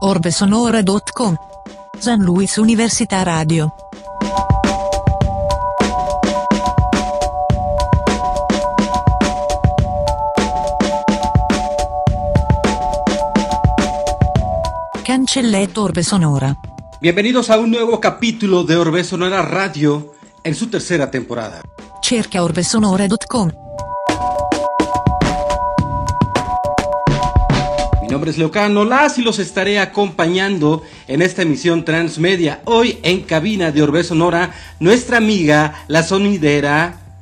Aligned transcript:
orbesonora.com. 0.00 1.36
San 1.98 2.20
Luis 2.20 2.56
Università 2.56 3.22
Radio. 3.22 3.74
Cancelletto 15.02 15.82
Orbe 15.82 16.02
Sonora. 16.02 16.56
Bienvenidos 17.00 17.50
a 17.50 17.58
un 17.58 17.70
nuevo 17.70 17.98
capítulo 17.98 18.64
de 18.64 18.76
Orbe 18.76 19.04
Sonora 19.04 19.42
Radio 19.42 20.14
en 20.44 20.54
su 20.54 20.68
tercera 20.68 21.10
temporada. 21.10 21.62
Cerca 22.00 22.42
orbesonora.com. 22.42 23.69
Mi 28.10 28.14
nombre 28.14 28.32
es 28.32 28.38
Leocano 28.38 28.84
Las 28.84 29.18
y 29.18 29.22
los 29.22 29.38
estaré 29.38 29.78
acompañando 29.78 30.82
en 31.06 31.22
esta 31.22 31.42
emisión 31.42 31.84
transmedia. 31.84 32.60
Hoy 32.64 32.98
en 33.04 33.20
cabina 33.20 33.70
de 33.70 33.82
Orbe 33.82 34.02
Sonora, 34.02 34.52
nuestra 34.80 35.18
amiga, 35.18 35.84
la 35.86 36.02
sonidera 36.02 37.20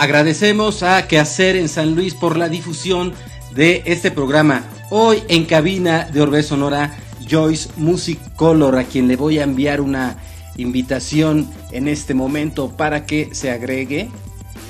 Agradecemos 0.00 0.82
a 0.82 1.06
Quehacer 1.06 1.56
en 1.56 1.68
San 1.68 1.94
Luis 1.94 2.14
por 2.14 2.38
la 2.38 2.48
difusión 2.48 3.12
de 3.54 3.82
este 3.84 4.10
programa. 4.10 4.64
Hoy 4.88 5.22
en 5.28 5.44
cabina 5.44 6.08
de 6.10 6.22
Orbe 6.22 6.42
Sonora, 6.42 6.96
Joyce 7.28 7.68
Music 7.76 8.18
Color, 8.34 8.78
a 8.78 8.84
quien 8.84 9.08
le 9.08 9.16
voy 9.16 9.38
a 9.38 9.42
enviar 9.42 9.82
una 9.82 10.16
invitación 10.56 11.50
en 11.70 11.86
este 11.86 12.14
momento 12.14 12.74
para 12.78 13.04
que 13.04 13.28
se 13.32 13.50
agregue. 13.50 14.08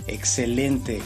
Excelente. 0.08 1.00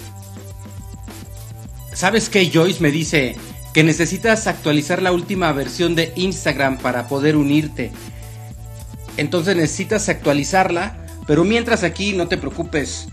¿Sabes 1.93 2.31
qué, 2.31 2.51
Joyce? 2.51 2.81
Me 2.81 2.91
dice 2.91 3.37
que 3.75 3.85
necesitas 3.85 4.47
actualizar 4.47 5.03
la 5.03 5.13
última 5.13 5.53
versión 5.53 5.95
de 5.95 6.15
Instagram 6.17 6.79
para 6.79 7.09
poder 7.09 7.37
unirte. 7.37 7.93
Entonces 9.19 9.55
necesitas 9.55 10.09
actualizarla, 10.09 10.97
pero 11.27 11.45
mientras 11.45 11.83
aquí 11.83 12.15
no 12.15 12.27
te 12.27 12.39
preocupes, 12.39 13.09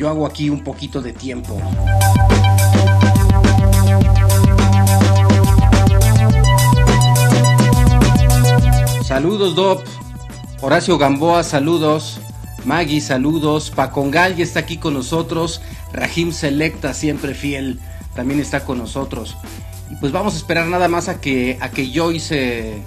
yo 0.00 0.08
hago 0.08 0.24
aquí 0.24 0.48
un 0.48 0.64
poquito 0.64 1.02
de 1.02 1.12
tiempo. 1.12 1.60
Saludos, 9.04 9.54
Dop. 9.54 9.84
Horacio 10.62 10.96
Gamboa, 10.96 11.44
saludos. 11.44 12.18
Maggie, 12.64 13.02
saludos. 13.02 13.70
Pacongal 13.70 14.36
ya 14.36 14.42
está 14.42 14.60
aquí 14.60 14.78
con 14.78 14.94
nosotros. 14.94 15.60
Rajim 15.92 16.32
Selecta, 16.32 16.94
siempre 16.94 17.34
fiel, 17.34 17.78
también 18.14 18.40
está 18.40 18.64
con 18.64 18.78
nosotros. 18.78 19.36
Y 19.90 19.96
pues 19.96 20.12
vamos 20.12 20.32
a 20.32 20.38
esperar 20.38 20.66
nada 20.68 20.88
más 20.88 21.08
a 21.08 21.20
que, 21.20 21.58
a 21.60 21.68
que 21.68 21.92
Joyce, 21.94 22.82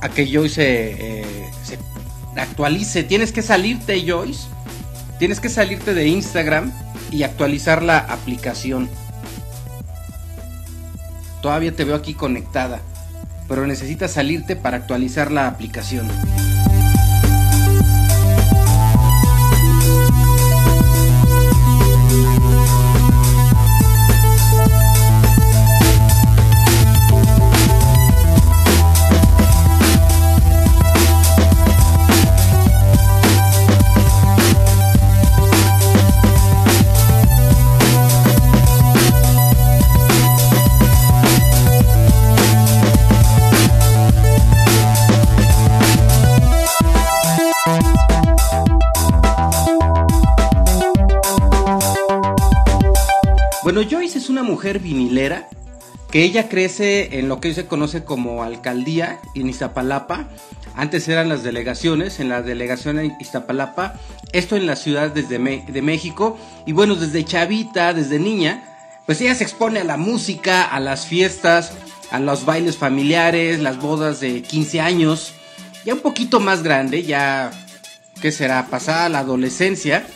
a 0.00 0.08
que 0.08 0.26
Joyce 0.32 0.62
eh, 0.62 1.50
se 1.62 1.78
actualice. 2.40 3.04
Tienes 3.04 3.30
que 3.30 3.42
salirte, 3.42 4.02
Joyce. 4.08 4.48
Tienes 5.18 5.40
que 5.40 5.48
salirte 5.48 5.94
de 5.94 6.06
Instagram 6.06 6.72
y 7.10 7.24
actualizar 7.24 7.82
la 7.82 7.98
aplicación. 7.98 8.88
Todavía 11.42 11.74
te 11.74 11.84
veo 11.84 11.96
aquí 11.96 12.14
conectada, 12.14 12.80
pero 13.48 13.66
necesitas 13.66 14.12
salirte 14.12 14.54
para 14.54 14.76
actualizar 14.76 15.32
la 15.32 15.48
aplicación. 15.48 16.08
Mujer 54.48 54.80
vinilera 54.80 55.48
que 56.10 56.22
ella 56.22 56.48
crece 56.48 57.18
en 57.18 57.28
lo 57.28 57.40
que 57.40 57.52
se 57.52 57.66
conoce 57.66 58.04
como 58.04 58.42
alcaldía 58.42 59.20
en 59.34 59.48
Iztapalapa. 59.48 60.28
Antes 60.74 61.06
eran 61.08 61.28
las 61.28 61.42
delegaciones, 61.42 62.18
en 62.18 62.28
la 62.28 62.40
delegación 62.42 62.98
en 62.98 63.14
Iztapalapa, 63.20 63.94
esto 64.32 64.56
en 64.56 64.66
la 64.66 64.76
ciudad 64.76 65.10
desde 65.10 65.38
de 65.38 65.82
México. 65.82 66.38
Y 66.66 66.72
bueno, 66.72 66.94
desde 66.94 67.24
chavita, 67.24 67.92
desde 67.92 68.18
niña, 68.18 68.64
pues 69.06 69.20
ella 69.20 69.34
se 69.34 69.44
expone 69.44 69.80
a 69.80 69.84
la 69.84 69.96
música, 69.96 70.64
a 70.64 70.80
las 70.80 71.06
fiestas, 71.06 71.72
a 72.10 72.18
los 72.20 72.46
bailes 72.46 72.76
familiares, 72.76 73.60
las 73.60 73.78
bodas 73.78 74.20
de 74.20 74.42
15 74.42 74.80
años. 74.80 75.34
Ya 75.84 75.94
un 75.94 76.00
poquito 76.00 76.40
más 76.40 76.62
grande, 76.62 77.02
ya, 77.02 77.50
¿qué 78.22 78.32
será? 78.32 78.66
Pasada 78.66 79.08
la 79.08 79.20
adolescencia 79.20 80.06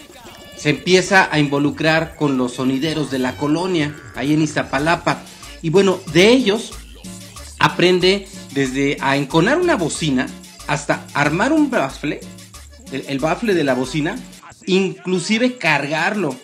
se 0.62 0.70
empieza 0.70 1.28
a 1.32 1.40
involucrar 1.40 2.14
con 2.14 2.36
los 2.36 2.52
sonideros 2.52 3.10
de 3.10 3.18
la 3.18 3.36
colonia, 3.36 3.96
ahí 4.14 4.32
en 4.32 4.42
Iztapalapa. 4.42 5.24
Y 5.60 5.70
bueno, 5.70 5.98
de 6.12 6.28
ellos 6.28 6.70
aprende 7.58 8.28
desde 8.52 8.96
a 9.00 9.16
enconar 9.16 9.58
una 9.58 9.74
bocina 9.74 10.28
hasta 10.68 11.04
armar 11.14 11.52
un 11.52 11.68
bafle, 11.68 12.20
el, 12.92 13.04
el 13.08 13.18
bafle 13.18 13.54
de 13.54 13.64
la 13.64 13.74
bocina, 13.74 14.16
inclusive 14.64 15.56
cargarlo 15.58 16.36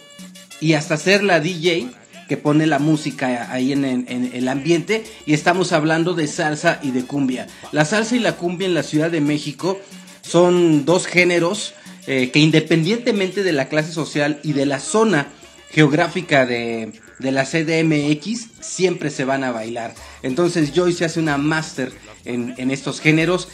y 0.60 0.72
hasta 0.72 0.96
ser 0.96 1.22
la 1.22 1.38
DJ 1.38 1.88
que 2.28 2.36
pone 2.36 2.66
la 2.66 2.80
música 2.80 3.52
ahí 3.52 3.72
en, 3.72 3.84
en, 3.84 4.04
en, 4.08 4.32
el 4.34 4.48
ambiente 4.48 5.04
y 5.26 5.32
estamos 5.32 5.72
hablando 5.72 6.14
de 6.14 6.26
salsa 6.26 6.80
y 6.82 6.90
de 6.90 7.04
cumbia. 7.04 7.46
La 7.70 7.84
salsa 7.84 8.16
y 8.16 8.18
la 8.18 8.32
cumbia 8.34 8.66
en 8.66 8.74
la 8.74 8.82
Ciudad 8.82 9.12
de 9.12 9.20
México 9.20 9.78
son 10.22 10.84
dos 10.84 11.06
géneros 11.06 11.74
eh, 12.10 12.30
que 12.30 12.38
independientemente 12.38 13.42
de 13.42 13.52
la 13.52 13.68
clase 13.68 13.92
social 13.92 14.40
y 14.42 14.54
de 14.54 14.64
la 14.64 14.80
zona 14.80 15.28
geográfica 15.70 16.46
de, 16.46 16.92
de, 17.18 17.32
la 17.32 17.44
CDMX, 17.44 18.46
siempre 18.60 19.10
se 19.10 19.26
van 19.26 19.44
a 19.44 19.52
bailar. 19.52 19.94
Entonces 20.22 20.72
Joyce 20.74 21.04
hace 21.04 21.20
una 21.20 21.36
máster 21.36 21.92
en, 22.24 22.54
en 22.56 22.70
estos 22.70 23.00
géneros 23.00 23.48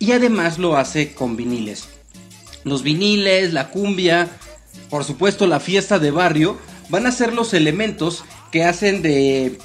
y 0.00 0.10
además 0.10 0.58
lo 0.58 0.76
hace 0.76 1.14
con 1.14 1.36
viniles. 1.36 1.88
Los 2.64 2.82
viniles, 2.82 3.52
la 3.52 3.68
cumbia, 3.68 4.28
por 4.88 5.04
supuesto 5.04 5.46
la 5.46 5.60
fiesta 5.60 6.00
de 6.00 6.10
barrio, 6.10 6.58
van 6.88 7.06
a 7.06 7.12
ser 7.12 7.32
los 7.32 7.54
elementos 7.54 8.24
que 8.50 8.64
hacen 8.64 9.02
de 9.02 9.56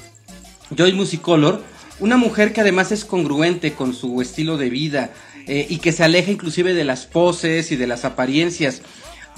Joyce 0.76 0.94
Musicolor, 0.94 1.64
una 1.98 2.16
mujer 2.16 2.52
que 2.52 2.60
además 2.60 2.92
es 2.92 3.04
congruente 3.04 3.72
con 3.72 3.92
su 3.92 4.22
estilo 4.22 4.56
de 4.56 4.70
vida 4.70 5.10
eh, 5.46 5.66
y 5.68 5.78
que 5.78 5.92
se 5.92 6.02
aleja 6.02 6.30
inclusive 6.30 6.74
de 6.74 6.84
las 6.84 7.06
poses 7.06 7.70
y 7.70 7.76
de 7.76 7.86
las 7.86 8.04
apariencias. 8.04 8.82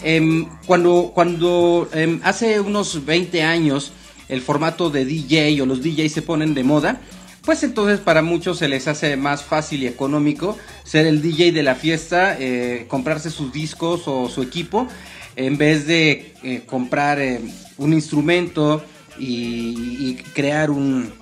Em, 0.02 0.46
cuando 0.66 1.12
cuando 1.14 1.88
em, 1.92 2.20
hace 2.22 2.60
unos 2.60 3.04
20 3.04 3.42
años 3.42 3.92
el 4.28 4.40
formato 4.40 4.90
de 4.90 5.04
DJ 5.04 5.60
o 5.60 5.66
los 5.66 5.82
DJs 5.82 6.12
se 6.12 6.22
ponen 6.22 6.54
de 6.54 6.64
moda, 6.64 7.00
pues 7.44 7.62
entonces 7.62 8.00
para 8.00 8.22
muchos 8.22 8.58
se 8.58 8.68
les 8.68 8.88
hace 8.88 9.16
más 9.16 9.42
fácil 9.42 9.82
y 9.82 9.86
económico 9.86 10.56
ser 10.84 11.06
el 11.06 11.20
DJ 11.20 11.52
de 11.52 11.62
la 11.62 11.74
fiesta, 11.74 12.36
eh, 12.38 12.86
comprarse 12.88 13.30
sus 13.30 13.52
discos 13.52 14.02
o 14.06 14.28
su 14.28 14.42
equipo, 14.42 14.86
en 15.36 15.58
vez 15.58 15.86
de 15.86 16.34
eh, 16.42 16.62
comprar 16.66 17.18
un 17.76 17.92
instrumento 17.92 18.82
y 19.18 20.14
crear 20.32 20.70
un, 20.70 21.12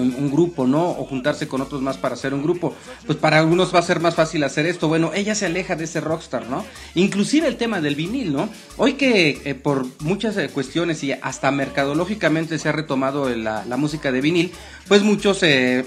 un, 0.00 0.30
grupo, 0.30 0.66
¿no? 0.66 0.90
O 0.90 1.04
juntarse 1.06 1.46
con 1.46 1.60
otros 1.60 1.82
más 1.82 1.96
para 1.96 2.14
hacer 2.14 2.34
un 2.34 2.42
grupo. 2.42 2.74
Pues 3.06 3.18
para 3.18 3.38
algunos 3.38 3.74
va 3.74 3.80
a 3.80 3.82
ser 3.82 4.00
más 4.00 4.14
fácil 4.14 4.42
hacer 4.44 4.66
esto. 4.66 4.88
Bueno, 4.88 5.12
ella 5.14 5.34
se 5.34 5.46
aleja 5.46 5.76
de 5.76 5.84
ese 5.84 6.00
rockstar, 6.00 6.48
¿no? 6.48 6.64
Inclusive 6.94 7.48
el 7.48 7.56
tema 7.56 7.80
del 7.80 7.94
vinil, 7.94 8.32
¿no? 8.32 8.48
Hoy 8.76 8.94
que 8.94 9.42
eh, 9.44 9.54
por 9.54 9.86
muchas 10.00 10.36
eh, 10.36 10.48
cuestiones 10.48 11.02
y 11.04 11.12
hasta 11.12 11.50
mercadológicamente 11.50 12.58
se 12.58 12.68
ha 12.68 12.72
retomado 12.72 13.28
la, 13.28 13.64
música 13.76 14.12
de 14.12 14.20
vinil, 14.20 14.52
pues 14.88 15.02
muchos 15.02 15.42
eh, 15.42 15.86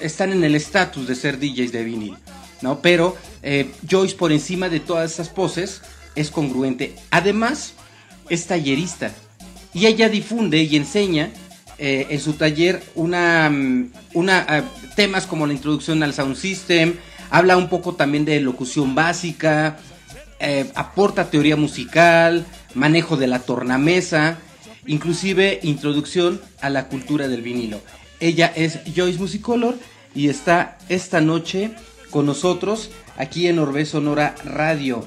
están 0.00 0.32
en 0.32 0.44
el 0.44 0.54
estatus 0.54 1.06
de 1.06 1.14
ser 1.14 1.38
DJs 1.38 1.72
de 1.72 1.84
vinil, 1.84 2.16
¿no? 2.60 2.80
Pero 2.80 3.16
Joyce 3.88 4.14
por 4.16 4.32
encima 4.32 4.68
de 4.68 4.80
todas 4.80 5.12
esas 5.12 5.28
poses 5.28 5.82
es 6.14 6.30
congruente. 6.30 6.94
Además, 7.10 7.74
es 8.28 8.46
tallerista. 8.46 9.12
Y 9.74 9.86
ella 9.86 10.08
difunde 10.08 10.62
y 10.62 10.76
enseña 10.76 11.30
eh, 11.78 12.06
en 12.10 12.20
su 12.20 12.34
taller 12.34 12.82
una, 12.94 13.50
mm, 13.50 13.92
una 14.14 14.46
eh, 14.48 14.62
temas 14.94 15.26
como 15.26 15.46
la 15.46 15.52
introducción 15.52 16.02
al 16.02 16.14
sound 16.14 16.36
system, 16.36 16.94
habla 17.30 17.56
un 17.56 17.68
poco 17.68 17.94
también 17.94 18.24
de 18.24 18.40
locución 18.40 18.94
básica, 18.94 19.78
eh, 20.38 20.70
aporta 20.74 21.30
teoría 21.30 21.56
musical, 21.56 22.44
manejo 22.74 23.16
de 23.16 23.26
la 23.26 23.40
tornamesa, 23.40 24.38
inclusive 24.86 25.60
introducción 25.62 26.40
a 26.60 26.68
la 26.68 26.88
cultura 26.88 27.28
del 27.28 27.42
vinilo. 27.42 27.80
Ella 28.20 28.52
es 28.54 28.80
Joyce 28.94 29.18
Musicolor 29.18 29.76
y 30.14 30.28
está 30.28 30.78
esta 30.88 31.20
noche 31.20 31.72
con 32.10 32.26
nosotros 32.26 32.90
aquí 33.16 33.46
en 33.46 33.58
Orbe 33.58 33.84
Sonora 33.84 34.34
Radio. 34.44 35.06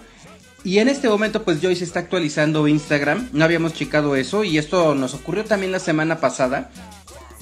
Y 0.65 0.79
en 0.79 0.89
este 0.89 1.07
momento 1.07 1.44
pues 1.44 1.59
Joyce 1.62 1.83
está 1.83 2.00
actualizando 2.00 2.67
Instagram, 2.67 3.29
no 3.33 3.45
habíamos 3.45 3.75
checado 3.75 4.15
eso 4.15 4.44
y 4.44 4.57
esto 4.57 4.95
nos 4.95 5.13
ocurrió 5.13 5.45
también 5.45 5.71
la 5.71 5.77
semana 5.77 6.19
pasada 6.19 6.71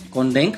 con 0.09 0.33
Denk. 0.33 0.57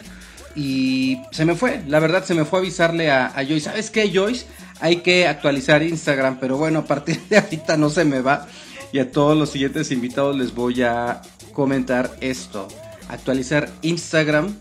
Y 0.56 1.22
se 1.32 1.46
me 1.46 1.54
fue, 1.54 1.84
la 1.88 2.00
verdad 2.00 2.26
se 2.26 2.34
me 2.34 2.44
fue 2.44 2.60
avisarle 2.60 3.12
a, 3.12 3.32
Joyce, 3.36 3.62
¿sabes 3.62 3.92
qué 3.92 4.12
Joyce? 4.12 4.48
Hay 4.80 4.98
que 4.98 5.28
actualizar 5.28 5.84
Instagram, 5.84 6.40
pero 6.40 6.58
bueno, 6.58 6.80
a 6.80 6.86
partir 6.86 7.22
de 7.30 7.38
ahorita 7.38 7.78
no 7.78 7.92
se 7.92 8.04
me 8.04 8.22
va. 8.22 8.48
Y 8.92 8.98
a 8.98 9.12
todos 9.12 9.38
los 9.38 9.52
siguientes 9.52 9.92
invitados 9.92 10.36
les 10.36 10.56
voy 10.56 10.82
a 10.82 11.22
comentar 11.54 12.16
esto, 12.20 12.68
actualizar 13.10 13.70
Instagram 13.84 14.56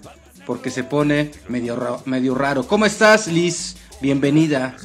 porque 0.45 0.71
se 0.71 0.85
pone 0.85 1.31
medio, 1.49 2.03
medio 2.05 2.35
raro. 2.35 2.67
¿Cómo 2.67 2.85
estás 2.85 3.29
Liz? 3.29 3.77
Bienvenida 4.03 4.77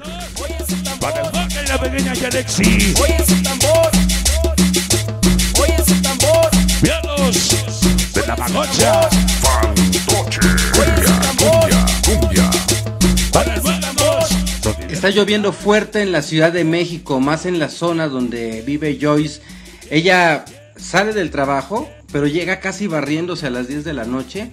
pequeña 1.80 2.14
Yalexi. 2.14 2.94
Oye 3.02 3.16
ese 3.20 3.36
tambor. 3.42 3.92
Oye 5.62 5.76
ese 5.78 5.96
tambor. 6.02 6.50
Vientos 6.81 8.14
de 8.14 8.28
la 8.28 8.36
magocha. 8.36 9.10
Fantoche. 9.42 10.40
Cumbia, 10.74 11.86
cumbia, 12.06 12.50
Para 13.31 13.56
el 13.56 13.62
buen 13.62 13.84
amor. 13.84 14.24
Está 14.90 15.10
lloviendo 15.10 15.54
fuerte 15.54 16.02
en 16.02 16.12
la 16.12 16.22
Ciudad 16.22 16.52
de 16.52 16.64
México, 16.64 17.20
más 17.20 17.46
en 17.46 17.60
la 17.60 17.70
zona 17.70 18.08
donde 18.08 18.62
vive 18.62 18.98
Joyce. 19.02 19.42
Ella 19.90 20.46
sale 20.76 21.14
del 21.14 21.31
trabajo, 21.31 21.90
pero 22.12 22.28
llega 22.28 22.60
casi 22.60 22.88
barriéndose 22.88 23.48
a 23.48 23.50
las 23.50 23.68
10 23.68 23.84
de 23.86 23.94
la 23.94 24.06
noche 24.06 24.52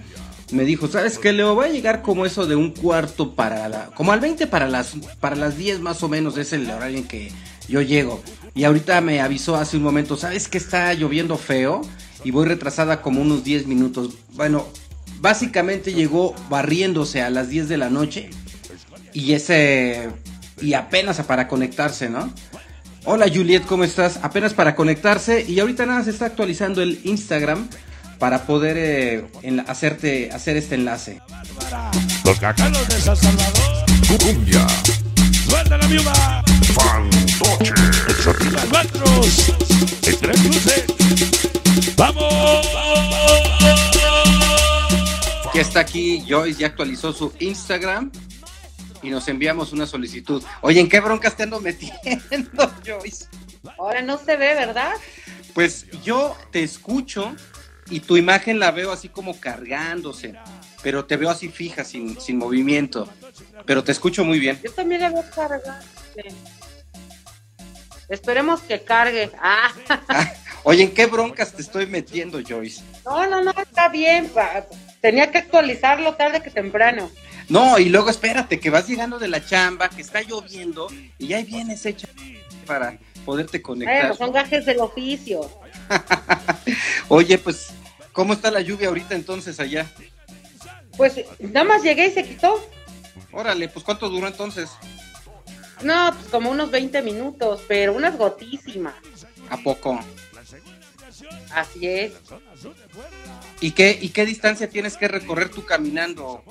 me 0.51 0.63
dijo, 0.63 0.87
¿sabes 0.87 1.19
qué, 1.19 1.33
Leo? 1.33 1.55
Va 1.55 1.65
a 1.65 1.69
llegar 1.69 2.01
como 2.01 2.25
eso 2.25 2.45
de 2.45 2.55
un 2.55 2.71
cuarto 2.71 3.35
para 3.35 3.67
la... 3.67 3.85
Como 3.87 4.11
al 4.11 4.19
20 4.19 4.47
para 4.47 4.67
las, 4.67 4.93
para 5.19 5.35
las 5.35 5.57
10 5.57 5.81
más 5.81 6.01
o 6.03 6.09
menos 6.09 6.37
es 6.37 6.53
el 6.53 6.69
horario 6.69 6.99
en 6.99 7.07
que 7.07 7.31
yo 7.67 7.81
llego. 7.81 8.21
Y 8.55 8.63
ahorita 8.63 9.01
me 9.01 9.19
avisó 9.19 9.55
hace 9.55 9.77
un 9.77 9.83
momento, 9.83 10.15
¿sabes 10.15 10.47
que 10.47 10.57
está 10.57 10.93
lloviendo 10.93 11.37
feo? 11.37 11.81
Y 12.23 12.31
voy 12.31 12.45
retrasada 12.47 13.01
como 13.01 13.21
unos 13.21 13.43
10 13.43 13.67
minutos. 13.67 14.13
Bueno, 14.33 14.67
básicamente 15.19 15.93
llegó 15.93 16.33
barriéndose 16.49 17.21
a 17.21 17.29
las 17.29 17.49
10 17.49 17.67
de 17.67 17.77
la 17.77 17.89
noche. 17.89 18.29
Y 19.13 19.33
ese... 19.33 20.09
Y 20.61 20.73
apenas 20.73 21.21
para 21.21 21.47
conectarse, 21.47 22.09
¿no? 22.09 22.33
Hola 23.03 23.27
Juliet, 23.33 23.63
¿cómo 23.65 23.83
estás? 23.83 24.19
Apenas 24.21 24.53
para 24.53 24.75
conectarse 24.75 25.45
y 25.47 25.59
ahorita 25.59 25.85
nada 25.85 26.03
se 26.03 26.09
está 26.09 26.25
actualizando 26.25 26.81
el 26.81 26.99
Instagram 27.05 27.69
para 28.19 28.45
poder 28.45 28.75
eh, 28.77 29.63
hacerte 29.67 30.31
hacer 30.31 30.57
este 30.57 30.75
enlace. 30.75 31.21
Los 32.23 32.39
cacalos 32.39 32.87
de 32.87 33.01
San 33.01 33.15
Salvador. 33.15 33.85
Cumbia. 34.19 34.67
Suelta 35.47 35.77
la 35.77 35.87
viuda. 35.87 36.43
Fantoche. 36.73 37.73
Exatilantros. 38.09 39.53
Entre 40.05 40.33
cruces. 40.33 40.85
¡Vamos! 41.95 42.67
Ya 45.53 45.61
está 45.61 45.79
aquí 45.79 46.23
Joyce, 46.27 46.59
ya 46.59 46.67
actualizó 46.67 47.11
su 47.11 47.33
Instagram 47.39 48.11
y 49.01 49.09
nos 49.09 49.27
enviamos 49.27 49.73
una 49.73 49.87
solicitud. 49.87 50.43
Oye, 50.61 50.79
¿en 50.79 50.87
qué 50.87 50.99
broncas 50.99 51.35
te 51.35 51.43
ando 51.43 51.59
metiendo, 51.59 52.71
Joyce? 52.85 53.25
Ahora 53.79 54.01
no 54.01 54.17
se 54.17 54.37
ve, 54.37 54.53
¿verdad? 54.53 54.93
Pues 55.53 55.87
yo 56.03 56.37
te 56.51 56.61
escucho, 56.61 57.35
y 57.89 57.99
tu 58.01 58.17
imagen 58.17 58.59
la 58.59 58.71
veo 58.71 58.91
así 58.91 59.09
como 59.09 59.39
cargándose, 59.39 60.33
pero 60.83 61.05
te 61.05 61.17
veo 61.17 61.29
así 61.29 61.49
fija, 61.49 61.83
sin, 61.83 62.19
sin 62.19 62.37
movimiento, 62.37 63.09
pero 63.65 63.83
te 63.83 63.91
escucho 63.91 64.23
muy 64.23 64.39
bien. 64.39 64.59
Yo 64.63 64.71
también 64.71 65.01
la 65.01 65.09
veo 65.09 65.23
cargada. 65.33 65.81
Esperemos 68.09 68.61
que 68.61 68.81
cargue. 68.81 69.31
Ah. 69.41 69.71
Oye, 70.63 70.83
¿en 70.83 70.93
qué 70.93 71.05
broncas 71.05 71.53
te 71.53 71.61
estoy 71.61 71.87
metiendo, 71.87 72.39
Joyce? 72.45 72.81
No, 73.05 73.27
no, 73.27 73.41
no, 73.41 73.51
está 73.51 73.89
bien. 73.89 74.31
Tenía 75.01 75.31
que 75.31 75.37
actualizarlo 75.37 76.15
tarde 76.15 76.41
que 76.41 76.49
temprano. 76.49 77.09
No, 77.49 77.79
y 77.79 77.85
luego 77.85 78.09
espérate, 78.09 78.59
que 78.59 78.69
vas 78.69 78.87
llegando 78.87 79.19
de 79.19 79.29
la 79.29 79.45
chamba, 79.45 79.89
que 79.89 80.01
está 80.01 80.21
lloviendo, 80.21 80.87
y 81.17 81.33
ahí 81.33 81.45
vienes 81.45 81.85
hecha 81.85 82.09
para 82.65 82.97
poderte 83.25 83.61
conectar. 83.61 84.15
son 84.15 84.33
gajes 84.33 84.65
del 84.65 84.79
oficio. 84.79 85.49
Oye, 87.07 87.37
pues, 87.37 87.69
¿cómo 88.13 88.33
está 88.33 88.51
la 88.51 88.61
lluvia 88.61 88.89
ahorita 88.89 89.15
entonces 89.15 89.59
allá? 89.59 89.89
Pues 90.95 91.21
nada 91.39 91.63
más 91.63 91.83
llegué 91.83 92.07
y 92.07 92.11
se 92.11 92.23
quitó. 92.23 92.59
Órale, 93.31 93.69
pues 93.69 93.85
¿cuánto 93.85 94.09
duró 94.09 94.27
entonces? 94.27 94.69
No, 95.83 96.11
pues 96.13 96.27
como 96.29 96.49
unos 96.49 96.71
20 96.71 97.01
minutos, 97.03 97.61
pero 97.67 97.93
unas 97.93 98.17
gotísimas. 98.17 98.95
¿A 99.49 99.57
poco? 99.57 99.99
Así 101.53 101.87
es. 101.87 102.13
¿Y 103.61 103.71
qué, 103.71 103.97
¿Y 104.01 104.09
qué 104.09 104.25
distancia 104.25 104.69
tienes 104.69 104.97
que 104.97 105.07
recorrer 105.07 105.49
tú 105.49 105.65
caminando? 105.65 106.43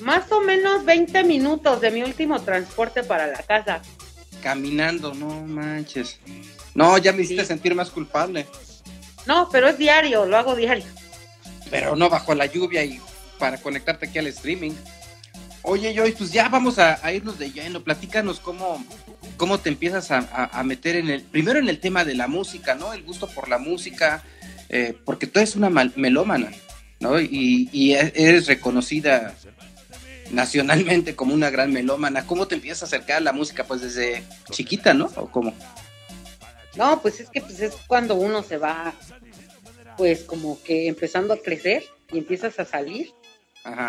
Más 0.00 0.30
o 0.32 0.40
menos 0.40 0.84
20 0.84 1.24
minutos 1.24 1.80
de 1.80 1.90
mi 1.90 2.02
último 2.02 2.40
transporte 2.42 3.02
para 3.02 3.26
la 3.26 3.42
casa. 3.42 3.82
Caminando, 4.42 5.14
no 5.14 5.42
manches. 5.42 6.18
No, 6.76 6.98
ya 6.98 7.12
me 7.14 7.22
hiciste 7.22 7.44
sentir 7.46 7.74
más 7.74 7.88
culpable. 7.88 8.46
No, 9.26 9.48
pero 9.50 9.66
es 9.66 9.78
diario, 9.78 10.26
lo 10.26 10.36
hago 10.36 10.54
diario. 10.54 10.84
Pero 11.70 11.96
no 11.96 12.10
bajo 12.10 12.34
la 12.34 12.44
lluvia 12.44 12.84
y 12.84 13.00
para 13.38 13.56
conectarte 13.56 14.06
aquí 14.06 14.18
al 14.18 14.26
streaming. 14.26 14.72
Oye, 15.62 15.96
Joyce, 15.96 16.18
pues 16.18 16.32
ya 16.32 16.50
vamos 16.50 16.78
a, 16.78 17.00
irnos 17.12 17.38
de 17.38 17.50
lleno. 17.50 17.82
Platícanos 17.82 18.40
cómo, 18.40 18.84
cómo 19.38 19.58
te 19.58 19.70
empiezas 19.70 20.10
a, 20.10 20.62
meter 20.64 20.96
en 20.96 21.08
el. 21.08 21.22
Primero 21.22 21.58
en 21.58 21.70
el 21.70 21.80
tema 21.80 22.04
de 22.04 22.14
la 22.14 22.28
música, 22.28 22.74
¿no? 22.74 22.92
El 22.92 23.02
gusto 23.04 23.26
por 23.26 23.48
la 23.48 23.56
música. 23.56 24.22
Eh, 24.68 24.94
porque 25.06 25.26
tú 25.26 25.40
eres 25.40 25.56
una 25.56 25.70
melómana, 25.70 26.50
¿no? 27.00 27.18
Y, 27.18 27.70
y 27.72 27.94
eres 27.94 28.46
reconocida 28.48 29.34
nacionalmente 30.30 31.16
como 31.16 31.32
una 31.32 31.48
gran 31.48 31.72
melómana. 31.72 32.26
¿Cómo 32.26 32.46
te 32.46 32.54
empiezas 32.54 32.82
a 32.82 32.86
acercar 32.86 33.16
a 33.16 33.20
la 33.20 33.32
música? 33.32 33.64
Pues 33.64 33.80
desde 33.80 34.22
chiquita, 34.50 34.92
¿no? 34.92 35.06
¿O 35.16 35.30
cómo? 35.30 35.54
No, 36.76 37.00
pues 37.00 37.20
es 37.20 37.30
que 37.30 37.40
pues 37.40 37.60
es 37.60 37.74
cuando 37.86 38.14
uno 38.14 38.42
se 38.42 38.58
va, 38.58 38.94
pues 39.96 40.22
como 40.22 40.62
que 40.62 40.88
empezando 40.88 41.34
a 41.34 41.38
crecer 41.38 41.84
y 42.12 42.18
empiezas 42.18 42.58
a 42.58 42.64
salir 42.64 43.12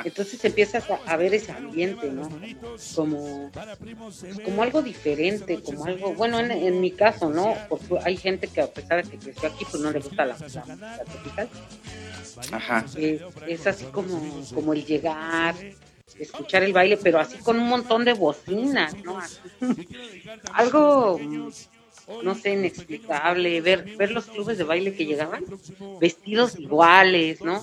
Entonces 0.04 0.44
empiezas 0.44 0.86
a, 1.06 1.18
ver 1.18 1.34
ese 1.34 1.52
ambiente, 1.52 2.10
¿no? 2.10 2.30
Como, 2.96 3.52
como 4.44 4.64
algo 4.64 4.82
diferente, 4.82 5.62
como 5.62 5.86
algo, 5.86 6.14
bueno, 6.16 6.40
en, 6.40 6.82
mi 6.82 6.92
caso, 6.92 7.30
¿no? 7.30 7.56
Porque 7.70 8.00
hay 8.04 8.18
gente 8.18 8.48
que 8.48 8.62
a 8.62 8.68
pesar 8.68 9.04
de 9.04 9.12
que 9.12 9.18
creció 9.20 9.50
aquí, 9.50 9.66
pues 9.70 9.84
no 9.84 9.92
le 9.92 10.00
gusta 10.00 10.26
la, 10.26 10.36
música 10.36 10.64
tropical. 11.06 11.50
Ajá. 12.52 12.86
es 13.48 13.68
así 13.68 13.86
como, 13.86 14.20
como 14.54 14.74
el 14.74 14.84
llegar, 14.84 15.56
escuchar 16.18 16.64
el 16.64 16.74
baile, 16.74 16.98
pero 16.98 17.20
así 17.20 17.38
con 17.38 17.60
un 17.60 17.68
montón 17.68 18.04
de 18.06 18.14
bocinas, 18.14 18.96
¿no? 19.04 19.20
algo 20.54 21.20
no 22.24 22.36
sé, 22.36 22.54
inexplicable, 22.54 23.62
ver, 23.62 23.98
ver 23.98 24.12
los 24.12 24.26
clubes 24.26 24.58
de 24.58 24.64
baile 24.64 24.96
que 24.96 25.06
llegaban, 25.06 25.44
vestidos 26.00 26.58
iguales, 26.58 27.42
¿no? 27.42 27.62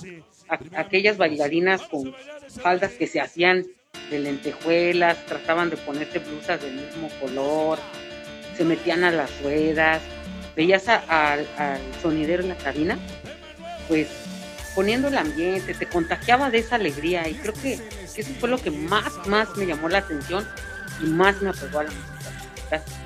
aquellas 0.77 1.17
bailarinas 1.17 1.83
con 1.83 2.15
faldas 2.63 2.93
que 2.93 3.07
se 3.07 3.21
hacían 3.21 3.67
de 4.11 4.19
lentejuelas, 4.19 5.25
trataban 5.27 5.71
de 5.71 5.77
ponerse 5.79 6.19
blusas 6.19 6.61
del 6.61 6.75
mismo 6.75 7.09
color, 7.21 7.79
se 8.57 8.65
metían 8.65 9.05
a 9.05 9.11
las 9.11 9.43
ruedas, 9.43 10.03
veías 10.55 10.89
al 10.89 11.47
sonidero 12.03 12.43
en 12.43 12.51
la 12.51 12.57
cabina, 12.57 12.99
pues 13.89 14.09
poniendo 14.75 15.09
el 15.09 15.17
ambiente, 15.17 15.75
te 15.75 15.87
contagiaba 15.87 16.51
de 16.51 16.59
esa 16.59 16.77
alegría 16.77 17.29
y 17.29 17.35
creo 17.35 17.55
que, 17.55 17.75
eso 18.17 18.33
fue 18.39 18.49
lo 18.49 18.59
que 18.59 18.71
más, 18.71 19.27
más 19.27 19.57
me 19.57 19.67
llamó 19.67 19.89
la 19.89 19.99
atención 19.99 20.47
y 21.03 21.07
más 21.07 21.41
me 21.43 21.51
apegó 21.51 21.81
a 21.81 21.85
la 21.85 21.91
música. 21.91 23.04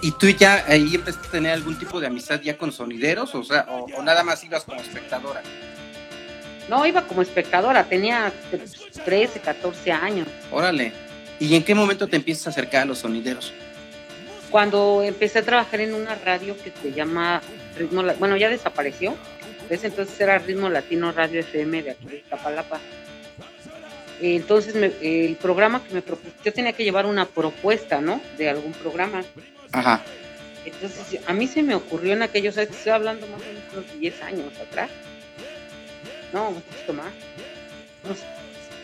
¿Y 0.00 0.12
tú 0.12 0.28
ya 0.28 0.64
ahí 0.68 0.94
empezaste 0.94 1.26
a 1.26 1.30
tener 1.30 1.52
algún 1.52 1.76
tipo 1.76 2.00
de 2.00 2.06
amistad 2.06 2.40
ya 2.40 2.56
con 2.56 2.70
sonideros? 2.72 3.34
O 3.34 3.42
sea, 3.42 3.66
o, 3.68 4.02
nada 4.02 4.22
más 4.22 4.44
ibas 4.44 4.64
como 4.64 4.80
espectadora. 4.80 5.42
No, 6.68 6.86
iba 6.86 7.02
como 7.02 7.22
espectadora, 7.22 7.84
tenía 7.84 8.32
13, 9.04 9.40
14 9.40 9.92
años. 9.92 10.28
Órale. 10.50 10.92
¿Y 11.40 11.54
en 11.54 11.64
qué 11.64 11.74
momento 11.74 12.06
te 12.06 12.16
empiezas 12.16 12.46
a 12.46 12.50
acercar 12.50 12.82
a 12.82 12.84
los 12.84 12.98
sonideros? 12.98 13.52
Cuando 14.50 15.02
empecé 15.02 15.40
a 15.40 15.42
trabajar 15.42 15.80
en 15.80 15.94
una 15.94 16.14
radio 16.14 16.56
que 16.62 16.72
se 16.80 16.92
llama 16.92 17.42
Ritmo, 17.76 18.02
bueno, 18.18 18.36
ya 18.36 18.48
desapareció. 18.48 19.16
entonces 19.68 20.20
era 20.20 20.38
Ritmo 20.38 20.68
Latino 20.68 21.12
Radio 21.12 21.40
FM 21.40 21.82
de 21.82 21.90
aquí 21.90 22.06
de 22.06 22.22
Capalapa. 22.28 22.78
Entonces 24.20 24.74
el 24.74 25.36
programa 25.36 25.82
que 25.84 25.94
me 25.94 26.02
propuso, 26.02 26.34
yo 26.44 26.52
tenía 26.52 26.72
que 26.72 26.84
llevar 26.84 27.06
una 27.06 27.26
propuesta, 27.26 28.00
¿no? 28.00 28.20
De 28.36 28.48
algún 28.48 28.72
programa. 28.72 29.22
Ajá. 29.72 30.02
Entonces, 30.64 31.20
a 31.26 31.32
mí 31.32 31.46
se 31.46 31.62
me 31.62 31.74
ocurrió 31.74 32.12
en 32.12 32.22
aquellos, 32.22 32.56
estoy 32.56 32.92
hablando 32.92 33.26
más 33.28 33.40
o 33.40 33.44
menos 33.44 33.62
unos 33.72 34.00
10 34.00 34.22
años 34.22 34.52
atrás. 34.60 34.90
No, 36.32 36.50
un 36.50 36.60
poquito 36.60 36.92
más. 36.92 37.12
Unos 38.04 38.18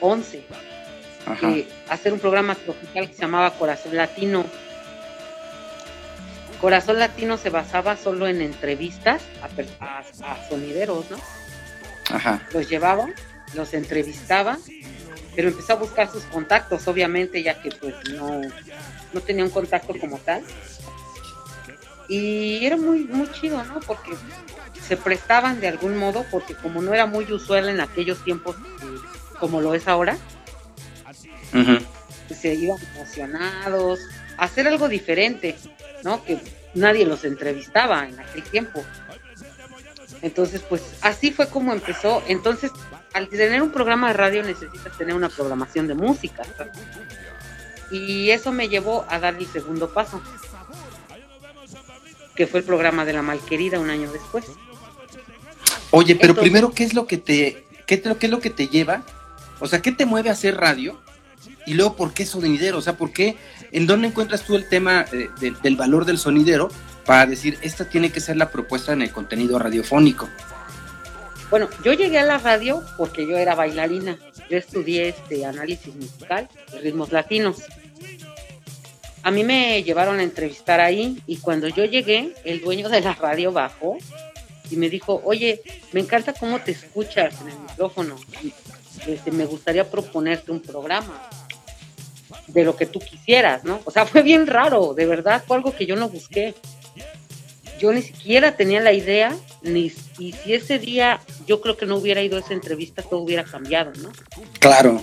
11. 0.01 0.43
Eh, 1.43 1.69
hacer 1.89 2.13
un 2.13 2.21
programa 2.21 2.55
tropical 2.55 3.09
que 3.09 3.15
se 3.15 3.23
llamaba 3.23 3.51
Corazón 3.53 3.97
Latino. 3.97 4.45
Corazón 6.61 6.99
Latino 6.99 7.37
se 7.37 7.51
basaba 7.51 7.97
solo 7.97 8.27
en 8.27 8.41
entrevistas 8.41 9.23
a, 9.81 10.49
sonideros, 10.49 11.11
¿no? 11.11 11.19
Ajá. 12.11 12.47
Los 12.53 12.69
llevaba, 12.69 13.09
los 13.55 13.75
entrevistaba, 13.75 14.59
pero 15.35 15.49
empezó 15.49 15.75
a 15.75 15.77
buscar 15.77 16.11
sus 16.11 16.25
contactos, 16.25 16.87
obviamente, 16.89 17.43
ya 17.43 17.61
que 17.61 17.71
pues 17.71 17.95
no, 18.11 18.41
no 19.13 19.21
tenía 19.21 19.45
un 19.45 19.51
contacto 19.51 19.95
como 19.99 20.19
tal. 20.19 20.43
Y 22.09 22.65
era 22.65 22.77
muy, 22.77 23.05
muy 23.05 23.31
chido, 23.33 23.63
¿no? 23.65 23.81
Porque 23.81 24.13
se 24.87 24.97
prestaban 24.97 25.61
de 25.61 25.69
algún 25.69 25.97
modo, 25.97 26.25
porque 26.31 26.55
como 26.55 26.83
no 26.83 26.93
era 26.93 27.07
muy 27.07 27.31
usual 27.33 27.69
en 27.69 27.81
aquellos 27.81 28.23
tiempos 28.25 28.57
eh, 28.57 28.87
como 29.41 29.61
lo 29.61 29.75
es 29.75 29.89
ahora, 29.89 30.17
se 32.35 32.55
iban 32.55 32.79
emocionados 32.95 34.01
a 34.37 34.45
hacer 34.45 34.67
algo 34.69 34.89
diferente, 34.89 35.57
¿no? 36.03 36.25
Que 36.25 36.39
nadie 36.75 37.07
los 37.07 37.25
entrevistaba 37.25 38.09
en 38.09 38.19
aquel 38.21 38.43
tiempo. 38.43 38.85
Entonces, 40.23 40.63
pues 40.63 40.83
así 41.03 41.31
fue 41.31 41.49
como 41.49 41.73
empezó. 41.73 42.23
Entonces, 42.27 42.71
al 43.15 43.29
tener 43.29 43.63
un 43.63 43.71
programa 43.71 44.09
de 44.09 44.15
radio 44.15 44.43
necesitas 44.43 44.99
tener 44.99 45.15
una 45.15 45.29
programación 45.29 45.87
de 45.87 45.95
música. 45.95 46.43
Y 47.91 48.31
eso 48.31 48.53
me 48.53 48.69
llevó 48.69 49.07
a 49.09 49.19
dar 49.21 49.37
el 49.37 49.47
segundo 49.47 49.89
paso 49.89 50.21
que 52.35 52.49
fue 52.49 52.61
el 52.61 52.67
programa 52.67 53.05
de 53.05 53.13
la 53.13 53.23
malquerida 53.23 53.79
un 53.79 53.89
año 53.89 54.11
después. 54.11 54.45
Oye, 55.93 56.17
pero 56.17 56.35
primero, 56.35 56.73
¿qué 56.73 56.83
es 56.83 56.93
lo 56.93 57.07
que 57.07 57.19
te, 57.19 57.65
qué, 57.87 58.03
qué 58.03 58.27
es 58.27 58.31
lo 58.31 58.41
que 58.41 58.51
te 58.51 58.67
lleva? 58.67 59.05
O 59.61 59.69
sea, 59.69 59.81
¿qué 59.81 59.93
te 59.93 60.07
mueve 60.07 60.31
a 60.31 60.33
hacer 60.33 60.57
radio? 60.57 61.01
Y 61.67 61.75
luego, 61.75 61.95
¿por 61.95 62.13
qué 62.13 62.27
sonidero? 62.27 62.79
O 62.79 62.83
sea, 62.83 62.97
¿por 62.97 63.13
qué? 63.13 63.37
¿En 63.71 63.87
dónde 63.87 64.09
encuentras 64.09 64.43
tú 64.43 64.57
el 64.57 64.69
tema 64.69 65.05
eh, 65.13 65.31
del 65.63 65.77
valor 65.77 66.05
del 66.05 66.19
sonidero 66.19 66.69
para 67.07 67.27
decir, 67.27 67.59
esta 67.63 67.89
tiene 67.89 68.11
que 68.11 68.21
ser 68.21 68.37
la 68.37 68.51
propuesta 68.51 68.93
en 68.93 69.03
el 69.03 69.13
contenido 69.13 69.57
radiofónico? 69.59 70.29
Bueno, 71.51 71.69
yo 71.85 71.93
llegué 71.93 72.19
a 72.19 72.25
la 72.25 72.39
radio 72.39 72.83
porque 72.97 73.27
yo 73.27 73.37
era 73.37 73.55
bailarina. 73.55 74.19
Yo 74.51 74.57
estudié 74.57 75.09
este 75.09 75.45
análisis 75.45 75.95
musical 75.95 76.49
ritmos 76.83 77.13
latinos. 77.13 77.63
A 79.23 79.31
mí 79.31 79.45
me 79.45 79.83
llevaron 79.83 80.19
a 80.19 80.23
entrevistar 80.23 80.81
ahí 80.81 81.23
y 81.27 81.39
cuando 81.39 81.69
yo 81.69 81.85
llegué, 81.85 82.35
el 82.45 82.61
dueño 82.61 82.89
de 82.89 83.01
la 83.01 83.15
radio 83.15 83.53
bajó 83.53 83.97
y 84.71 84.77
me 84.77 84.91
dijo, 84.91 85.21
oye, 85.25 85.63
me 85.93 86.01
encanta 86.01 86.33
cómo 86.33 86.61
te 86.61 86.73
escuchas 86.73 87.41
en 87.41 87.49
el 87.49 87.59
micrófono. 87.59 88.17
Este, 89.07 89.31
me 89.31 89.45
gustaría 89.47 89.91
proponerte 89.91 90.51
un 90.51 90.61
programa 90.61 91.29
de 92.49 92.65
lo 92.65 92.77
que 92.77 92.87
tú 92.87 93.01
quisieras, 93.01 93.65
¿no? 93.65 93.81
O 93.85 93.91
sea, 93.91 94.07
fue 94.07 94.23
bien 94.23 94.47
raro, 94.47 94.95
de 94.95 95.07
verdad, 95.07 95.43
fue 95.47 95.57
algo 95.57 95.75
que 95.75 95.87
yo 95.87 95.97
no 95.97 96.09
busqué. 96.09 96.55
Yo 97.79 97.93
ni 97.93 98.03
siquiera 98.03 98.57
tenía 98.57 98.81
la 98.81 98.93
idea, 98.93 99.35
ni 99.63 99.93
y 100.19 100.33
si 100.33 100.55
ese 100.55 100.79
día 100.79 101.21
yo 101.47 101.61
creo 101.61 101.77
que 101.77 101.87
no 101.87 101.97
hubiera 101.97 102.23
ido 102.23 102.37
a 102.37 102.41
esa 102.41 102.55
entrevista, 102.55 103.03
todo 103.03 103.21
hubiera 103.21 103.45
cambiado, 103.45 103.93
¿no? 104.01 104.11
Claro. 104.61 105.03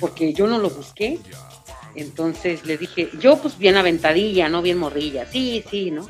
Porque 0.00 0.32
yo 0.32 0.46
no 0.46 0.58
lo 0.58 0.70
busqué, 0.70 1.18
entonces 1.94 2.64
le 2.64 2.76
dije, 2.76 3.10
yo 3.20 3.38
pues 3.38 3.58
bien 3.58 3.76
aventadilla, 3.76 4.48
no 4.48 4.62
bien 4.62 4.78
morrilla, 4.78 5.26
sí, 5.30 5.64
sí, 5.70 5.90
¿no? 5.90 6.06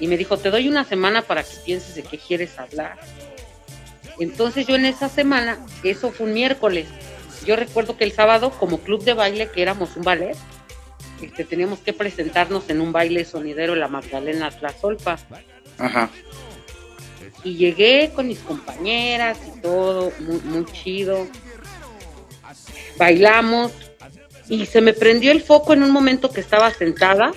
Y 0.00 0.08
me 0.08 0.16
dijo, 0.16 0.36
te 0.38 0.50
doy 0.50 0.68
una 0.68 0.84
semana 0.84 1.22
para 1.22 1.42
que 1.42 1.56
pienses 1.64 1.94
de 1.94 2.02
qué 2.02 2.18
quieres 2.18 2.58
hablar. 2.58 2.98
Entonces 4.18 4.66
yo 4.66 4.76
en 4.76 4.86
esa 4.86 5.08
semana, 5.08 5.58
eso 5.82 6.10
fue 6.10 6.26
un 6.26 6.34
miércoles, 6.34 6.86
yo 7.46 7.56
recuerdo 7.56 7.96
que 7.96 8.04
el 8.04 8.12
sábado 8.12 8.50
como 8.50 8.78
club 8.78 9.04
de 9.04 9.14
baile, 9.14 9.48
que 9.50 9.62
éramos 9.62 9.96
un 9.96 10.02
ballet, 10.02 10.36
este, 11.22 11.44
teníamos 11.44 11.80
que 11.80 11.92
presentarnos 11.92 12.68
en 12.70 12.80
un 12.80 12.92
baile 12.92 13.24
sonidero 13.24 13.74
en 13.74 13.80
la 13.80 13.88
Magdalena 13.88 14.50
Tlazolpa. 14.50 15.18
Ajá. 15.78 16.10
Y 17.44 17.56
llegué 17.56 18.10
con 18.14 18.26
mis 18.26 18.40
compañeras 18.40 19.38
y 19.46 19.60
todo, 19.60 20.12
muy, 20.20 20.40
muy 20.40 20.64
chido. 20.66 21.26
Bailamos, 22.98 23.72
y 24.48 24.66
se 24.66 24.80
me 24.80 24.92
prendió 24.92 25.32
el 25.32 25.42
foco 25.42 25.72
en 25.72 25.82
un 25.82 25.90
momento 25.90 26.30
que 26.30 26.40
estaba 26.40 26.70
sentada 26.72 27.32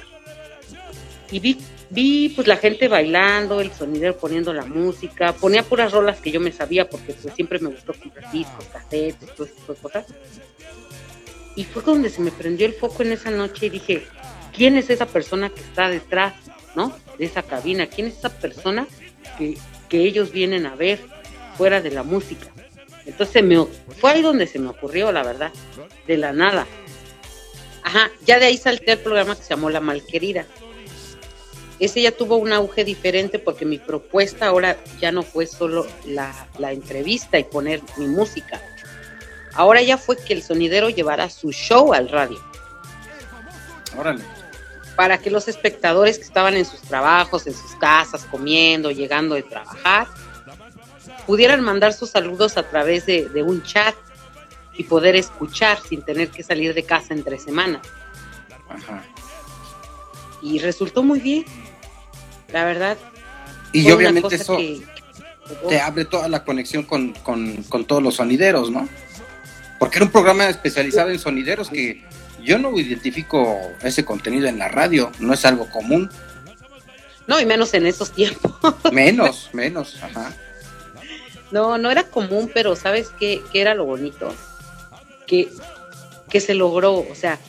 y 1.31 1.39
vi, 1.39 1.57
vi 1.89 2.29
pues 2.29 2.47
la 2.47 2.57
gente 2.57 2.87
bailando, 2.87 3.61
el 3.61 3.71
sonidero 3.71 4.17
poniendo 4.17 4.53
la 4.53 4.65
música, 4.65 5.33
ponía 5.33 5.63
puras 5.63 5.91
rolas 5.91 6.19
que 6.19 6.31
yo 6.31 6.39
me 6.39 6.51
sabía 6.51 6.87
porque 6.87 7.13
pues 7.13 7.33
siempre 7.33 7.59
me 7.59 7.69
gustó 7.69 7.93
comprar 7.93 8.31
discos, 8.31 8.65
cassettes, 8.65 9.35
tipo 9.35 9.73
de 9.73 9.79
cosas. 9.81 10.05
Y 11.59 11.65
fue 11.65 11.83
donde 11.83 12.09
se 12.09 12.21
me 12.21 12.31
prendió 12.31 12.65
el 12.65 12.71
foco 12.71 13.03
en 13.03 13.11
esa 13.11 13.31
noche 13.31 13.65
y 13.65 13.69
dije, 13.69 14.07
¿quién 14.55 14.77
es 14.77 14.89
esa 14.89 15.05
persona 15.05 15.49
que 15.49 15.59
está 15.59 15.89
detrás, 15.89 16.33
¿no? 16.73 16.97
De 17.17 17.25
esa 17.25 17.43
cabina, 17.43 17.87
¿quién 17.87 18.07
es 18.07 18.19
esa 18.19 18.29
persona 18.29 18.87
que, 19.37 19.57
que 19.89 20.03
ellos 20.03 20.31
vienen 20.31 20.65
a 20.65 20.77
ver 20.77 21.01
fuera 21.57 21.81
de 21.81 21.91
la 21.91 22.03
música? 22.03 22.47
Entonces 23.05 23.43
me, 23.43 23.61
fue 23.99 24.11
ahí 24.11 24.21
donde 24.21 24.47
se 24.47 24.57
me 24.57 24.69
ocurrió, 24.69 25.11
la 25.11 25.21
verdad, 25.21 25.51
de 26.07 26.15
la 26.15 26.31
nada. 26.31 26.65
Ajá, 27.83 28.09
ya 28.25 28.39
de 28.39 28.45
ahí 28.45 28.55
salté 28.55 28.93
al 28.93 28.99
programa 28.99 29.35
que 29.35 29.43
se 29.43 29.49
llamó 29.49 29.69
La 29.69 29.81
Malquerida. 29.81 30.45
Ese 31.77 32.01
ya 32.01 32.13
tuvo 32.13 32.37
un 32.37 32.53
auge 32.53 32.85
diferente 32.85 33.37
porque 33.37 33.65
mi 33.65 33.79
propuesta 33.79 34.47
ahora 34.47 34.77
ya 35.01 35.11
no 35.11 35.23
fue 35.23 35.45
solo 35.45 35.85
la, 36.05 36.47
entrevista 36.71 37.37
y 37.37 37.43
poner 37.43 37.81
mi 37.97 38.07
música. 38.07 38.61
Ahora 39.59 39.81
ya 39.81 39.97
fue 39.97 40.15
que 40.15 40.31
el 40.31 40.41
sonidero 40.41 40.89
llevara 40.89 41.29
su 41.29 41.51
show 41.51 41.91
al 41.91 42.07
radio. 42.07 42.41
Órale. 43.97 44.23
Para 44.95 45.17
que 45.17 45.29
los 45.29 45.49
espectadores 45.49 46.17
que 46.17 46.23
estaban 46.23 46.55
en 46.55 46.63
sus 46.63 46.79
trabajos, 46.79 47.45
en 47.45 47.53
sus 47.53 47.75
casas, 47.75 48.25
comiendo, 48.31 48.89
llegando 48.89 49.35
de 49.35 49.43
trabajar, 49.43 50.07
pudieran 51.27 51.59
mandar 51.59 51.91
sus 51.91 52.11
saludos 52.11 52.55
a 52.55 52.63
través 52.63 53.05
de, 53.05 53.27
de 53.27 53.43
un 53.43 53.61
chat 53.61 53.93
y 54.77 54.83
poder 54.85 55.17
escuchar 55.17 55.77
sin 55.85 56.03
tener 56.03 56.29
que 56.29 56.41
salir 56.41 56.73
de 56.73 56.83
casa 56.83 57.13
entre 57.13 57.37
semanas. 57.37 57.81
Ajá. 58.69 59.03
Y 60.41 60.59
resultó 60.59 61.03
muy 61.03 61.19
bien, 61.19 61.43
la 62.53 62.63
verdad. 62.63 62.97
Y 63.73 63.91
obviamente 63.91 64.35
eso, 64.35 64.57
te 65.67 65.81
abre 65.81 66.05
toda 66.05 66.29
la 66.29 66.45
conexión 66.45 66.83
con, 66.83 67.13
todos 67.85 68.01
los 68.01 68.15
sonideros, 68.15 68.71
¿no? 68.71 68.87
Porque 69.79 69.97
era 69.97 70.05
un 70.05 70.11
programa 70.11 70.47
especializado 70.49 71.09
en 71.09 71.19
sonideros 71.19 71.69
que 71.69 72.03
yo 72.43 72.59
no 72.59 72.77
identifico 72.77 73.57
ese 73.81 74.05
contenido 74.05 74.47
en 74.47 74.59
la 74.59 74.67
radio, 74.67 75.11
no 75.19 75.33
es 75.33 75.45
algo 75.45 75.69
común. 75.69 76.09
No, 77.27 77.39
y 77.39 77.45
menos 77.45 77.73
en 77.73 77.85
esos 77.85 78.11
tiempos. 78.11 78.53
Menos, 78.91 79.49
menos, 79.53 80.01
ajá. 80.01 80.33
No, 81.51 81.77
no 81.77 81.91
era 81.91 82.03
común, 82.03 82.49
pero 82.53 82.75
¿sabes 82.75 83.09
qué, 83.19 83.41
qué 83.51 83.61
era 83.61 83.75
lo 83.75 83.85
bonito? 83.85 84.35
Que, 85.27 85.47
que 86.29 86.41
se 86.41 86.55
logró, 86.55 86.97
o 86.97 87.15
sea, 87.15 87.39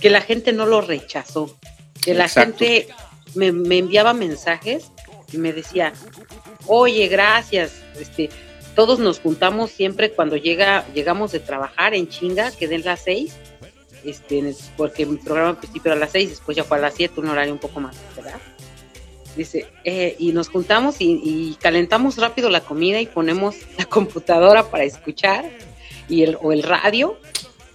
que 0.00 0.10
la 0.10 0.20
gente 0.20 0.52
no 0.52 0.66
lo 0.66 0.80
rechazó, 0.80 1.58
que 2.02 2.14
la 2.14 2.28
gente 2.28 2.88
me, 3.34 3.46
enviaba 3.48 4.12
mensajes 4.12 4.90
y 5.32 5.38
me 5.38 5.52
decía, 5.52 5.92
oye, 6.66 7.08
gracias, 7.08 7.72
este, 7.98 8.28
todos 8.74 8.98
nos 8.98 9.20
juntamos 9.20 9.70
siempre 9.70 10.10
cuando 10.10 10.36
llega, 10.36 10.86
llegamos 10.94 11.32
de 11.32 11.40
trabajar 11.40 11.94
en 11.94 12.08
chinga, 12.08 12.50
que 12.50 12.68
den 12.68 12.82
las 12.84 13.02
seis, 13.02 13.34
este, 14.04 14.54
porque 14.76 15.06
mi 15.06 15.16
programa 15.16 15.50
al 15.50 15.58
principio 15.58 15.92
era 15.92 15.96
a 15.96 16.00
las 16.00 16.12
seis, 16.12 16.30
después 16.30 16.56
ya 16.56 16.64
fue 16.64 16.78
a 16.78 16.80
las 16.80 16.94
siete, 16.94 17.20
un 17.20 17.28
horario 17.28 17.52
un 17.52 17.58
poco 17.58 17.80
más, 17.80 17.96
¿verdad? 18.16 18.40
Dice, 19.36 19.66
eh, 19.84 20.16
y 20.18 20.32
nos 20.32 20.48
juntamos 20.48 20.96
y, 20.98 21.56
calentamos 21.60 22.18
rápido 22.18 22.50
la 22.50 22.60
comida 22.60 23.00
y 23.00 23.06
ponemos 23.06 23.56
la 23.78 23.86
computadora 23.86 24.70
para 24.70 24.84
escuchar 24.84 25.50
y 26.08 26.22
el, 26.22 26.36
o 26.40 26.52
el 26.52 26.62
radio, 26.62 27.18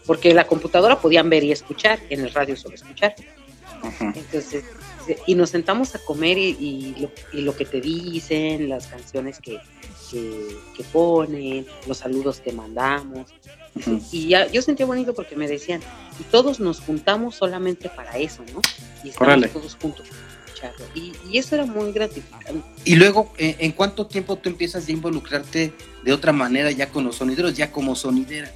porque 0.05 0.33
la 0.33 0.45
computadora 0.45 0.99
podían 0.99 1.29
ver 1.29 1.43
y 1.43 1.51
escuchar, 1.51 1.99
en 2.09 2.21
el 2.21 2.33
radio 2.33 2.55
solo 2.55 2.75
escuchar. 2.75 3.15
Entonces, 3.99 4.63
y 5.25 5.35
nos 5.35 5.49
sentamos 5.51 5.95
a 5.95 5.99
comer 5.99 6.37
y, 6.37 7.07
lo, 7.33 7.55
que 7.55 7.65
te 7.65 7.81
dicen, 7.81 8.69
las 8.69 8.87
canciones 8.87 9.39
que, 9.39 9.59
que, 10.11 10.83
ponen, 10.91 11.65
los 11.87 11.97
saludos 11.97 12.39
que 12.39 12.51
mandamos. 12.51 13.27
Y 14.11 14.29
ya, 14.29 14.47
yo 14.47 14.61
sentía 14.61 14.85
bonito 14.85 15.13
porque 15.13 15.35
me 15.35 15.47
decían, 15.47 15.81
y 16.19 16.23
todos 16.23 16.59
nos 16.59 16.79
juntamos 16.79 17.35
solamente 17.35 17.89
para 17.89 18.17
eso, 18.17 18.43
¿no? 18.53 18.61
Y 19.03 19.09
estamos 19.09 19.51
todos 19.51 19.77
juntos. 19.79 20.07
Y, 20.95 21.13
y, 21.29 21.37
eso 21.37 21.53
era 21.53 21.65
muy 21.65 21.91
gratificante. 21.91 22.63
Y 22.83 22.95
luego, 22.95 23.31
¿en 23.37 23.71
cuánto 23.73 24.07
tiempo 24.07 24.37
tú 24.37 24.49
empiezas 24.49 24.87
a 24.87 24.91
involucrarte 24.91 25.71
de 26.03 26.13
otra 26.13 26.33
manera 26.33 26.71
ya 26.71 26.89
con 26.89 27.03
los 27.03 27.17
sonideros, 27.17 27.55
ya 27.55 27.71
como 27.71 27.95
sonidera? 27.95 28.51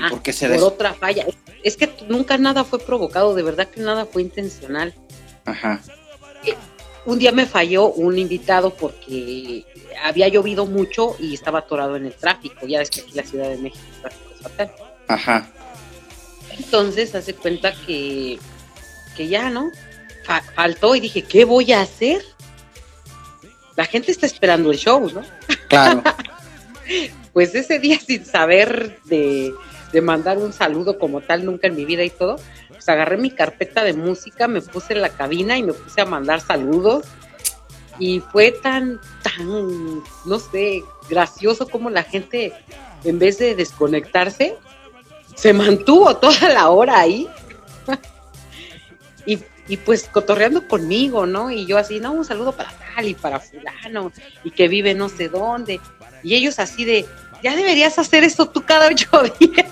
Ah, 0.00 0.08
por 0.10 0.22
qué 0.22 0.32
se 0.32 0.48
por 0.48 0.58
otra 0.58 0.94
falla. 0.94 1.26
Es 1.62 1.76
que 1.76 1.90
nunca 2.08 2.38
nada 2.38 2.64
fue 2.64 2.78
provocado, 2.78 3.34
de 3.34 3.42
verdad 3.42 3.68
que 3.68 3.80
nada 3.80 4.04
fue 4.04 4.22
intencional. 4.22 4.94
Ajá. 5.44 5.80
Un 7.04 7.18
día 7.18 7.32
me 7.32 7.46
falló 7.46 7.88
un 7.88 8.16
invitado 8.18 8.74
porque 8.74 9.64
había 10.04 10.28
llovido 10.28 10.66
mucho 10.66 11.16
y 11.18 11.34
estaba 11.34 11.60
atorado 11.60 11.96
en 11.96 12.06
el 12.06 12.14
tráfico. 12.14 12.66
Ya 12.66 12.78
ves 12.78 12.90
que 12.90 13.00
aquí 13.00 13.12
la 13.14 13.24
Ciudad 13.24 13.48
de 13.48 13.58
México 13.58 13.84
el 13.94 14.00
tráfico 14.00 14.30
es 14.34 14.40
fatal. 14.40 14.72
Ajá. 15.08 15.50
Entonces 16.58 17.14
hace 17.14 17.34
cuenta 17.34 17.72
que, 17.86 18.38
que 19.16 19.28
ya, 19.28 19.50
¿no? 19.50 19.70
faltó 20.54 20.94
y 20.94 21.00
dije, 21.00 21.22
¿qué 21.22 21.44
voy 21.44 21.72
a 21.72 21.80
hacer? 21.80 22.22
La 23.76 23.84
gente 23.86 24.12
está 24.12 24.26
esperando 24.26 24.70
el 24.70 24.78
show, 24.78 25.10
¿no? 25.10 25.22
Claro. 25.68 26.02
pues 27.32 27.54
ese 27.54 27.78
día 27.78 27.98
sin 27.98 28.24
saber 28.24 28.98
de, 29.04 29.52
de 29.92 30.00
mandar 30.00 30.38
un 30.38 30.52
saludo 30.52 30.98
como 30.98 31.20
tal 31.20 31.44
nunca 31.44 31.66
en 31.66 31.76
mi 31.76 31.84
vida 31.84 32.04
y 32.04 32.10
todo, 32.10 32.36
pues 32.82 32.88
agarré 32.88 33.16
mi 33.16 33.30
carpeta 33.30 33.84
de 33.84 33.92
música, 33.92 34.48
me 34.48 34.60
puse 34.60 34.94
en 34.94 35.02
la 35.02 35.10
cabina 35.10 35.56
y 35.56 35.62
me 35.62 35.72
puse 35.72 36.00
a 36.00 36.04
mandar 36.04 36.40
saludos. 36.40 37.06
Y 38.00 38.18
fue 38.18 38.50
tan, 38.50 39.00
tan, 39.22 40.02
no 40.24 40.38
sé, 40.40 40.82
gracioso 41.08 41.68
como 41.68 41.90
la 41.90 42.02
gente, 42.02 42.52
en 43.04 43.20
vez 43.20 43.38
de 43.38 43.54
desconectarse, 43.54 44.56
se 45.36 45.52
mantuvo 45.52 46.16
toda 46.16 46.48
la 46.48 46.70
hora 46.70 46.98
ahí. 46.98 47.28
y, 49.26 49.38
y 49.68 49.76
pues 49.76 50.08
cotorreando 50.10 50.66
conmigo, 50.66 51.24
¿no? 51.24 51.52
Y 51.52 51.66
yo 51.66 51.78
así, 51.78 52.00
no, 52.00 52.10
un 52.10 52.24
saludo 52.24 52.50
para 52.50 52.72
tal 52.96 53.06
y 53.06 53.14
para 53.14 53.38
fulano, 53.38 54.10
y 54.42 54.50
que 54.50 54.66
vive 54.66 54.94
no 54.94 55.08
sé 55.08 55.28
dónde. 55.28 55.78
Y 56.24 56.34
ellos 56.34 56.58
así 56.58 56.84
de, 56.84 57.06
ya 57.44 57.54
deberías 57.54 57.96
hacer 58.00 58.24
esto 58.24 58.48
tú 58.48 58.64
cada 58.64 58.88
ocho 58.88 59.08
días. 59.38 59.70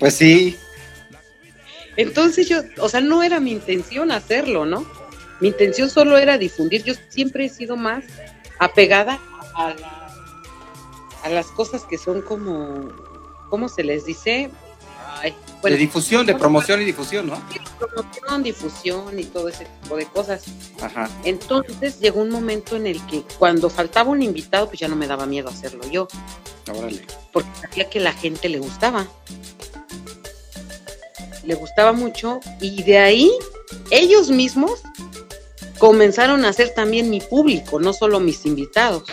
Pues 0.00 0.16
sí. 0.16 0.58
Entonces 1.96 2.48
yo, 2.48 2.62
o 2.78 2.88
sea, 2.88 3.00
no 3.00 3.22
era 3.22 3.40
mi 3.40 3.52
intención 3.52 4.10
hacerlo, 4.10 4.66
¿no? 4.66 4.86
Mi 5.40 5.48
intención 5.48 5.90
solo 5.90 6.18
era 6.18 6.38
difundir. 6.38 6.82
Yo 6.84 6.94
siempre 7.08 7.46
he 7.46 7.48
sido 7.48 7.76
más 7.76 8.04
apegada 8.58 9.18
a, 9.54 9.74
a 11.22 11.28
las 11.28 11.46
cosas 11.46 11.84
que 11.84 11.98
son 11.98 12.22
como, 12.22 12.88
¿cómo 13.50 13.68
se 13.68 13.84
les 13.84 14.04
dice? 14.04 14.50
de 15.70 15.76
difusión, 15.76 16.26
de 16.26 16.34
promoción 16.34 16.82
y 16.82 16.84
difusión, 16.84 17.26
¿no? 17.26 17.42
Promoción, 17.78 18.42
difusión 18.42 19.18
y 19.18 19.24
todo 19.24 19.48
ese 19.48 19.66
tipo 19.82 19.96
de 19.96 20.06
cosas. 20.06 20.44
Ajá. 20.80 21.08
Entonces 21.24 22.00
llegó 22.00 22.20
un 22.20 22.30
momento 22.30 22.76
en 22.76 22.86
el 22.86 23.04
que 23.06 23.22
cuando 23.38 23.70
faltaba 23.70 24.10
un 24.10 24.22
invitado, 24.22 24.66
pues 24.66 24.80
ya 24.80 24.88
no 24.88 24.96
me 24.96 25.06
daba 25.06 25.26
miedo 25.26 25.48
hacerlo 25.48 25.84
yo. 25.90 26.08
Órale. 26.70 27.06
Porque 27.32 27.48
sabía 27.60 27.88
que 27.88 28.00
la 28.00 28.12
gente 28.12 28.48
le 28.48 28.58
gustaba. 28.58 29.06
Le 31.44 31.54
gustaba 31.54 31.92
mucho 31.92 32.40
y 32.60 32.82
de 32.82 32.98
ahí 32.98 33.30
ellos 33.90 34.30
mismos 34.30 34.82
comenzaron 35.78 36.44
a 36.44 36.52
ser 36.52 36.74
también 36.74 37.10
mi 37.10 37.20
público, 37.20 37.80
no 37.80 37.92
solo 37.92 38.20
mis 38.20 38.46
invitados. 38.46 39.04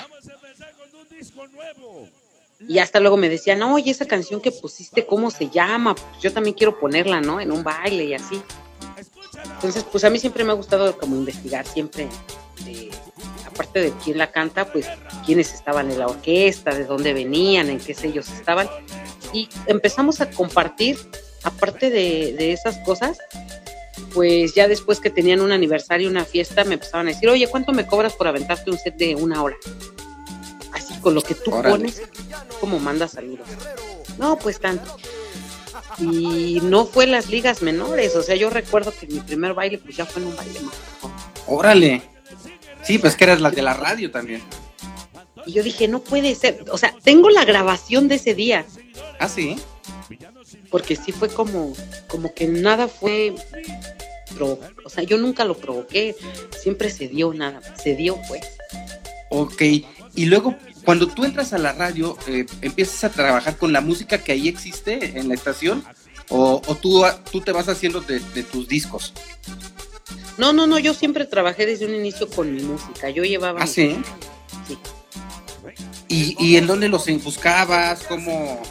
Y 2.68 2.80
hasta 2.80 3.00
luego 3.00 3.18
me 3.18 3.28
decían, 3.28 3.62
oye, 3.64 3.92
esa 3.92 4.06
canción 4.06 4.40
que 4.40 4.52
pusiste, 4.52 5.06
¿cómo 5.06 5.32
se 5.32 5.50
llama? 5.50 5.96
Pues 5.96 6.22
yo 6.22 6.32
también 6.32 6.56
quiero 6.56 6.80
ponerla, 6.80 7.20
¿no? 7.20 7.42
En 7.42 7.52
un 7.52 7.64
baile 7.64 8.06
y 8.06 8.14
así. 8.14 8.42
Entonces, 9.56 9.84
pues 9.84 10.04
a 10.04 10.10
mí 10.10 10.20
siempre 10.20 10.44
me 10.44 10.52
ha 10.52 10.56
gustado 10.56 10.98
como 10.98 11.16
investigar, 11.16 11.66
siempre, 11.68 12.08
aparte 13.46 13.82
de 13.82 13.94
quién 14.04 14.18
la 14.18 14.32
canta, 14.32 14.72
pues 14.72 14.86
quiénes 15.26 15.54
estaban 15.54 15.92
en 15.92 16.00
la 16.00 16.08
orquesta, 16.08 16.74
de 16.74 16.86
dónde 16.86 17.14
venían, 17.14 17.70
en 17.70 17.80
qué 17.80 17.94
sellos 17.94 18.30
estaban. 18.30 18.70
Y 19.34 19.50
empezamos 19.68 20.22
a 20.22 20.30
compartir, 20.30 20.98
aparte 21.44 21.90
de, 21.90 22.34
de 22.38 22.54
esas 22.54 22.78
cosas, 22.80 23.18
pues 24.14 24.54
ya 24.54 24.68
después 24.68 25.00
que 25.00 25.10
tenían 25.10 25.42
un 25.42 25.52
aniversario, 25.52 26.10
una 26.10 26.26
fiesta, 26.26 26.64
me 26.64 26.76
empezaban 26.76 27.08
a 27.08 27.12
decir, 27.12 27.30
oye, 27.30 27.48
¿cuánto 27.48 27.72
me 27.72 27.86
cobras 27.86 28.14
por 28.14 28.28
aventarte 28.28 28.72
un 28.72 28.78
set 28.78 28.96
de 28.98 29.16
una 29.16 29.42
hora? 29.44 29.56
Así 30.74 30.94
con 31.02 31.16
lo 31.16 31.22
que 31.22 31.36
tú 31.36 31.52
pones, 31.52 32.02
como 32.60 32.80
manda 32.80 33.08
saludos. 33.08 33.48
No, 34.18 34.38
pues 34.38 34.60
tanto. 34.60 34.98
Y 36.00 36.60
no 36.64 36.86
fue 36.86 37.06
en 37.06 37.12
las 37.12 37.30
ligas 37.30 37.62
menores, 37.62 38.16
o 38.16 38.24
sea, 38.24 38.36
yo 38.36 38.50
recuerdo 38.50 38.94
que 38.98 39.08
mi 39.08 39.20
primer 39.20 39.54
baile 39.54 39.78
pues 39.78 39.96
ya 39.96 40.06
fue 40.06 40.22
en 40.22 40.30
un 40.30 40.36
baile 40.36 40.60
más. 40.62 40.76
Órale. 41.48 42.02
Sí, 42.84 42.98
pues 42.98 43.16
que 43.16 43.26
eras 43.26 43.42
la 43.42 43.52
de 43.52 43.62
la 43.62 43.74
radio 43.74 44.10
también. 44.10 44.42
Y 45.46 45.54
yo 45.54 45.64
dije, 45.64 45.88
no 45.88 46.02
puede 46.02 46.36
ser, 46.36 46.66
o 46.72 46.78
sea, 46.78 46.96
tengo 47.04 47.30
la 47.30 47.46
grabación 47.46 48.08
de 48.08 48.16
ese 48.16 48.34
día. 48.34 48.66
Ah, 49.20 49.28
sí. 49.28 49.58
Porque 50.70 50.96
sí 50.96 51.12
fue 51.12 51.30
como, 51.30 51.74
como 52.08 52.34
que 52.34 52.48
nada 52.48 52.88
fue, 52.88 53.36
o 54.40 54.90
sea, 54.90 55.04
yo 55.04 55.18
nunca 55.18 55.46
lo 55.46 55.58
provoqué, 55.58 56.16
siempre 56.60 56.90
se 56.90 57.08
dio 57.08 57.34
nada, 57.34 57.62
se 57.76 57.96
dio 57.96 58.18
pues. 58.28 58.44
Ok, 59.30 59.62
y 60.14 60.26
luego 60.26 60.56
cuando 60.84 61.08
tú 61.08 61.24
entras 61.24 61.54
a 61.54 61.58
la 61.58 61.74
radio, 61.74 62.18
eh, 62.28 62.46
¿empiezas 62.62 63.04
a 63.04 63.10
trabajar 63.10 63.58
con 63.58 63.72
la 63.72 63.82
música 63.82 64.18
que 64.18 64.32
ahí 64.32 64.48
existe 64.48 65.20
en 65.20 65.28
la 65.28 65.36
estación? 65.36 65.84
¿O, 66.30 66.62
tú, 66.82 67.04
tú 67.30 67.42
te 67.42 67.52
vas 67.52 67.68
haciendo 67.68 68.00
de, 68.02 68.20
tus 68.44 68.68
discos? 68.68 69.14
No, 70.38 70.54
no, 70.54 70.66
no, 70.66 70.80
yo 70.80 70.94
siempre 70.94 71.26
trabajé 71.26 71.66
desde 71.66 71.86
un 71.86 71.94
inicio 71.94 72.30
con 72.30 72.56
mi 72.56 72.64
música. 72.64 73.10
Yo 73.10 73.24
llevaba. 73.24 73.62
¿Ah, 73.62 73.68
sí? 73.68 73.98
Sí. 74.68 74.78
¿Y, 76.08 76.56
en 76.56 76.68
dónde 76.68 76.88
los 76.88 77.06
buscabas? 77.24 78.04
¿Cómo, 78.04 78.62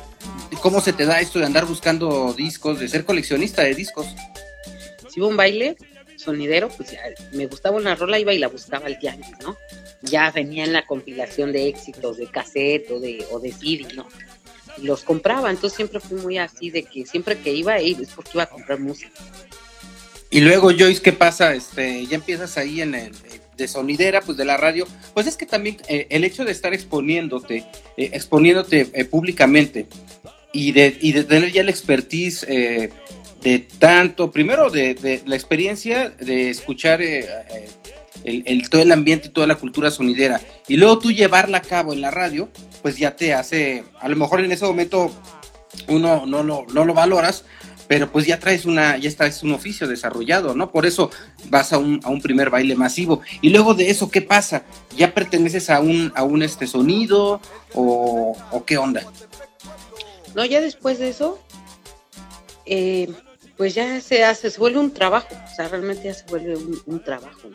¿Cómo 0.60 0.82
se 0.82 0.92
te 0.92 1.06
da 1.06 1.20
esto 1.20 1.38
de 1.38 1.46
andar 1.46 1.64
buscando 1.64 2.34
discos, 2.34 2.78
de 2.78 2.88
ser 2.88 3.04
coleccionista 3.06 3.62
de 3.62 3.74
discos? 3.74 4.06
Si 5.08 5.20
hubo 5.20 5.28
un 5.28 5.36
baile, 5.36 5.76
sonidero, 6.16 6.68
pues 6.68 6.90
ya 6.90 7.00
me 7.32 7.46
gustaba 7.46 7.76
una 7.76 7.94
rola, 7.94 8.18
iba 8.18 8.34
y 8.34 8.38
la 8.38 8.48
buscaba 8.48 8.86
al 8.86 8.98
tianguis, 8.98 9.38
¿no? 9.42 9.56
Ya 10.02 10.30
venía 10.30 10.64
en 10.64 10.74
la 10.74 10.86
compilación 10.86 11.52
de 11.52 11.68
éxitos 11.68 12.18
de 12.18 12.26
cassette 12.26 12.90
o 12.90 13.00
de, 13.00 13.26
o 13.30 13.40
de 13.40 13.52
CD, 13.52 13.86
¿no? 13.94 14.06
Y 14.76 14.82
los 14.82 15.02
compraba, 15.02 15.50
entonces 15.50 15.76
siempre 15.76 15.98
fui 15.98 16.18
muy 16.18 16.36
así 16.36 16.70
de 16.70 16.82
que 16.82 17.06
siempre 17.06 17.38
que 17.38 17.52
iba 17.52 17.72
ahí 17.72 17.96
es 18.00 18.10
porque 18.10 18.32
iba 18.34 18.42
a 18.42 18.48
comprar 18.50 18.78
música. 18.80 19.12
Y 20.28 20.40
luego, 20.40 20.70
Joyce, 20.70 21.02
¿qué 21.02 21.12
pasa? 21.12 21.54
Este, 21.54 22.06
ya 22.06 22.16
empiezas 22.16 22.56
ahí 22.56 22.82
en 22.82 22.94
el 22.94 23.12
de 23.56 23.68
sonidera, 23.68 24.20
pues 24.22 24.38
de 24.38 24.44
la 24.44 24.56
radio, 24.56 24.86
pues 25.12 25.26
es 25.26 25.36
que 25.36 25.46
también 25.46 25.76
eh, 25.88 26.06
el 26.10 26.24
hecho 26.24 26.44
de 26.44 26.52
estar 26.52 26.72
exponiéndote, 26.72 27.66
eh, 27.96 28.10
exponiéndote 28.12 28.88
eh, 28.92 29.04
públicamente 29.04 29.86
y 30.52 30.72
de, 30.72 30.96
y 31.00 31.12
tener 31.12 31.52
ya 31.52 31.62
la 31.62 31.70
expertise 31.70 32.46
de 33.42 33.58
tanto, 33.78 34.30
primero 34.30 34.70
de, 34.70 35.22
la 35.26 35.34
experiencia 35.34 36.10
de 36.10 36.50
escuchar 36.50 37.00
eh, 37.02 37.26
eh, 38.24 38.42
el, 38.44 38.68
todo 38.68 38.82
el 38.82 38.92
ambiente 38.92 39.28
y 39.28 39.30
toda 39.30 39.46
la 39.46 39.54
cultura 39.54 39.90
sonidera, 39.90 40.40
y 40.68 40.76
luego 40.76 40.98
tú 40.98 41.10
llevarla 41.10 41.58
a 41.58 41.62
cabo 41.62 41.92
en 41.92 42.00
la 42.00 42.10
radio, 42.10 42.48
pues 42.82 42.98
ya 42.98 43.16
te 43.16 43.32
hace, 43.32 43.84
a 44.00 44.08
lo 44.08 44.16
mejor 44.16 44.40
en 44.40 44.52
ese 44.52 44.66
momento 44.66 45.10
uno 45.88 46.26
no 46.26 46.42
lo, 46.42 46.66
no 46.72 46.84
lo 46.84 46.94
valoras, 46.94 47.44
pero 47.88 48.12
pues 48.12 48.24
ya 48.26 48.38
traes 48.38 48.66
una, 48.66 48.98
ya 48.98 49.10
traes 49.16 49.42
un 49.42 49.52
oficio 49.52 49.88
desarrollado, 49.88 50.54
¿no? 50.54 50.70
Por 50.70 50.86
eso 50.86 51.10
vas 51.48 51.72
a 51.72 51.78
un, 51.78 52.00
a 52.04 52.10
un 52.10 52.22
primer 52.22 52.48
baile 52.48 52.76
masivo. 52.76 53.20
Y 53.40 53.50
luego 53.50 53.74
de 53.74 53.90
eso, 53.90 54.12
¿qué 54.12 54.22
pasa? 54.22 54.62
¿Ya 54.96 55.12
perteneces 55.12 55.70
a 55.70 55.80
un, 55.80 56.12
a 56.14 56.22
un 56.22 56.44
este 56.44 56.68
sonido 56.68 57.40
o, 57.74 58.36
o 58.52 58.64
qué 58.64 58.78
onda? 58.78 59.02
No, 60.34 60.44
ya 60.44 60.60
después 60.60 60.98
de 60.98 61.08
eso, 61.08 61.38
eh, 62.66 63.08
pues 63.56 63.74
ya 63.74 64.00
se 64.00 64.24
hace, 64.24 64.50
se 64.50 64.58
vuelve 64.58 64.78
un 64.78 64.92
trabajo, 64.92 65.28
o 65.34 65.54
sea, 65.54 65.68
realmente 65.68 66.04
ya 66.04 66.14
se 66.14 66.24
vuelve 66.26 66.56
un, 66.86 67.04
trabajo. 67.04 67.50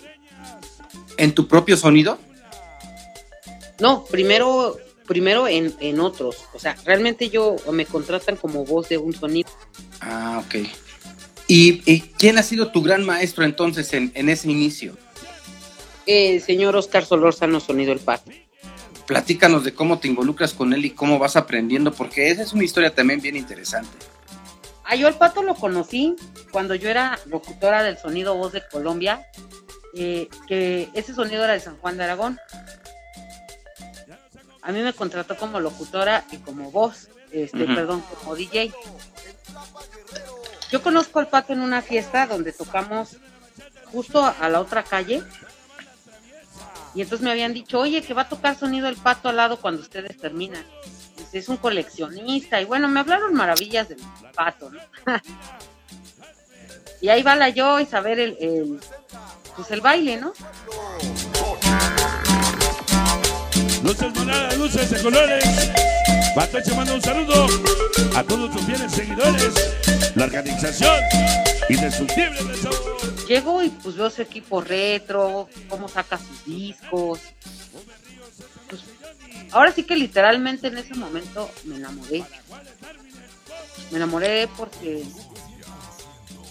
¿En 1.17 1.33
tu 1.33 1.47
propio 1.47 1.77
sonido? 1.77 2.17
No, 3.79 4.05
primero 4.05 4.77
primero 5.07 5.47
en, 5.47 5.73
en, 5.79 5.99
otros. 5.99 6.45
O 6.53 6.59
sea, 6.59 6.75
realmente 6.83 7.29
yo 7.29 7.55
me 7.71 7.85
contratan 7.85 8.37
como 8.37 8.65
voz 8.65 8.89
de 8.89 8.97
un 8.97 9.13
sonido. 9.13 9.49
Ah, 10.01 10.43
ok. 10.45 10.67
¿Y, 11.47 12.01
quién 12.17 12.37
ha 12.37 12.43
sido 12.43 12.71
tu 12.71 12.81
gran 12.81 13.05
maestro 13.05 13.43
entonces 13.43 13.93
en, 13.93 14.29
ese 14.29 14.49
inicio? 14.49 14.97
El 16.05 16.41
señor 16.41 16.75
Oscar 16.75 17.05
Solórzano 17.05 17.59
Sonido 17.59 17.93
El 17.93 17.99
Pato. 17.99 18.31
Platícanos 19.07 19.63
de 19.63 19.73
cómo 19.73 19.99
te 19.99 20.07
involucras 20.07 20.53
con 20.53 20.73
él 20.73 20.85
y 20.85 20.91
cómo 20.91 21.19
vas 21.19 21.35
aprendiendo, 21.35 21.91
porque 21.91 22.29
esa 22.29 22.41
es 22.41 22.53
una 22.53 22.63
historia 22.63 22.93
también 22.93 23.21
bien 23.21 23.35
interesante. 23.35 23.95
Ah, 24.83 24.95
yo 24.95 25.07
el 25.07 25.15
Pato 25.15 25.41
lo 25.41 25.55
conocí 25.55 26.15
cuando 26.51 26.75
yo 26.75 26.89
era 26.89 27.19
locutora 27.25 27.83
del 27.83 27.97
Sonido 27.97 28.35
Voz 28.35 28.53
de 28.53 28.63
Colombia, 28.67 29.27
eh, 29.95 30.29
que 30.47 30.89
ese 30.93 31.13
sonido 31.13 31.43
era 31.43 31.53
de 31.53 31.59
San 31.59 31.77
Juan 31.77 31.97
de 31.97 32.03
Aragón. 32.03 32.39
A 34.61 34.71
mí 34.71 34.81
me 34.81 34.93
contrató 34.93 35.37
como 35.37 35.59
locutora 35.59 36.25
y 36.31 36.37
como 36.37 36.71
voz, 36.71 37.09
este, 37.31 37.65
perdón, 37.65 38.03
como 38.19 38.35
DJ. 38.35 38.73
Yo 40.71 40.81
conozco 40.81 41.19
al 41.19 41.27
Pato 41.27 41.53
en 41.53 41.61
una 41.61 41.81
fiesta 41.81 42.25
donde 42.27 42.51
tocamos 42.51 43.17
justo 43.91 44.23
a 44.23 44.49
la 44.49 44.59
otra 44.59 44.83
calle. 44.83 45.23
Y 46.95 47.01
entonces 47.01 47.23
me 47.23 47.31
habían 47.31 47.53
dicho, 47.53 47.79
oye, 47.79 48.01
que 48.01 48.13
va 48.13 48.23
a 48.23 48.29
tocar 48.29 48.57
sonido 48.57 48.87
el 48.87 48.95
pato 48.95 49.27
al 49.27 49.35
lado 49.35 49.59
cuando 49.59 49.81
ustedes 49.81 50.17
terminan. 50.17 50.63
es 51.33 51.49
un 51.49 51.57
coleccionista. 51.57 52.61
Y 52.61 52.65
bueno, 52.65 52.87
me 52.87 53.01
hablaron 53.01 53.33
maravillas 53.33 53.89
del 53.89 53.99
pato, 54.33 54.71
¿no? 54.71 54.79
y 57.01 57.09
ahí 57.09 57.21
va 57.21 57.35
la 57.35 57.49
yo 57.49 57.81
y 57.81 57.85
saber 57.85 58.19
el, 58.19 58.37
el, 58.39 58.79
pues 59.57 59.69
el 59.71 59.81
baile, 59.81 60.17
¿no? 60.17 60.31
Luces 63.83 64.15
moradas, 64.15 64.57
luces 64.57 64.89
de 64.89 65.03
colores. 65.03 65.71
Batoche 66.33 66.73
manda 66.75 66.93
un 66.93 67.01
saludo 67.01 67.47
a 68.15 68.23
todos 68.23 68.51
tus 68.51 68.61
fieles 68.63 68.91
seguidores. 68.91 69.53
La 70.15 70.25
organización 70.25 70.95
indestructible 71.69 72.41
de 72.43 72.57
sabor. 72.57 72.94
Llego 73.27 73.63
y 73.63 73.69
pues 73.69 73.95
veo 73.95 74.09
su 74.09 74.21
equipo 74.21 74.61
retro, 74.61 75.49
cómo 75.69 75.87
saca 75.87 76.17
sus 76.17 76.45
discos. 76.45 77.19
Pues, 78.69 78.81
ahora 79.51 79.71
sí 79.71 79.83
que 79.83 79.95
literalmente 79.95 80.67
en 80.67 80.77
ese 80.77 80.93
momento 80.95 81.49
me 81.65 81.77
enamoré. 81.77 82.23
Me 83.91 83.97
enamoré 83.97 84.47
porque 84.57 85.03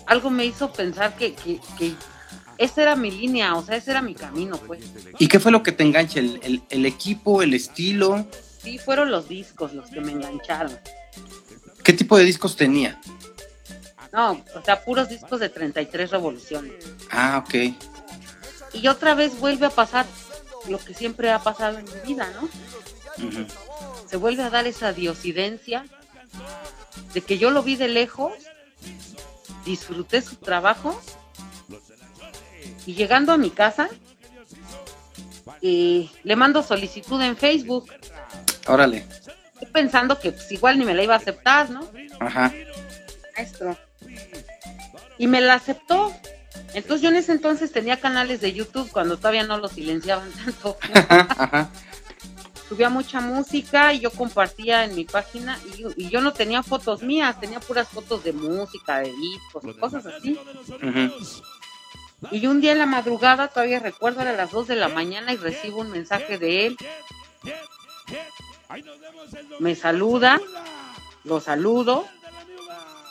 algo 0.07 0.31
me 0.31 0.45
hizo 0.45 0.73
pensar 0.73 1.17
que, 1.17 1.35
que, 1.35 1.61
que 1.79 1.95
esa 2.59 2.83
era 2.83 2.97
mi 2.97 3.11
línea, 3.11 3.55
o 3.57 3.65
sea, 3.65 3.77
ese 3.77 3.91
era 3.91 4.03
mi 4.03 4.15
camino, 4.15 4.57
pues. 4.59 4.81
¿Y 5.19 5.29
qué 5.29 5.41
fue 5.41 5.53
lo 5.53 5.63
que 5.63 5.73
te 5.73 5.83
engancha? 5.83 6.21
¿El, 6.21 6.87
equipo, 6.87 7.43
el 7.43 7.55
estilo? 7.55 8.27
Sí, 8.63 8.79
fueron 8.79 9.11
los 9.11 9.29
discos 9.29 9.75
los 9.75 9.91
que 9.91 10.01
me 10.01 10.13
engancharon. 10.13 10.79
¿Qué 11.83 11.93
tipo 11.93 12.17
de 12.17 12.25
discos 12.25 12.57
tenía? 12.57 13.01
No, 14.15 14.45
o 14.55 14.63
sea, 14.63 14.85
puros 14.85 15.09
discos 15.09 15.41
de 15.41 15.49
33 15.49 16.09
revoluciones. 16.13 16.73
Ah, 17.11 17.45
ok. 17.45 17.75
Y 18.73 18.87
otra 18.87 19.17
vez 19.17 19.37
vuelve 19.41 19.67
a 19.67 19.71
pasar 19.71 20.07
lo 20.69 20.79
que 20.79 20.95
siempre 20.95 21.33
ha 21.33 21.41
pasado 21.41 21.79
en 21.79 21.85
mi 21.85 22.15
vida, 22.15 22.31
¿no? 22.41 22.49
Se 24.09 24.17
vuelve 24.17 24.45
a 24.45 24.51
dar 24.51 24.69
esa 24.69 24.93
diosidencia 24.93 25.85
de 27.13 27.23
que 27.23 27.39
yo 27.39 27.51
lo 27.51 27.65
vi 27.65 27.75
de 27.75 27.89
lejos, 27.89 28.33
disfruté 29.65 30.23
su 30.23 30.37
trabajo 30.37 31.01
y 32.87 32.95
llegando 32.95 33.33
a 33.33 33.37
mi 33.37 33.51
casa, 33.51 33.89
y 35.61 36.13
le 36.23 36.37
mando 36.37 36.63
solicitud 36.63 37.21
en 37.21 37.37
Facebook. 37.37 37.93
Órale. 38.69 39.09
Pensando 39.73 40.21
que 40.21 40.31
pues, 40.31 40.53
igual 40.53 40.79
ni 40.79 40.85
me 40.85 40.95
la 40.95 41.03
iba 41.03 41.15
a 41.15 41.19
aceptar, 41.19 41.71
¿no? 41.71 41.89
Ajá. 42.21 42.53
Maestro. 43.37 43.77
Y 45.19 45.27
me 45.27 45.41
la 45.41 45.55
aceptó. 45.55 46.13
Entonces 46.75 47.03
yo 47.03 47.09
en 47.09 47.17
ese 47.17 47.33
entonces 47.33 47.73
tenía 47.73 48.01
canales 48.01 48.41
de 48.41 48.53
YouTube 48.53 48.91
cuando 48.91 49.17
todavía 49.17 49.45
no 49.45 49.59
lo 49.59 49.69
silenciaban 49.69 50.31
tanto. 50.45 50.77
Ajá, 50.93 51.71
Subía 52.69 52.89
mucha 52.89 53.21
música 53.21 53.93
y 53.93 54.01
yo 54.01 54.11
compartía 54.11 54.85
en 54.85 54.95
mi 54.95 55.05
página 55.05 55.59
y, 55.97 56.09
yo 56.09 56.21
no 56.23 56.33
tenía 56.33 56.63
fotos 56.63 57.03
mías, 57.03 57.39
tenía 57.39 57.61
puras 57.61 57.89
fotos 57.89 58.25
de 58.25 58.33
música, 58.33 59.01
de 59.01 59.13
discos, 59.13 59.77
cosas 59.77 60.07
así. 60.07 60.39
Ajá. 60.83 61.11
Y 62.31 62.47
un 62.47 62.61
día 62.61 62.73
en 62.73 62.79
la 62.79 62.87
madrugada, 62.87 63.49
todavía 63.49 63.81
recuerdo, 63.81 64.23
era 64.23 64.33
las 64.33 64.51
2 64.51 64.69
de 64.69 64.77
la 64.77 64.89
mañana 64.89 65.33
y 65.33 65.37
recibo 65.37 65.81
un 65.81 65.91
mensaje 65.91 66.39
de 66.39 66.67
él. 66.67 66.77
Me 69.61 69.75
saluda, 69.75 70.41
lo 71.25 71.41
saludo 71.41 72.07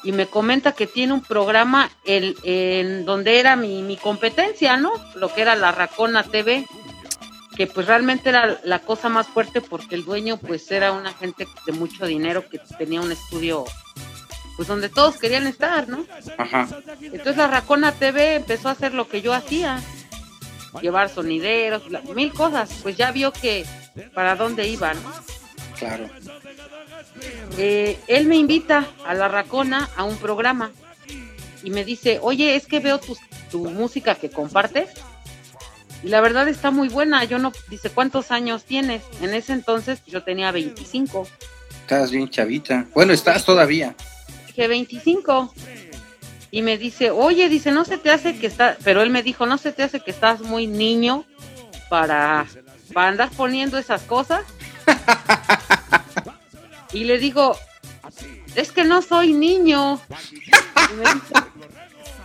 y 0.03 0.11
me 0.11 0.27
comenta 0.27 0.73
que 0.73 0.87
tiene 0.87 1.13
un 1.13 1.21
programa 1.21 1.89
el, 2.05 2.37
en 2.43 3.05
donde 3.05 3.39
era 3.39 3.55
mi, 3.55 3.81
mi 3.81 3.97
competencia, 3.97 4.77
¿no? 4.77 4.91
Lo 5.15 5.33
que 5.33 5.41
era 5.41 5.55
la 5.55 5.71
Racona 5.71 6.23
TV, 6.23 6.65
que 7.55 7.67
pues 7.67 7.87
realmente 7.87 8.29
era 8.29 8.59
la 8.63 8.79
cosa 8.79 9.09
más 9.09 9.27
fuerte 9.27 9.61
porque 9.61 9.95
el 9.95 10.05
dueño 10.05 10.37
pues 10.37 10.69
era 10.71 10.91
una 10.91 11.13
gente 11.13 11.47
de 11.65 11.71
mucho 11.71 12.05
dinero 12.05 12.47
que 12.49 12.59
tenía 12.77 13.01
un 13.01 13.11
estudio 13.11 13.65
pues 14.55 14.67
donde 14.67 14.89
todos 14.89 15.17
querían 15.17 15.47
estar, 15.47 15.87
¿no? 15.87 16.05
Ajá. 16.37 16.67
Entonces 17.01 17.37
la 17.37 17.47
Racona 17.47 17.91
TV 17.91 18.35
empezó 18.35 18.69
a 18.69 18.73
hacer 18.73 18.93
lo 18.93 19.07
que 19.07 19.21
yo 19.21 19.33
hacía, 19.33 19.81
llevar 20.81 21.09
sonideros, 21.09 21.83
mil 22.15 22.31
cosas, 22.33 22.69
pues 22.83 22.95
ya 22.95 23.11
vio 23.11 23.31
que 23.31 23.65
para 24.13 24.35
dónde 24.35 24.67
iban. 24.67 24.97
Claro. 25.85 26.09
Eh, 27.57 27.99
él 28.07 28.27
me 28.27 28.35
invita 28.35 28.87
a 29.05 29.13
la 29.13 29.27
Racona 29.27 29.89
a 29.95 30.03
un 30.03 30.17
programa 30.17 30.71
y 31.63 31.69
me 31.69 31.85
dice, 31.85 32.19
oye, 32.21 32.55
es 32.55 32.65
que 32.67 32.79
veo 32.79 32.99
tu, 32.99 33.17
tu 33.51 33.69
música 33.69 34.15
que 34.15 34.29
compartes 34.29 34.89
y 36.03 36.09
la 36.09 36.19
verdad 36.21 36.47
está 36.47 36.71
muy 36.71 36.89
buena. 36.89 37.23
Yo 37.23 37.39
no, 37.39 37.53
dice, 37.69 37.89
¿cuántos 37.89 38.31
años 38.31 38.65
tienes? 38.65 39.03
En 39.21 39.33
ese 39.33 39.53
entonces 39.53 40.01
yo 40.05 40.23
tenía 40.23 40.51
25. 40.51 41.27
Estás 41.81 42.11
bien 42.11 42.29
chavita. 42.29 42.85
Bueno, 42.93 43.13
estás 43.13 43.45
todavía 43.45 43.95
que 44.53 44.67
25. 44.67 45.53
Y 46.51 46.61
me 46.61 46.77
dice, 46.77 47.09
oye, 47.09 47.49
dice, 47.49 47.71
no 47.71 47.83
se 47.83 47.97
te 47.97 48.11
hace 48.11 48.37
que 48.37 48.45
está, 48.47 48.77
pero 48.83 49.01
él 49.01 49.09
me 49.09 49.23
dijo, 49.23 49.45
no 49.47 49.57
se 49.57 49.71
te 49.71 49.83
hace 49.83 49.99
que 50.01 50.11
estás 50.11 50.41
muy 50.41 50.67
niño 50.67 51.25
para, 51.89 52.45
para 52.93 53.07
andar 53.07 53.29
poniendo 53.31 53.77
esas 53.77 54.03
cosas. 54.03 54.43
y 56.93 57.03
le 57.05 57.17
digo, 57.17 57.57
es 58.55 58.71
que 58.71 58.83
no 58.83 59.01
soy 59.01 59.33
niño. 59.33 59.99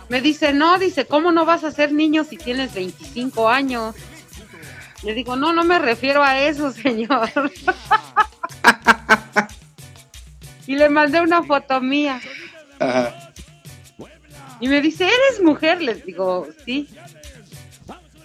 me, 0.09 0.21
dice, 0.21 0.53
no, 0.53 0.77
dice, 0.77 1.05
¿cómo 1.05 1.31
no 1.31 1.45
vas 1.45 1.63
a 1.63 1.71
ser 1.71 1.91
niño 1.91 2.23
si 2.23 2.37
tienes 2.37 2.73
25 2.73 3.49
años? 3.49 3.95
Le 5.03 5.13
digo, 5.13 5.35
no, 5.35 5.53
no 5.53 5.63
me 5.63 5.79
refiero 5.79 6.23
a 6.23 6.39
eso, 6.39 6.71
señor. 6.71 7.31
y 10.67 10.75
le 10.75 10.89
mandé 10.89 11.21
una 11.21 11.43
foto 11.43 11.81
mía. 11.81 12.21
Y 14.59 14.67
me 14.67 14.81
dice, 14.81 15.05
¿eres 15.05 15.41
mujer? 15.41 15.81
Les 15.81 16.05
digo, 16.05 16.47
sí. 16.65 16.87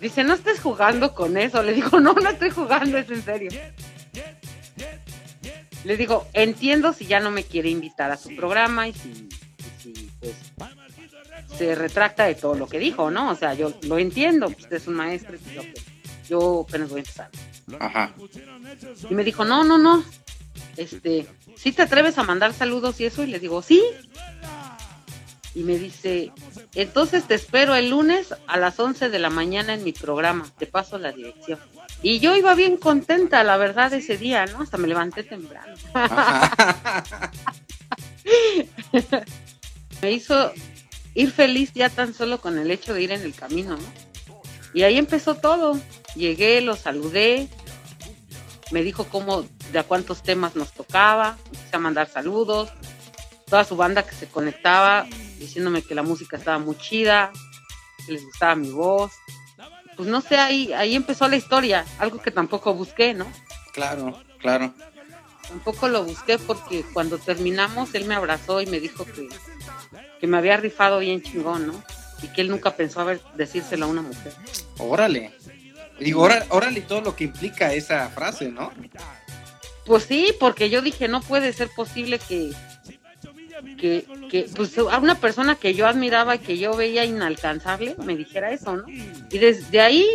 Dice, 0.00 0.24
no 0.24 0.34
estés 0.34 0.60
jugando 0.60 1.14
con 1.14 1.38
eso. 1.38 1.62
Le 1.62 1.72
digo, 1.72 2.00
no, 2.00 2.12
no 2.12 2.28
estoy 2.28 2.50
jugando, 2.50 2.98
es 2.98 3.08
en 3.08 3.24
serio. 3.24 3.50
Le 5.84 5.96
digo, 5.96 6.26
entiendo 6.32 6.92
si 6.92 7.06
ya 7.06 7.20
no 7.20 7.30
me 7.30 7.44
quiere 7.44 7.68
invitar 7.68 8.10
a 8.10 8.16
su 8.16 8.34
programa 8.34 8.88
y 8.88 8.94
si, 8.94 9.28
pues, 10.20 10.34
se 11.56 11.74
retracta 11.74 12.24
de 12.24 12.34
todo 12.34 12.54
lo 12.54 12.66
que 12.66 12.78
dijo, 12.78 13.10
¿no? 13.10 13.30
O 13.30 13.34
sea, 13.34 13.54
yo 13.54 13.74
lo 13.82 13.98
entiendo, 13.98 14.48
usted 14.48 14.76
es 14.76 14.86
un 14.86 14.94
maestro, 14.94 15.36
yo 16.28 16.66
apenas 16.68 16.88
voy 16.88 16.98
a 16.98 17.00
empezar. 17.00 17.30
Ajá. 17.78 18.12
Y 19.08 19.14
me 19.14 19.24
dijo, 19.24 19.44
no, 19.44 19.62
no, 19.62 19.78
no, 19.78 20.04
este, 20.76 21.26
¿sí 21.56 21.72
te 21.72 21.82
atreves 21.82 22.18
a 22.18 22.22
mandar 22.22 22.52
saludos 22.52 23.00
y 23.00 23.06
eso? 23.06 23.22
Y 23.22 23.26
le 23.26 23.38
digo, 23.38 23.62
sí. 23.62 23.82
y 25.54 25.62
me 25.62 25.78
dice, 25.78 26.32
entonces 26.74 27.24
te 27.24 27.34
espero 27.34 27.74
el 27.74 27.90
lunes 27.90 28.34
a 28.46 28.56
las 28.56 28.78
11 28.78 29.08
de 29.08 29.18
la 29.18 29.30
mañana 29.30 29.74
en 29.74 29.84
mi 29.84 29.92
programa, 29.92 30.50
te 30.58 30.66
paso 30.66 30.98
la 30.98 31.12
dirección. 31.12 31.58
Y 32.02 32.20
yo 32.20 32.36
iba 32.36 32.54
bien 32.54 32.76
contenta, 32.76 33.42
la 33.44 33.56
verdad, 33.56 33.92
ese 33.92 34.18
día, 34.18 34.46
¿no? 34.46 34.62
Hasta 34.62 34.76
me 34.76 34.88
levanté 34.88 35.22
temprano. 35.22 35.74
me 40.02 40.12
hizo 40.12 40.52
ir 41.14 41.30
feliz 41.30 41.72
ya 41.74 41.88
tan 41.88 42.12
solo 42.12 42.40
con 42.40 42.58
el 42.58 42.70
hecho 42.70 42.92
de 42.92 43.02
ir 43.02 43.12
en 43.12 43.22
el 43.22 43.34
camino, 43.34 43.76
¿no? 43.76 44.04
Y 44.74 44.82
ahí 44.82 44.98
empezó 44.98 45.36
todo. 45.36 45.80
Llegué, 46.14 46.60
lo 46.60 46.76
saludé, 46.76 47.48
me 48.70 48.82
dijo 48.82 49.04
cómo, 49.04 49.44
de 49.72 49.78
a 49.78 49.84
cuántos 49.84 50.22
temas 50.22 50.56
nos 50.56 50.72
tocaba, 50.72 51.38
empecé 51.46 51.76
a 51.76 51.78
mandar 51.78 52.08
saludos, 52.08 52.70
toda 53.46 53.64
su 53.64 53.76
banda 53.76 54.04
que 54.04 54.14
se 54.14 54.26
conectaba, 54.26 55.06
diciéndome 55.38 55.82
que 55.82 55.94
la 55.94 56.02
música 56.02 56.36
estaba 56.36 56.58
muy 56.58 56.76
chida, 56.76 57.32
que 58.04 58.12
les 58.12 58.24
gustaba 58.24 58.54
mi 58.54 58.70
voz. 58.70 59.12
Pues 59.96 60.08
no 60.08 60.20
sé, 60.20 60.36
ahí, 60.36 60.72
ahí 60.72 60.94
empezó 60.94 61.28
la 61.28 61.36
historia, 61.36 61.84
algo 61.98 62.20
que 62.20 62.30
tampoco 62.30 62.74
busqué, 62.74 63.14
¿no? 63.14 63.26
Claro, 63.72 64.18
claro. 64.40 64.74
Tampoco 65.48 65.88
lo 65.88 66.04
busqué 66.04 66.38
porque 66.38 66.84
cuando 66.92 67.18
terminamos 67.18 67.94
él 67.94 68.06
me 68.06 68.14
abrazó 68.14 68.60
y 68.60 68.66
me 68.66 68.80
dijo 68.80 69.04
que, 69.04 69.28
que 70.20 70.26
me 70.26 70.38
había 70.38 70.56
rifado 70.56 70.98
bien 70.98 71.22
chingón, 71.22 71.66
¿no? 71.66 71.82
Y 72.22 72.28
que 72.28 72.40
él 72.40 72.48
nunca 72.48 72.76
pensó 72.76 73.00
haber 73.00 73.20
decírselo 73.34 73.86
a 73.86 73.88
una 73.88 74.02
mujer. 74.02 74.32
Órale. 74.78 75.32
Digo, 76.00 76.22
órale, 76.22 76.46
órale 76.48 76.80
todo 76.80 77.02
lo 77.02 77.14
que 77.14 77.24
implica 77.24 77.72
esa 77.72 78.08
frase, 78.08 78.48
¿no? 78.48 78.72
Pues 79.84 80.04
sí, 80.04 80.34
porque 80.40 80.70
yo 80.70 80.82
dije, 80.82 81.08
no 81.08 81.20
puede 81.20 81.52
ser 81.52 81.68
posible 81.68 82.18
que, 82.18 82.52
que, 83.78 84.04
que 84.30 84.46
pues, 84.54 84.76
a 84.78 84.98
una 84.98 85.16
persona 85.16 85.54
que 85.54 85.74
yo 85.74 85.86
admiraba 85.86 86.36
y 86.36 86.38
que 86.38 86.58
yo 86.58 86.74
veía 86.74 87.04
inalcanzable 87.04 87.96
me 88.04 88.16
dijera 88.16 88.50
eso, 88.50 88.76
¿no? 88.76 88.84
Y 88.88 89.38
desde 89.38 89.80
ahí 89.80 90.06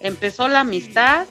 empezó 0.00 0.48
la 0.48 0.60
amistad. 0.60 1.26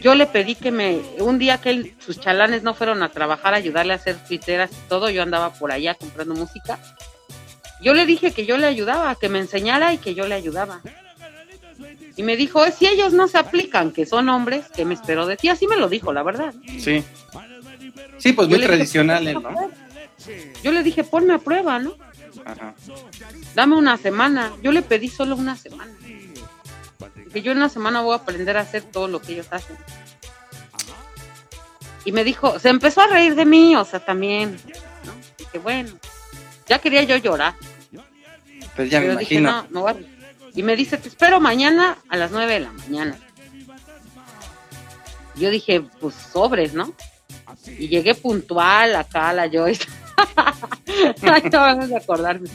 Yo 0.00 0.14
le 0.14 0.26
pedí 0.26 0.54
que 0.54 0.70
me, 0.70 1.00
un 1.18 1.38
día 1.38 1.58
que 1.58 1.70
él, 1.70 1.94
sus 1.98 2.20
chalanes 2.20 2.62
no 2.62 2.74
fueron 2.74 3.02
a 3.02 3.10
trabajar, 3.10 3.52
a 3.54 3.56
ayudarle 3.56 3.92
a 3.92 3.96
hacer 3.96 4.16
twitteras 4.16 4.70
y 4.72 4.88
todo, 4.88 5.10
yo 5.10 5.22
andaba 5.22 5.52
por 5.52 5.72
allá 5.72 5.94
comprando 5.94 6.34
música. 6.34 6.78
Yo 7.82 7.92
le 7.94 8.06
dije 8.06 8.32
que 8.32 8.46
yo 8.46 8.56
le 8.56 8.66
ayudaba, 8.66 9.16
que 9.16 9.28
me 9.28 9.40
enseñara 9.40 9.92
y 9.92 9.98
que 9.98 10.14
yo 10.14 10.28
le 10.28 10.36
ayudaba. 10.36 10.80
Y 12.16 12.22
me 12.22 12.36
dijo, 12.36 12.64
si 12.70 12.86
ellos 12.86 13.12
no 13.12 13.26
se 13.26 13.38
aplican, 13.38 13.90
que 13.90 14.06
son 14.06 14.28
hombres, 14.28 14.66
que 14.74 14.84
me 14.84 14.94
espero 14.94 15.26
de 15.26 15.36
ti. 15.36 15.48
Así 15.48 15.66
me 15.66 15.76
lo 15.76 15.88
dijo, 15.88 16.12
la 16.12 16.22
verdad. 16.22 16.54
Sí. 16.78 17.02
Sí, 18.18 18.32
pues 18.32 18.48
Yo 18.48 18.52
muy 18.56 18.58
le 18.58 18.66
dije, 18.66 18.76
tradicional, 18.76 19.24
"Ponme 19.24 19.32
¿no? 19.42 19.48
a 19.48 19.52
prueba". 19.52 19.74
Yo 20.62 20.72
le 20.72 20.82
dije, 20.82 21.04
ponme 21.04 21.34
a 21.34 21.38
prueba, 21.38 21.78
¿no? 21.78 21.96
Ajá. 22.44 22.74
Dame 23.54 23.76
una 23.76 23.96
semana. 23.96 24.52
Yo 24.62 24.72
le 24.72 24.82
pedí 24.82 25.08
solo 25.08 25.36
una 25.36 25.56
semana. 25.56 25.92
Que 27.32 27.42
yo 27.42 27.52
en 27.52 27.58
una 27.58 27.68
semana 27.68 28.02
voy 28.02 28.12
a 28.12 28.16
aprender 28.16 28.56
a 28.56 28.60
hacer 28.60 28.82
todo 28.82 29.08
lo 29.08 29.20
que 29.20 29.32
ellos 29.32 29.48
hacen. 29.50 29.76
Y 32.04 32.12
me 32.12 32.24
dijo, 32.24 32.58
se 32.58 32.68
empezó 32.68 33.00
a 33.00 33.06
reír 33.06 33.34
de 33.34 33.44
mí, 33.44 33.76
o 33.76 33.84
sea, 33.84 34.00
también. 34.00 34.58
¿no? 35.04 35.12
Dije, 35.38 35.58
bueno, 35.58 35.90
ya 36.66 36.78
quería 36.78 37.02
yo 37.04 37.16
llorar. 37.16 37.54
Pues 38.76 38.90
ya 38.90 39.00
me 39.00 39.16
dije, 39.16 39.34
imagino. 39.36 39.66
no, 39.70 39.92
no. 39.92 39.98
Y 40.54 40.62
me 40.62 40.76
dice, 40.76 40.96
te 40.98 41.08
espero 41.08 41.40
mañana 41.40 41.98
a 42.08 42.16
las 42.16 42.30
nueve 42.30 42.54
de 42.54 42.60
la 42.60 42.72
mañana. 42.72 43.16
Yo 45.36 45.50
dije, 45.50 45.80
pues 46.00 46.14
sobres, 46.14 46.74
¿no? 46.74 46.92
Y 47.78 47.88
llegué 47.88 48.14
puntual 48.14 48.96
acá 48.96 49.30
a 49.30 49.32
la 49.32 49.50
Joyce. 49.50 49.84
Ay, 51.22 51.42
no 51.50 51.58
a 51.58 51.98
acordarme. 51.98 52.48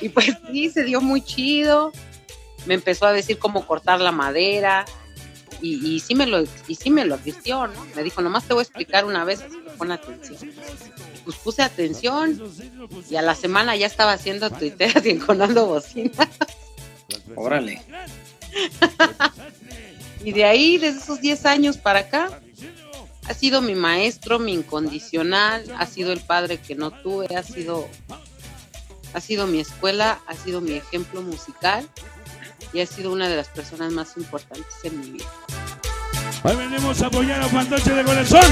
Y 0.00 0.08
pues 0.08 0.32
sí, 0.50 0.70
se 0.70 0.84
dio 0.84 1.00
muy 1.00 1.22
chido. 1.22 1.92
Me 2.66 2.74
empezó 2.74 3.06
a 3.06 3.12
decir 3.12 3.38
cómo 3.38 3.66
cortar 3.66 4.00
la 4.00 4.12
madera. 4.12 4.84
Y, 5.60 5.94
y 5.94 6.00
sí 6.00 6.14
me 6.14 6.26
lo 6.26 6.42
y 6.66 6.74
sí 6.74 6.90
me 6.90 7.04
lo 7.04 7.14
advirtió, 7.14 7.68
¿no? 7.68 7.86
Me 7.94 8.02
dijo, 8.02 8.20
nomás 8.20 8.44
te 8.44 8.54
voy 8.54 8.62
a 8.62 8.64
explicar 8.64 9.04
una 9.04 9.24
vez, 9.24 9.42
así 9.42 9.60
que 9.62 9.70
pon 9.70 9.92
atención. 9.92 10.50
Pues 11.24 11.36
puse 11.36 11.62
atención 11.62 12.42
y 13.08 13.14
a 13.14 13.22
la 13.22 13.36
semana 13.36 13.76
ya 13.76 13.86
estaba 13.86 14.12
haciendo 14.12 14.50
tuiteras 14.50 15.06
y 15.06 15.10
enconando 15.10 15.66
bocinas. 15.66 16.28
Órale. 17.36 17.80
Y 20.24 20.32
de 20.32 20.44
ahí, 20.44 20.78
desde 20.78 21.00
esos 21.00 21.20
10 21.20 21.46
años 21.46 21.76
para 21.76 22.00
acá, 22.00 22.40
ha 23.32 23.34
sido 23.34 23.62
mi 23.62 23.74
maestro, 23.74 24.38
mi 24.38 24.52
incondicional, 24.52 25.64
ha 25.78 25.86
sido 25.86 26.12
el 26.12 26.20
padre 26.20 26.58
que 26.58 26.74
no 26.74 26.90
tuve, 26.90 27.34
ha 27.34 27.42
sido, 27.42 27.88
ha 29.14 29.20
sido 29.22 29.46
mi 29.46 29.58
escuela, 29.58 30.20
ha 30.26 30.34
sido 30.34 30.60
mi 30.60 30.72
ejemplo 30.72 31.22
musical 31.22 31.88
y 32.74 32.82
ha 32.82 32.86
sido 32.86 33.10
una 33.10 33.30
de 33.30 33.36
las 33.36 33.48
personas 33.48 33.90
más 33.90 34.18
importantes 34.18 34.74
en 34.84 35.00
mi 35.00 35.12
vida. 35.12 35.24
Hoy 36.44 36.56
venimos 36.56 37.00
a 37.00 37.06
apoyar 37.06 37.40
a 37.40 37.48
Fantoche 37.48 37.94
de 37.94 38.04
Corazón, 38.04 38.44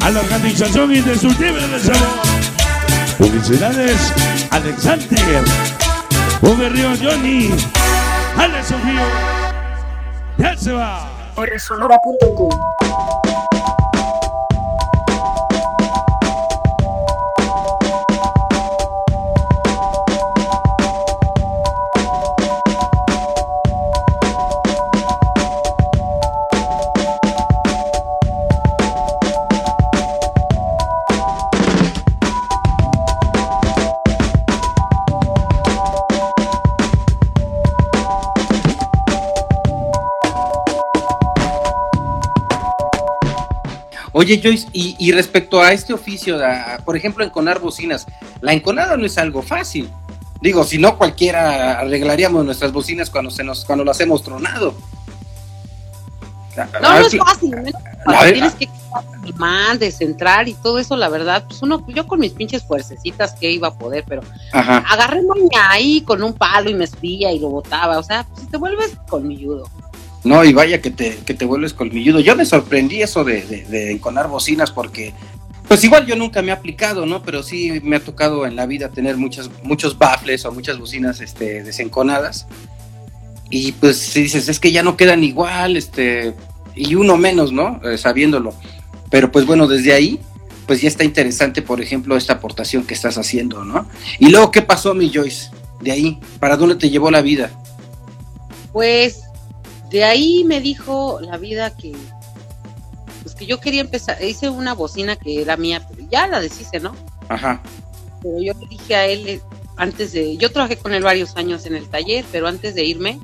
a 0.00 0.10
la 0.10 0.18
organización 0.18 0.96
indestructible 0.96 1.68
del 1.68 1.80
sabor. 1.80 2.08
Felicidades, 3.16 4.12
Alexander, 4.50 5.44
Uber 6.40 6.72
Río 6.72 6.96
Johnny, 7.00 7.48
Alex 8.36 8.66
Sofío, 8.66 9.06
ya 10.36 10.56
se 10.56 10.72
va. 10.72 11.08
Oresonora.com 11.36 13.21
Oye, 44.22 44.40
Joyce, 44.40 44.68
y, 44.72 44.94
y 45.00 45.10
respecto 45.10 45.60
a 45.60 45.72
este 45.72 45.92
oficio, 45.92 46.38
a- 46.44 46.78
por 46.84 46.96
ejemplo, 46.96 47.24
enconar 47.24 47.58
bocinas, 47.58 48.06
la 48.40 48.52
enconada 48.52 48.96
no 48.96 49.04
es 49.04 49.18
algo 49.18 49.42
fácil. 49.42 49.90
Digo, 50.40 50.62
si 50.62 50.78
no, 50.78 50.96
cualquiera 50.96 51.80
arreglaríamos 51.80 52.44
nuestras 52.44 52.72
bocinas 52.72 53.10
cuando 53.10 53.32
se 53.32 53.42
nos, 53.42 53.64
cuando 53.64 53.84
las 53.84 53.98
hemos 54.00 54.22
tronado. 54.22 54.74
No, 56.56 56.80
no 56.80 56.98
es 56.98 57.16
fácil, 57.16 57.50
¿no? 57.50 57.62
Cuando 58.04 58.22
ver, 58.24 58.32
tienes 58.34 58.52
que 58.54 58.66
quitar 58.66 59.04
el 59.24 59.30
imán, 59.30 59.78
descentrar 59.78 60.48
y 60.48 60.54
todo 60.54 60.78
eso, 60.78 60.96
la 60.96 61.08
verdad, 61.08 61.44
pues 61.48 61.62
uno, 61.62 61.84
yo 61.88 62.06
con 62.06 62.20
mis 62.20 62.32
pinches 62.32 62.62
fuercecitas 62.62 63.32
que 63.32 63.50
iba 63.50 63.68
a 63.68 63.74
poder, 63.74 64.04
pero 64.06 64.22
Ajá. 64.52 64.84
agarré 64.88 65.22
maña 65.22 65.70
ahí 65.70 66.02
con 66.02 66.22
un 66.22 66.32
palo 66.34 66.70
y 66.70 66.74
me 66.74 66.84
espía 66.84 67.32
y 67.32 67.40
lo 67.40 67.48
botaba, 67.48 67.98
o 67.98 68.02
sea, 68.04 68.24
pues 68.34 68.48
te 68.48 68.56
vuelves 68.56 68.92
colmilludo. 69.08 69.68
No, 70.24 70.44
y 70.44 70.52
vaya 70.52 70.80
que 70.80 70.90
te, 70.90 71.16
que 71.26 71.34
te 71.34 71.44
vuelves 71.44 71.74
colmilludo. 71.74 72.20
Yo 72.20 72.36
me 72.36 72.44
sorprendí 72.44 73.02
eso 73.02 73.24
de, 73.24 73.42
de, 73.42 73.90
enconar 73.90 74.28
bocinas 74.28 74.70
porque, 74.70 75.12
pues 75.66 75.82
igual 75.82 76.06
yo 76.06 76.14
nunca 76.14 76.42
me 76.42 76.48
he 76.48 76.52
aplicado, 76.52 77.06
¿no? 77.06 77.22
Pero 77.22 77.42
sí 77.42 77.80
me 77.82 77.96
ha 77.96 78.00
tocado 78.00 78.46
en 78.46 78.54
la 78.54 78.66
vida 78.66 78.90
tener 78.90 79.16
muchas, 79.16 79.50
muchos 79.64 79.98
baffles 79.98 80.44
o 80.44 80.52
muchas 80.52 80.78
bocinas 80.78 81.20
este, 81.20 81.64
desenconadas. 81.64 82.46
Y 83.50 83.72
pues 83.72 83.98
si 83.98 84.22
dices, 84.22 84.48
es 84.48 84.60
que 84.60 84.70
ya 84.70 84.84
no 84.84 84.96
quedan 84.96 85.24
igual, 85.24 85.76
este, 85.76 86.34
y 86.76 86.94
uno 86.94 87.16
menos, 87.16 87.52
¿no? 87.52 87.80
Eh, 87.84 87.98
sabiéndolo. 87.98 88.54
Pero 89.10 89.32
pues 89.32 89.44
bueno, 89.44 89.66
desde 89.66 89.92
ahí, 89.92 90.20
pues 90.66 90.80
ya 90.80 90.88
está 90.88 91.02
interesante, 91.02 91.62
por 91.62 91.80
ejemplo, 91.80 92.16
esta 92.16 92.34
aportación 92.34 92.84
que 92.84 92.94
estás 92.94 93.18
haciendo, 93.18 93.64
¿no? 93.64 93.88
Y 94.20 94.28
luego, 94.28 94.52
¿qué 94.52 94.62
pasó, 94.62 94.94
mi 94.94 95.12
Joyce? 95.12 95.50
De 95.80 95.90
ahí, 95.90 96.20
¿para 96.38 96.56
dónde 96.56 96.76
te 96.76 96.90
llevó 96.90 97.10
la 97.10 97.22
vida? 97.22 97.50
Pues 98.72 99.22
de 99.92 100.04
ahí 100.04 100.42
me 100.44 100.60
dijo 100.60 101.20
la 101.20 101.36
vida 101.36 101.76
que 101.76 101.92
pues 103.22 103.34
que 103.36 103.46
yo 103.46 103.60
quería 103.60 103.82
empezar, 103.82 104.20
hice 104.24 104.48
una 104.48 104.74
bocina 104.74 105.14
que 105.16 105.42
era 105.42 105.56
mía, 105.56 105.86
pero 105.88 106.08
ya 106.10 106.26
la 106.26 106.40
deshice, 106.40 106.80
¿no? 106.80 106.96
Ajá. 107.28 107.62
Pero 108.22 108.40
yo 108.40 108.54
le 108.54 108.66
dije 108.66 108.96
a 108.96 109.06
él 109.06 109.28
eh, 109.28 109.40
antes 109.76 110.12
de, 110.12 110.36
yo 110.38 110.50
trabajé 110.50 110.76
con 110.76 110.94
él 110.94 111.02
varios 111.02 111.36
años 111.36 111.66
en 111.66 111.76
el 111.76 111.88
taller, 111.88 112.24
pero 112.32 112.48
antes 112.48 112.74
de 112.74 112.84
irme, 112.84 113.20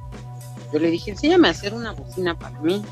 yo 0.72 0.78
le 0.78 0.90
dije, 0.90 1.10
enséñame 1.10 1.48
a 1.48 1.52
hacer 1.52 1.74
una 1.74 1.92
bocina 1.92 2.38
para 2.38 2.60
mí. 2.60 2.82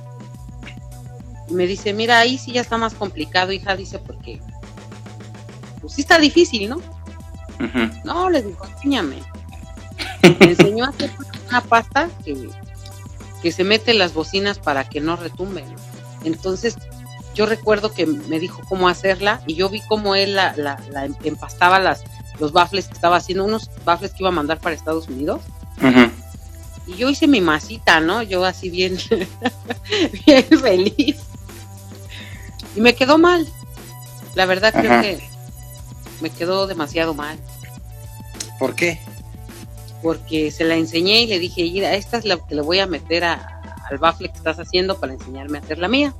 Y 1.48 1.54
me 1.54 1.66
dice, 1.66 1.92
mira, 1.92 2.18
ahí 2.18 2.38
sí 2.38 2.52
ya 2.52 2.62
está 2.62 2.78
más 2.78 2.94
complicado, 2.94 3.52
hija, 3.52 3.76
dice, 3.76 3.98
porque 3.98 4.40
pues 5.80 5.92
sí 5.92 6.00
está 6.00 6.18
difícil, 6.18 6.68
¿no? 6.68 6.80
No, 8.04 8.30
le 8.30 8.42
digo, 8.42 8.64
enséñame. 8.64 9.22
Me 10.40 10.46
enseñó 10.46 10.84
a 10.84 10.88
hacer 10.88 11.10
una 11.48 11.60
pasta 11.60 12.08
que, 12.24 12.48
que 13.42 13.52
se 13.52 13.64
mete 13.64 13.94
las 13.94 14.14
bocinas 14.14 14.58
para 14.58 14.84
que 14.88 15.00
no 15.00 15.16
retumben. 15.16 15.64
Entonces, 16.24 16.76
yo 17.34 17.46
recuerdo 17.46 17.92
que 17.92 18.06
me 18.06 18.38
dijo 18.40 18.62
cómo 18.68 18.88
hacerla 18.88 19.40
y 19.46 19.54
yo 19.54 19.68
vi 19.68 19.80
cómo 19.82 20.14
él 20.14 20.34
la, 20.34 20.54
la- 20.56 20.80
la 20.90 21.08
empastaba 21.24 21.78
las, 21.78 22.02
los 22.40 22.52
baffles 22.52 22.86
que 22.88 22.94
estaba 22.94 23.16
haciendo, 23.16 23.44
unos 23.44 23.70
baffles 23.84 24.12
que 24.12 24.18
iba 24.20 24.28
a 24.30 24.32
mandar 24.32 24.58
para 24.58 24.74
Estados 24.74 25.08
Unidos. 25.08 25.42
Y 26.86 26.94
yo 26.94 27.10
hice 27.10 27.26
mi 27.26 27.40
masita, 27.40 28.00
¿no? 28.00 28.22
Yo 28.22 28.44
así 28.44 28.70
bien, 28.70 28.96
bien 30.26 30.44
feliz. 30.60 31.16
Y 32.76 32.80
me 32.80 32.94
quedó 32.94 33.18
mal. 33.18 33.46
La 34.34 34.46
verdad 34.46 34.72
creo 34.72 34.90
que 35.02 35.20
me 36.20 36.30
quedó 36.30 36.66
demasiado 36.66 37.12
mal. 37.14 37.38
¿Por 38.58 38.74
qué? 38.74 38.98
Porque 40.06 40.52
se 40.52 40.62
la 40.62 40.76
enseñé 40.76 41.22
y 41.22 41.26
le 41.26 41.40
dije, 41.40 41.64
mira, 41.64 41.92
esta 41.94 42.16
es 42.18 42.24
la 42.24 42.36
que 42.36 42.54
le 42.54 42.62
voy 42.62 42.78
a 42.78 42.86
meter 42.86 43.24
a- 43.24 43.60
al 43.90 43.98
bafle 43.98 44.28
que 44.28 44.36
estás 44.36 44.56
haciendo 44.60 45.00
para 45.00 45.14
enseñarme 45.14 45.58
a 45.58 45.60
hacer 45.62 45.78
la 45.78 45.88
mía. 45.88 46.14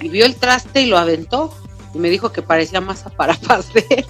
Y 0.00 0.08
vio 0.08 0.24
el 0.24 0.34
traste 0.36 0.80
y 0.80 0.86
lo 0.86 0.96
aventó. 0.96 1.52
Y 1.92 1.98
me 1.98 2.08
dijo 2.08 2.32
que 2.32 2.40
parecía 2.40 2.80
masa 2.80 3.10
para 3.10 3.34
pastel. 3.46 4.06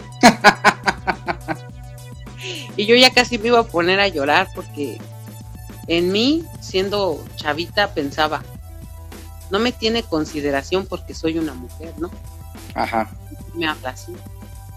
y 2.76 2.86
yo 2.86 2.94
ya 2.94 3.10
casi 3.12 3.36
me 3.38 3.48
iba 3.48 3.58
a 3.58 3.64
poner 3.64 3.98
a 3.98 4.06
llorar 4.06 4.46
porque 4.54 4.98
en 5.88 6.12
mí, 6.12 6.44
siendo 6.60 7.20
chavita, 7.34 7.94
pensaba, 7.94 8.44
no 9.50 9.58
me 9.58 9.72
tiene 9.72 10.04
consideración 10.04 10.86
porque 10.86 11.14
soy 11.14 11.36
una 11.38 11.54
mujer, 11.54 11.94
¿no? 11.98 12.10
Ajá. 12.74 13.10
me 13.54 13.66
habla 13.66 13.90
así. 13.90 14.12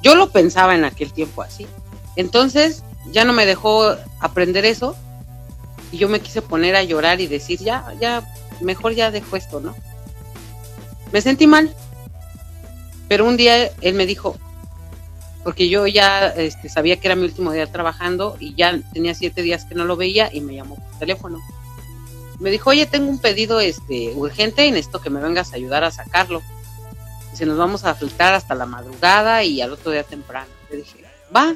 Yo 0.01 0.15
lo 0.15 0.31
pensaba 0.31 0.73
en 0.73 0.85
aquel 0.85 1.13
tiempo 1.13 1.43
así. 1.43 1.67
Entonces 2.15 2.83
ya 3.09 3.25
no 3.25 3.33
me 3.33 3.45
dejó 3.45 3.95
aprender 4.19 4.65
eso 4.65 4.95
y 5.91 5.97
yo 5.97 6.07
me 6.07 6.21
quise 6.21 6.41
poner 6.41 6.75
a 6.75 6.83
llorar 6.83 7.19
y 7.21 7.27
decir, 7.27 7.59
ya, 7.59 7.93
ya, 7.99 8.23
mejor 8.61 8.93
ya 8.93 9.11
dejo 9.11 9.35
esto, 9.35 9.59
¿no? 9.59 9.75
Me 11.11 11.21
sentí 11.21 11.47
mal. 11.47 11.73
Pero 13.07 13.27
un 13.27 13.35
día 13.35 13.69
él 13.81 13.93
me 13.93 14.05
dijo, 14.05 14.37
porque 15.43 15.67
yo 15.67 15.87
ya 15.87 16.27
este, 16.27 16.69
sabía 16.69 16.97
que 16.97 17.07
era 17.07 17.15
mi 17.15 17.23
último 17.23 17.51
día 17.51 17.67
trabajando 17.67 18.37
y 18.39 18.55
ya 18.55 18.79
tenía 18.93 19.15
siete 19.15 19.41
días 19.41 19.65
que 19.65 19.75
no 19.75 19.85
lo 19.85 19.97
veía 19.97 20.29
y 20.31 20.39
me 20.41 20.55
llamó 20.55 20.75
por 20.75 20.99
teléfono. 20.99 21.39
Me 22.39 22.49
dijo, 22.49 22.69
oye, 22.69 22.85
tengo 22.85 23.09
un 23.09 23.19
pedido 23.19 23.59
este, 23.59 24.13
urgente 24.15 24.65
y 24.65 24.71
necesito 24.71 25.01
que 25.01 25.09
me 25.09 25.19
vengas 25.19 25.51
a 25.51 25.57
ayudar 25.57 25.83
a 25.83 25.91
sacarlo. 25.91 26.41
Dice, 27.31 27.45
nos 27.45 27.57
vamos 27.57 27.83
a 27.83 27.95
fletar 27.95 28.33
hasta 28.33 28.55
la 28.55 28.65
madrugada 28.65 29.43
y 29.43 29.61
al 29.61 29.73
otro 29.73 29.91
día 29.91 30.03
temprano. 30.03 30.49
Le 30.69 30.77
dije, 30.77 31.03
va. 31.35 31.55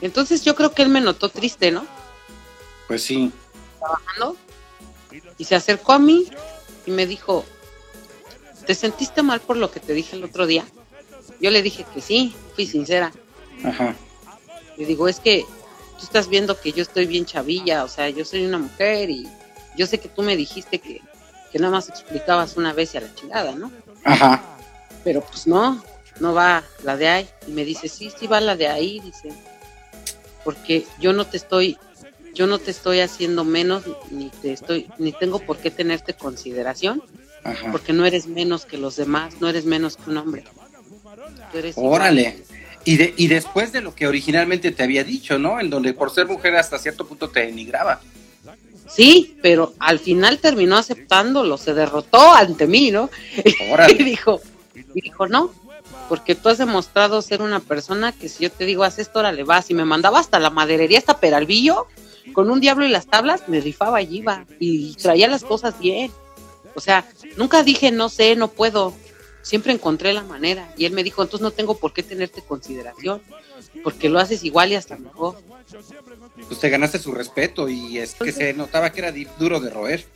Entonces 0.00 0.44
yo 0.44 0.54
creo 0.54 0.72
que 0.72 0.82
él 0.82 0.88
me 0.88 1.00
notó 1.00 1.28
triste, 1.28 1.70
¿no? 1.70 1.86
Pues 2.86 3.02
sí. 3.02 3.32
Trabajando. 3.78 4.36
Y 5.36 5.44
se 5.44 5.54
acercó 5.54 5.92
a 5.92 5.98
mí 5.98 6.26
y 6.86 6.90
me 6.90 7.06
dijo, 7.06 7.44
¿te 8.66 8.74
sentiste 8.74 9.22
mal 9.22 9.40
por 9.40 9.56
lo 9.56 9.70
que 9.70 9.80
te 9.80 9.92
dije 9.92 10.16
el 10.16 10.24
otro 10.24 10.46
día? 10.46 10.64
Yo 11.40 11.50
le 11.50 11.62
dije 11.62 11.84
que 11.94 12.00
sí, 12.00 12.34
fui 12.54 12.66
sincera. 12.66 13.12
Ajá. 13.64 13.94
Le 14.76 14.86
digo, 14.86 15.08
es 15.08 15.20
que 15.20 15.44
tú 15.98 16.04
estás 16.04 16.28
viendo 16.28 16.60
que 16.60 16.72
yo 16.72 16.82
estoy 16.82 17.06
bien 17.06 17.26
chavilla, 17.26 17.84
o 17.84 17.88
sea, 17.88 18.08
yo 18.08 18.24
soy 18.24 18.46
una 18.46 18.58
mujer 18.58 19.10
y 19.10 19.28
yo 19.76 19.86
sé 19.86 19.98
que 19.98 20.08
tú 20.08 20.22
me 20.22 20.36
dijiste 20.36 20.78
que, 20.78 21.00
que 21.50 21.58
nada 21.58 21.72
más 21.72 21.88
explicabas 21.88 22.56
una 22.56 22.72
vez 22.72 22.94
y 22.94 22.98
a 22.98 23.00
la 23.00 23.14
chingada, 23.14 23.52
¿no? 23.52 23.72
Ajá. 24.04 24.42
pero 25.04 25.20
pues 25.22 25.46
no, 25.46 25.82
no 26.20 26.34
va 26.34 26.62
la 26.82 26.96
de 26.96 27.08
ahí. 27.08 27.28
Y 27.46 27.52
me 27.52 27.64
dice, 27.64 27.88
sí, 27.88 28.12
sí 28.16 28.26
va 28.26 28.40
la 28.40 28.56
de 28.56 28.68
ahí, 28.68 29.00
dice, 29.00 29.32
porque 30.44 30.86
yo 31.00 31.12
no 31.12 31.26
te 31.26 31.36
estoy, 31.36 31.76
yo 32.34 32.46
no 32.46 32.58
te 32.58 32.70
estoy 32.70 33.00
haciendo 33.00 33.44
menos, 33.44 33.84
ni 34.10 34.30
te 34.30 34.52
estoy, 34.52 34.88
ni 34.98 35.12
tengo 35.12 35.40
por 35.40 35.58
qué 35.58 35.70
tenerte 35.70 36.14
consideración, 36.14 37.02
Ajá. 37.44 37.70
porque 37.72 37.92
no 37.92 38.04
eres 38.06 38.26
menos 38.26 38.64
que 38.64 38.78
los 38.78 38.96
demás, 38.96 39.34
no 39.40 39.48
eres 39.48 39.64
menos 39.64 39.96
que 39.96 40.10
un 40.10 40.18
hombre. 40.18 40.44
Órale. 41.76 42.38
Y, 42.84 42.96
de, 42.96 43.14
y 43.16 43.26
después 43.26 43.72
de 43.72 43.80
lo 43.80 43.94
que 43.94 44.06
originalmente 44.06 44.70
te 44.72 44.82
había 44.82 45.04
dicho, 45.04 45.38
¿no? 45.38 45.60
En 45.60 45.68
donde 45.68 45.92
por 45.92 46.10
ser 46.10 46.26
mujer 46.26 46.56
hasta 46.56 46.78
cierto 46.78 47.06
punto 47.06 47.28
te 47.28 47.40
denigraba. 47.40 48.00
Sí, 48.88 49.36
pero 49.42 49.74
al 49.78 49.98
final 49.98 50.38
terminó 50.38 50.76
aceptándolo, 50.76 51.58
se 51.58 51.74
derrotó 51.74 52.32
ante 52.32 52.66
mí, 52.66 52.90
¿no? 52.90 53.10
Y 53.90 54.04
dijo, 54.04 54.40
y 54.94 55.02
dijo, 55.02 55.28
no, 55.28 55.52
porque 56.08 56.34
tú 56.34 56.48
has 56.48 56.58
demostrado 56.58 57.20
ser 57.22 57.42
una 57.42 57.60
persona 57.60 58.12
que 58.12 58.28
si 58.28 58.44
yo 58.44 58.50
te 58.50 58.64
digo, 58.64 58.84
haz 58.84 58.98
esto, 58.98 59.18
ahora 59.18 59.32
le 59.32 59.44
vas. 59.44 59.70
Y 59.70 59.74
me 59.74 59.84
mandaba 59.84 60.18
hasta 60.18 60.38
la 60.38 60.50
maderería, 60.50 60.98
hasta 60.98 61.20
Peralvillo, 61.20 61.86
con 62.32 62.50
un 62.50 62.60
diablo 62.60 62.86
y 62.86 62.90
las 62.90 63.06
tablas, 63.06 63.48
me 63.48 63.60
rifaba 63.60 64.00
y 64.02 64.18
iba. 64.18 64.46
Y 64.58 64.94
traía 64.94 65.28
las 65.28 65.44
cosas 65.44 65.78
bien. 65.78 66.10
O 66.74 66.80
sea, 66.80 67.06
nunca 67.36 67.62
dije, 67.62 67.90
no 67.90 68.08
sé, 68.08 68.36
no 68.36 68.48
puedo. 68.48 68.94
Siempre 69.42 69.72
encontré 69.72 70.12
la 70.12 70.22
manera. 70.22 70.72
Y 70.76 70.84
él 70.84 70.92
me 70.92 71.04
dijo, 71.04 71.22
entonces 71.22 71.42
no 71.42 71.50
tengo 71.50 71.78
por 71.78 71.92
qué 71.92 72.02
tenerte 72.02 72.42
consideración, 72.42 73.22
porque 73.82 74.08
lo 74.08 74.18
haces 74.18 74.44
igual 74.44 74.72
y 74.72 74.76
hasta 74.76 74.96
mejor. 74.96 75.36
Pues 76.46 76.60
te 76.60 76.70
ganaste 76.70 76.98
su 76.98 77.12
respeto 77.12 77.68
y 77.68 77.98
es 77.98 78.14
que 78.14 78.32
se 78.32 78.54
notaba 78.54 78.90
que 78.92 79.00
era 79.00 79.12
duro 79.38 79.60
de 79.60 79.70
roer. 79.70 80.06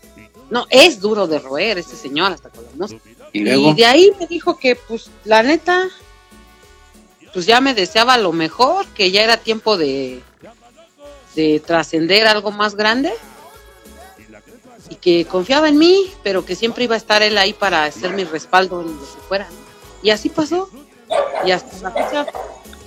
No, 0.50 0.66
es 0.70 1.00
duro 1.00 1.26
de 1.26 1.38
roer 1.38 1.78
este 1.78 1.96
señor 1.96 2.32
hasta 2.32 2.50
con 2.50 2.64
la 2.64 2.70
música. 2.72 3.02
Y 3.32 3.40
luego. 3.40 3.70
Y 3.70 3.74
de 3.74 3.86
ahí 3.86 4.12
me 4.18 4.26
dijo 4.26 4.58
que, 4.58 4.76
pues, 4.76 5.10
la 5.24 5.42
neta, 5.42 5.88
pues 7.32 7.46
ya 7.46 7.60
me 7.60 7.74
deseaba 7.74 8.18
lo 8.18 8.32
mejor, 8.32 8.86
que 8.88 9.10
ya 9.10 9.22
era 9.22 9.36
tiempo 9.36 9.76
de, 9.76 10.22
de 11.34 11.60
trascender 11.60 12.26
algo 12.26 12.50
más 12.50 12.74
grande 12.74 13.12
y 14.90 14.96
que 14.96 15.24
confiaba 15.24 15.68
en 15.68 15.78
mí, 15.78 16.12
pero 16.22 16.44
que 16.44 16.54
siempre 16.54 16.84
iba 16.84 16.94
a 16.94 16.98
estar 16.98 17.22
él 17.22 17.38
ahí 17.38 17.52
para 17.52 17.84
hacer 17.84 18.12
mi 18.12 18.24
respaldo 18.24 18.82
en 18.82 18.88
lo 18.88 19.00
que 19.00 19.20
fuera. 19.26 19.48
¿no? 19.48 19.56
Y 20.02 20.10
así 20.10 20.28
pasó. 20.28 20.68
Y 21.44 21.50
hasta 21.50 21.76
la 21.78 21.90
fecha 21.90 22.26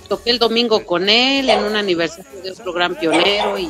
toqué 0.08 0.30
el 0.30 0.38
domingo 0.38 0.84
con 0.84 1.08
él 1.08 1.50
en 1.50 1.64
un 1.64 1.76
aniversario 1.76 2.42
de 2.42 2.52
otro 2.52 2.72
gran 2.72 2.94
pionero 2.94 3.58
y 3.58 3.68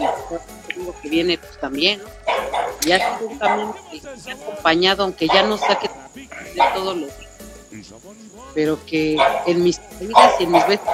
domingo 0.77 0.95
que 1.03 1.09
viene 1.09 1.39
pues 1.39 1.59
también, 1.61 2.01
¿no? 2.01 2.09
Y 2.87 2.93
ha 2.93 3.17
sido 3.19 3.29
un 3.31 3.39
camino 3.39 3.77
que 3.91 4.01
me 4.01 4.33
ha 4.33 4.35
acompañado, 4.35 5.03
aunque 5.05 5.27
ya 5.29 5.43
no 5.43 5.57
saque 5.59 5.89
de 6.15 6.63
todos 6.75 6.97
los 6.97 7.11
días, 7.19 7.93
pero 8.55 8.79
que 8.87 9.17
en 9.47 9.63
mis 9.63 9.81
vidas 10.01 10.35
y 10.41 10.45
en 10.45 10.53
mis 10.53 10.67
veces 10.67 10.87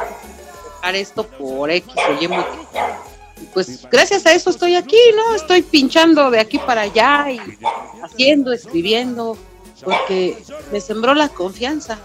dejar 0.77 0.95
esto 0.97 1.27
por 1.27 1.71
X 1.71 1.93
o 2.09 2.23
Y 2.23 2.29
motivo. 2.29 2.69
Y 3.41 3.45
pues 3.47 3.87
gracias 3.91 4.25
a 4.27 4.33
eso 4.33 4.51
estoy 4.51 4.75
aquí, 4.77 4.99
¿no? 5.17 5.35
Estoy 5.35 5.63
pinchando 5.63 6.31
de 6.31 6.41
aquí 6.41 6.59
para 6.59 6.83
allá 6.83 7.31
y 7.31 7.41
haciendo, 8.03 8.53
escribiendo, 8.53 9.37
porque 9.85 10.39
me 10.71 10.81
sembró 10.81 11.15
la 11.15 11.29
confianza, 11.29 11.99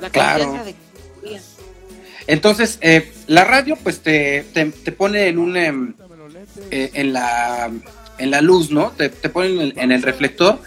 la 0.00 0.10
Claro. 0.10 0.44
confianza 0.44 0.64
de 0.64 0.72
que. 0.72 1.40
Entonces, 2.26 2.78
eh, 2.80 3.12
la 3.26 3.44
radio, 3.44 3.76
pues 3.76 4.00
te, 4.00 4.44
te, 4.54 4.64
te 4.66 4.92
pone 4.92 5.28
en 5.28 5.38
un. 5.38 5.94
Eh, 6.70 6.90
en, 6.94 7.12
la, 7.12 7.70
en 8.18 8.30
la 8.30 8.40
luz, 8.40 8.70
¿no? 8.70 8.90
Te, 8.90 9.08
te 9.08 9.28
pone 9.28 9.72
en 9.76 9.92
el, 9.92 10.02
reflector 10.02 10.58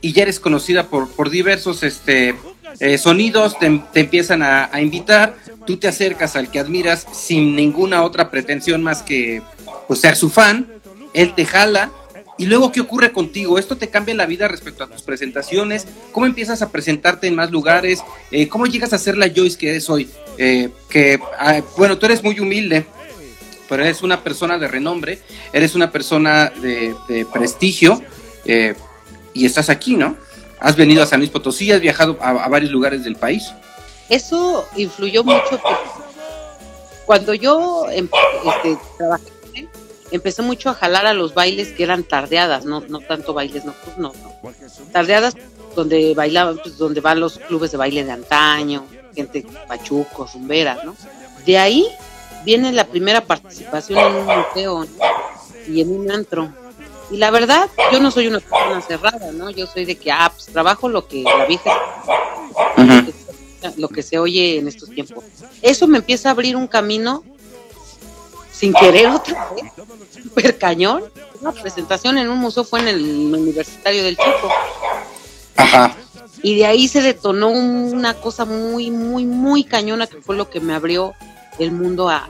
y 0.00 0.12
ya 0.12 0.22
eres 0.22 0.40
conocida 0.40 0.84
por, 0.88 1.08
por 1.10 1.30
diversos 1.30 1.82
este, 1.82 2.34
eh, 2.80 2.98
sonidos, 2.98 3.58
te, 3.58 3.82
te 3.92 4.00
empiezan 4.00 4.42
a, 4.42 4.68
a 4.72 4.80
invitar, 4.80 5.36
tú 5.66 5.76
te 5.76 5.88
acercas 5.88 6.36
al 6.36 6.50
que 6.50 6.60
admiras 6.60 7.06
sin 7.12 7.56
ninguna 7.56 8.02
otra 8.04 8.30
pretensión 8.30 8.82
más 8.82 9.02
que 9.02 9.42
pues, 9.86 10.00
ser 10.00 10.16
su 10.16 10.30
fan, 10.30 10.66
él 11.14 11.34
te 11.34 11.44
jala. 11.44 11.90
¿Y 12.40 12.46
luego 12.46 12.70
qué 12.70 12.80
ocurre 12.80 13.10
contigo? 13.10 13.58
¿Esto 13.58 13.76
te 13.76 13.88
cambia 13.88 14.14
la 14.14 14.24
vida 14.24 14.46
respecto 14.46 14.84
a 14.84 14.86
tus 14.86 15.02
presentaciones? 15.02 15.88
¿Cómo 16.12 16.24
empiezas 16.24 16.62
a 16.62 16.70
presentarte 16.70 17.26
en 17.26 17.34
más 17.34 17.50
lugares? 17.50 18.00
Eh, 18.30 18.46
¿Cómo 18.46 18.66
llegas 18.66 18.92
a 18.92 18.98
ser 18.98 19.18
la 19.18 19.28
Joyce 19.28 19.58
que 19.58 19.70
eres 19.70 19.90
hoy? 19.90 20.08
Eh, 20.36 20.70
que, 20.88 21.18
ah, 21.36 21.60
bueno, 21.76 21.98
tú 21.98 22.06
eres 22.06 22.22
muy 22.22 22.38
humilde, 22.38 22.86
pero 23.68 23.84
eres 23.84 24.02
una 24.02 24.22
persona 24.22 24.58
de 24.58 24.68
renombre, 24.68 25.20
eres 25.52 25.74
una 25.74 25.90
persona 25.90 26.50
de, 26.60 27.26
prestigio 27.32 28.02
eh, 28.44 28.74
y 29.34 29.46
estás 29.46 29.68
aquí, 29.68 29.96
¿no? 29.96 30.16
Has 30.60 30.76
venido 30.76 31.02
a 31.02 31.06
San 31.06 31.20
Luis 31.20 31.30
Potosí, 31.30 31.70
has 31.70 31.80
viajado 31.80 32.18
a, 32.20 32.48
varios 32.48 32.72
lugares 32.72 33.04
del 33.04 33.16
país. 33.16 33.52
Eso 34.08 34.66
influyó 34.76 35.22
mucho 35.22 35.60
cuando 37.04 37.34
yo 37.34 37.86
em- 37.90 38.08
este, 38.44 38.78
trabajé 38.96 39.38
empecé 40.10 40.42
mucho 40.42 40.70
a 40.70 40.74
jalar 40.74 41.06
a 41.06 41.14
los 41.14 41.34
bailes 41.34 41.68
que 41.72 41.82
eran 41.82 42.02
tardeadas, 42.02 42.64
no, 42.64 42.80
no 42.80 43.00
tanto 43.00 43.34
bailes 43.34 43.64
nocturnos, 43.64 44.16
¿no? 44.16 44.52
Tardeadas 44.92 45.34
donde 45.74 46.14
bailaban, 46.14 46.58
pues, 46.62 46.78
donde 46.78 47.00
van 47.00 47.20
los 47.20 47.38
clubes 47.38 47.70
de 47.70 47.76
baile 47.76 48.04
de 48.04 48.12
antaño, 48.12 48.86
gente 49.14 49.44
pachuco, 49.66 50.28
rumbera, 50.32 50.80
¿no? 50.84 50.96
De 51.44 51.58
ahí 51.58 51.86
viene 52.48 52.72
la 52.72 52.86
primera 52.86 53.20
participación 53.20 53.98
en 53.98 54.14
un 54.14 54.24
museo 54.24 54.86
¿no? 54.86 54.90
y 55.68 55.82
en 55.82 55.92
un 55.92 56.10
antro. 56.10 56.50
Y 57.10 57.18
la 57.18 57.30
verdad, 57.30 57.68
yo 57.92 58.00
no 58.00 58.10
soy 58.10 58.26
una 58.26 58.40
persona 58.40 58.80
cerrada, 58.80 59.32
¿no? 59.32 59.50
Yo 59.50 59.66
soy 59.66 59.84
de 59.84 59.96
que, 59.96 60.10
ah, 60.10 60.32
pues 60.34 60.46
trabajo 60.46 60.88
lo 60.88 61.06
que 61.06 61.24
la 61.24 61.44
vieja 61.44 61.70
lo 63.76 63.88
que 63.88 64.02
se 64.02 64.18
oye 64.18 64.56
en 64.56 64.66
estos 64.66 64.88
tiempos. 64.88 65.24
Eso 65.60 65.86
me 65.88 65.98
empieza 65.98 66.30
a 66.30 66.32
abrir 66.32 66.56
un 66.56 66.66
camino 66.66 67.22
sin 68.50 68.72
querer 68.72 69.08
otra 69.08 69.50
vez, 69.54 69.70
super 70.22 70.56
cañón. 70.56 71.04
Una 71.42 71.52
presentación 71.52 72.16
en 72.16 72.30
un 72.30 72.38
museo 72.38 72.64
fue 72.64 72.80
en 72.80 72.88
el 72.88 73.00
Universitario 73.34 74.04
del 74.04 74.16
Chico. 74.16 74.50
Ajá. 75.54 75.94
Y 76.42 76.56
de 76.56 76.64
ahí 76.64 76.88
se 76.88 77.02
detonó 77.02 77.50
una 77.50 78.14
cosa 78.14 78.46
muy, 78.46 78.90
muy, 78.90 79.26
muy 79.26 79.64
cañona 79.64 80.06
que 80.06 80.22
fue 80.22 80.34
lo 80.34 80.48
que 80.48 80.60
me 80.60 80.72
abrió 80.72 81.14
el 81.58 81.72
mundo 81.72 82.08
a, 82.08 82.28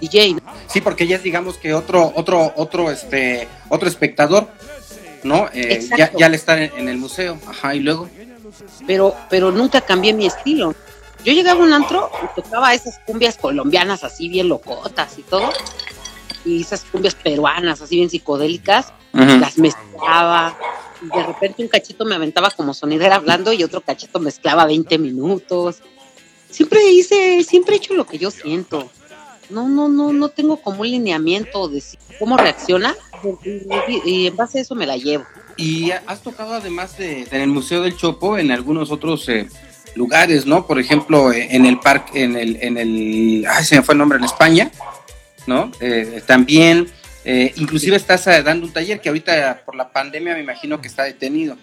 DJ. 0.00 0.36
Sí, 0.66 0.80
porque 0.80 1.06
ya 1.06 1.16
es 1.16 1.22
digamos 1.22 1.56
que 1.56 1.72
otro, 1.72 2.12
otro, 2.14 2.52
otro, 2.56 2.90
este, 2.90 3.48
otro 3.68 3.88
espectador, 3.88 4.48
¿no? 5.22 5.48
Eh, 5.54 5.86
ya, 5.96 6.12
ya 6.12 6.28
le 6.28 6.36
está 6.36 6.62
en, 6.62 6.88
el 6.88 6.98
museo, 6.98 7.38
ajá, 7.46 7.74
y 7.74 7.80
luego. 7.80 8.08
Pero, 8.86 9.14
pero 9.30 9.50
nunca 9.50 9.80
cambié 9.80 10.12
mi 10.12 10.26
estilo. 10.26 10.74
Yo 11.24 11.32
llegaba 11.32 11.60
a 11.60 11.64
un 11.64 11.72
antro 11.72 12.10
y 12.22 12.40
tocaba 12.40 12.74
esas 12.74 12.98
cumbias 13.06 13.38
colombianas 13.38 14.04
así 14.04 14.28
bien 14.28 14.48
locotas 14.48 15.18
y 15.18 15.22
todo, 15.22 15.50
y 16.44 16.60
esas 16.60 16.84
cumbias 16.84 17.14
peruanas 17.14 17.80
así 17.80 17.96
bien 17.96 18.10
psicodélicas, 18.10 18.92
las 19.12 19.56
mezclaba, 19.56 20.54
y 21.00 21.16
de 21.16 21.22
repente 21.22 21.62
un 21.62 21.68
cachito 21.68 22.04
me 22.04 22.14
aventaba 22.14 22.50
como 22.50 22.74
sonidera 22.74 23.16
hablando 23.16 23.52
y 23.52 23.62
otro 23.62 23.80
cachito 23.80 24.20
mezclaba 24.20 24.66
20 24.66 24.98
minutos. 24.98 25.78
Siempre 26.54 26.80
hice, 26.90 27.42
siempre 27.42 27.74
he 27.74 27.78
hecho 27.78 27.94
lo 27.94 28.06
que 28.06 28.18
yo 28.18 28.30
siento 28.30 28.90
no, 29.50 29.68
no, 29.68 29.88
no, 29.88 30.12
no 30.12 30.28
tengo 30.28 30.56
como 30.56 30.82
un 30.82 30.90
lineamiento 30.90 31.68
de 31.68 31.82
cómo 32.18 32.36
reacciona 32.36 32.94
y 34.04 34.26
en 34.26 34.36
base 34.36 34.58
a 34.58 34.62
eso 34.62 34.74
me 34.74 34.86
la 34.86 34.96
llevo. 34.96 35.24
Y 35.56 35.90
has 35.90 36.22
tocado 36.22 36.54
además 36.54 36.98
de, 36.98 37.26
en 37.30 37.40
el 37.40 37.48
Museo 37.48 37.82
del 37.82 37.96
Chopo 37.96 38.38
en 38.38 38.50
algunos 38.50 38.90
otros 38.90 39.28
eh, 39.28 39.48
lugares, 39.94 40.46
¿no? 40.46 40.66
Por 40.66 40.78
ejemplo, 40.78 41.32
eh, 41.32 41.48
en 41.50 41.64
el 41.66 41.78
parque, 41.78 42.24
en 42.24 42.36
el, 42.36 42.58
en 42.60 42.76
el, 42.76 43.46
ay, 43.48 43.64
se 43.64 43.76
me 43.76 43.82
fue 43.82 43.94
el 43.94 43.98
nombre, 43.98 44.18
en 44.18 44.24
España, 44.24 44.70
¿no? 45.46 45.70
Eh, 45.80 46.22
también, 46.26 46.88
inclusive 47.56 47.96
estás 47.96 48.24
dando 48.44 48.66
un 48.66 48.72
taller 48.72 49.00
que 49.00 49.08
ahorita 49.08 49.62
por 49.64 49.74
la 49.74 49.90
pandemia 49.90 50.34
me 50.34 50.40
imagino 50.40 50.80
que 50.80 50.88
está 50.88 51.04
detenido. 51.04 51.56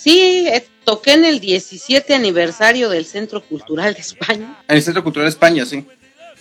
Sí, 0.00 0.46
toqué 0.84 1.14
en 1.14 1.24
el 1.24 1.40
17 1.40 2.14
aniversario 2.14 2.88
del 2.88 3.04
Centro 3.04 3.42
Cultural 3.42 3.94
de 3.94 4.00
España. 4.00 4.62
En 4.68 4.76
el 4.76 4.82
Centro 4.82 5.02
Cultural 5.02 5.26
de 5.26 5.30
España, 5.30 5.66
sí. 5.66 5.84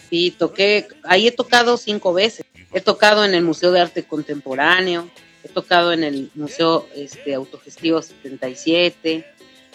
Sí, 0.10 0.36
toqué, 0.38 0.88
ahí 1.04 1.28
he 1.28 1.32
tocado 1.32 1.76
cinco 1.78 2.14
veces. 2.14 2.46
He 2.72 2.82
tocado 2.82 3.26
en 3.26 3.34
el 3.34 3.44
Museo 3.44 3.72
de 3.72 3.82
Arte 3.82 4.04
Contemporáneo, 4.04 5.10
he 5.44 5.50
tocado 5.50 5.92
en 5.92 6.04
el 6.04 6.30
Museo 6.36 6.88
este, 6.96 7.34
Autogestivo 7.34 8.02
77, 8.02 9.26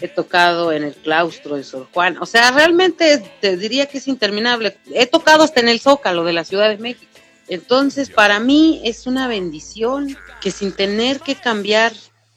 he 0.00 0.08
tocado 0.08 0.72
en 0.72 0.84
el 0.84 0.94
claustro 0.94 1.56
de 1.56 1.64
Sor 1.64 1.88
Juan. 1.92 2.18
O 2.18 2.26
sea, 2.26 2.52
realmente 2.52 3.20
te 3.40 3.56
diría 3.56 3.86
que 3.86 3.98
es 3.98 4.06
interminable. 4.06 4.76
He 4.94 5.06
tocado 5.06 5.42
hasta 5.42 5.60
en 5.60 5.68
el 5.68 5.80
Zócalo 5.80 6.22
de 6.22 6.32
la 6.32 6.44
Ciudad 6.44 6.68
de 6.68 6.78
México. 6.78 7.10
Entonces, 7.48 8.10
para 8.10 8.38
mí 8.38 8.80
es 8.84 9.08
una 9.08 9.26
bendición 9.26 10.16
que 10.40 10.52
sin 10.52 10.70
tener 10.70 11.18
que 11.20 11.34
cambiar 11.34 11.92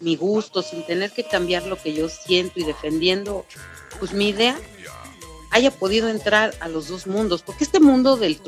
mi 0.06 0.16
gusto, 0.16 0.62
sin 0.62 0.86
tener 0.86 1.12
que 1.12 1.24
cambiar 1.24 1.64
lo 1.64 1.76
que 1.76 1.94
yo 1.94 2.08
siento 2.08 2.60
y 2.60 2.64
defendiendo, 2.64 3.46
pues 4.00 4.14
mi 4.14 4.30
idea, 4.30 4.56
haya 5.50 5.72
podido 5.72 6.10
entrar 6.10 6.54
a 6.60 6.70
los 6.70 6.88
dos 6.88 7.08
mundos, 7.08 7.42
porque 7.42 7.64
este 7.64 7.80
mundo 7.80 8.16
del 8.16 8.40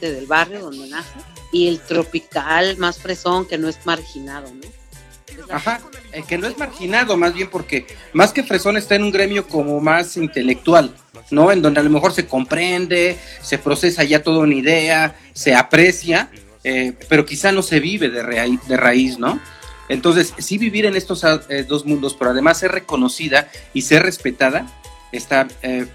del 0.00 0.26
barrio 0.26 0.60
donde 0.60 0.88
nace 0.88 1.18
y 1.52 1.68
el 1.68 1.80
tropical 1.80 2.76
más 2.78 2.98
fresón 2.98 3.46
que 3.46 3.58
no 3.58 3.68
es 3.68 3.78
marginado, 3.86 4.52
¿no? 4.52 5.54
Ajá, 5.54 5.80
el 6.10 6.24
que 6.24 6.36
no 6.36 6.48
es 6.48 6.58
marginado, 6.58 7.16
más 7.16 7.32
bien 7.32 7.48
porque 7.48 7.86
más 8.12 8.32
que 8.32 8.42
fresón 8.42 8.76
está 8.76 8.96
en 8.96 9.04
un 9.04 9.12
gremio 9.12 9.46
como 9.46 9.80
más 9.80 10.16
intelectual, 10.16 10.92
¿no? 11.30 11.52
En 11.52 11.62
donde 11.62 11.78
a 11.78 11.84
lo 11.84 11.90
mejor 11.90 12.12
se 12.12 12.26
comprende, 12.26 13.16
se 13.40 13.58
procesa 13.58 14.02
ya 14.02 14.22
toda 14.22 14.40
una 14.40 14.54
idea, 14.54 15.14
se 15.32 15.54
aprecia, 15.54 16.28
eh, 16.64 16.92
pero 17.08 17.24
quizá 17.24 17.52
no 17.52 17.62
se 17.62 17.78
vive 17.78 18.08
de, 18.08 18.58
de 18.66 18.76
raíz, 18.76 19.16
¿no? 19.16 19.40
Entonces, 19.88 20.34
sí 20.38 20.58
vivir 20.58 20.86
en 20.86 20.96
estos 20.96 21.24
eh, 21.24 21.64
dos 21.66 21.86
mundos, 21.86 22.14
pero 22.14 22.30
además 22.30 22.58
ser 22.58 22.72
reconocida 22.72 23.50
y 23.72 23.82
ser 23.82 24.02
respetada, 24.02 24.66
está 25.12 25.48
eh, 25.62 25.86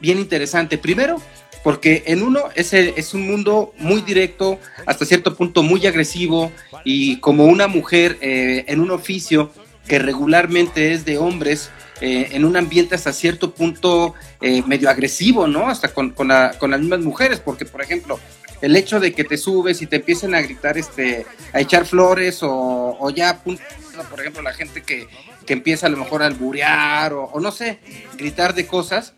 bien 0.00 0.18
interesante. 0.18 0.78
Primero, 0.78 1.20
porque 1.62 2.02
en 2.06 2.22
uno 2.22 2.44
es, 2.54 2.72
es 2.72 3.14
un 3.14 3.26
mundo 3.26 3.72
muy 3.78 4.02
directo, 4.02 4.58
hasta 4.86 5.04
cierto 5.04 5.36
punto 5.36 5.62
muy 5.62 5.86
agresivo, 5.86 6.50
y 6.84 7.18
como 7.18 7.44
una 7.44 7.68
mujer 7.68 8.18
eh, 8.20 8.64
en 8.66 8.80
un 8.80 8.90
oficio 8.90 9.52
que 9.86 9.98
regularmente 9.98 10.92
es 10.92 11.04
de 11.04 11.18
hombres, 11.18 11.70
en 12.02 12.46
un 12.46 12.56
ambiente 12.56 12.94
hasta 12.94 13.12
cierto 13.12 13.50
punto 13.50 14.14
medio 14.40 14.88
agresivo, 14.88 15.46
¿no? 15.46 15.68
Hasta 15.68 15.92
con, 15.92 16.12
con, 16.12 16.28
las 16.28 16.80
mismas 16.80 17.00
mujeres, 17.00 17.40
porque 17.40 17.66
por 17.66 17.82
ejemplo, 17.82 18.18
el 18.60 18.76
hecho 18.76 19.00
de 19.00 19.12
que 19.12 19.24
te 19.24 19.36
subes 19.36 19.82
y 19.82 19.86
te 19.86 19.96
empiecen 19.96 20.34
a 20.34 20.40
gritar, 20.40 20.78
este, 20.78 21.26
a 21.52 21.60
echar 21.60 21.86
flores 21.86 22.40
o, 22.42 23.10
ya, 23.10 23.42
por 23.42 24.20
ejemplo, 24.20 24.42
la 24.42 24.52
gente 24.52 24.82
que, 24.82 25.08
que 25.46 25.52
empieza 25.52 25.86
a 25.86 25.90
lo 25.90 25.96
mejor 25.96 26.22
a 26.22 26.26
alburear 26.26 27.12
o, 27.12 27.24
o 27.24 27.40
no 27.40 27.52
sé, 27.52 27.80
gritar 28.16 28.54
de 28.54 28.66
cosas, 28.66 29.14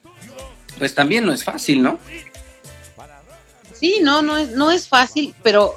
pues 0.78 0.94
también 0.94 1.24
no 1.24 1.32
es 1.32 1.44
fácil, 1.44 1.82
¿no? 1.82 1.98
Sí, 3.74 3.98
no, 4.00 4.22
no 4.22 4.36
es, 4.36 4.50
no 4.50 4.70
es 4.70 4.88
fácil, 4.88 5.34
pero, 5.42 5.74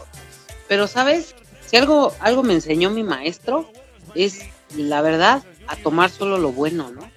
pero 0.67 0.87
sabes, 0.87 1.35
si 1.65 1.75
algo, 1.75 2.13
algo 2.19 2.43
me 2.43 2.53
enseñó 2.53 2.91
mi 2.91 3.03
maestro, 3.03 3.71
es 4.13 4.41
la 4.75 5.01
verdad, 5.01 5.43
a 5.67 5.75
tomar 5.75 6.09
solo 6.09 6.37
lo 6.37 6.51
bueno, 6.51 6.91
¿no? 6.91 7.09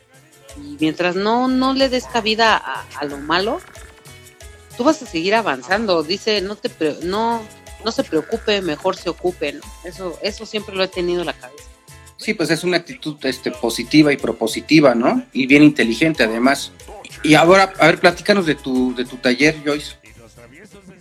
Y 0.57 0.77
mientras 0.81 1.15
no, 1.15 1.47
no 1.47 1.75
le 1.75 1.89
des 1.89 2.07
cabida 2.07 2.57
a, 2.57 3.05
lo 3.05 3.19
malo, 3.19 3.61
tú 4.79 4.85
vas 4.85 5.03
a 5.03 5.07
seguir 5.07 5.35
avanzando. 5.35 6.05
Dice, 6.05 6.41
no 6.41 6.55
te 6.55 6.71
no, 7.03 7.43
no 7.85 7.93
se 7.93 8.05
preocupe, 8.05 8.63
mejor 8.63 8.97
se 8.97 9.11
ocupe, 9.11 9.53
¿no? 9.53 9.61
Eso, 9.85 10.17
eso 10.23 10.47
siempre 10.47 10.75
lo 10.75 10.85
he 10.85 10.89
tenido 10.89 11.21
en 11.21 11.27
la 11.27 11.33
cabeza. 11.33 11.65
Sí, 12.17 12.33
pues 12.33 12.51
es 12.51 12.63
una 12.63 12.77
actitud 12.79 13.17
este, 13.25 13.51
positiva 13.51 14.13
y 14.13 14.17
propositiva, 14.17 14.95
¿no? 14.95 15.25
Y 15.33 15.47
bien 15.47 15.65
inteligente 15.65 16.23
además. 16.23 16.71
Y 17.25 17.35
ahora, 17.35 17.73
a 17.79 17.87
ver, 17.87 17.99
platícanos 17.99 18.47
de 18.47 18.55
tu, 18.55 18.95
de 18.95 19.05
tu 19.05 19.17
taller, 19.17 19.57
Joyce. 19.65 19.97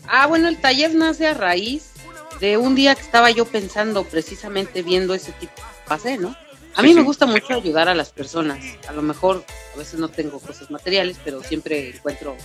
Ah, 0.07 0.25
bueno, 0.25 0.47
el 0.47 0.57
taller 0.57 0.95
nace 0.95 1.27
a 1.27 1.35
raíz 1.35 1.91
de 2.39 2.57
un 2.57 2.73
día 2.73 2.95
que 2.95 3.01
estaba 3.01 3.29
yo 3.29 3.45
pensando 3.45 4.03
precisamente 4.05 4.81
viendo 4.81 5.13
ese 5.13 5.33
tipo 5.33 5.53
de 5.55 5.87
pase, 5.87 6.17
¿no? 6.17 6.35
A 6.77 6.83
mí 6.83 6.93
me 6.93 7.01
gusta 7.01 7.25
mucho 7.25 7.55
ayudar 7.55 7.89
a 7.89 7.95
las 7.95 8.11
personas. 8.11 8.63
A 8.87 8.93
lo 8.93 9.01
mejor 9.01 9.43
a 9.73 9.77
veces 9.77 9.99
no 9.99 10.09
tengo 10.09 10.39
cosas 10.39 10.69
materiales, 10.69 11.17
pero 11.23 11.43
siempre 11.43 11.89
encuentro 11.89 12.37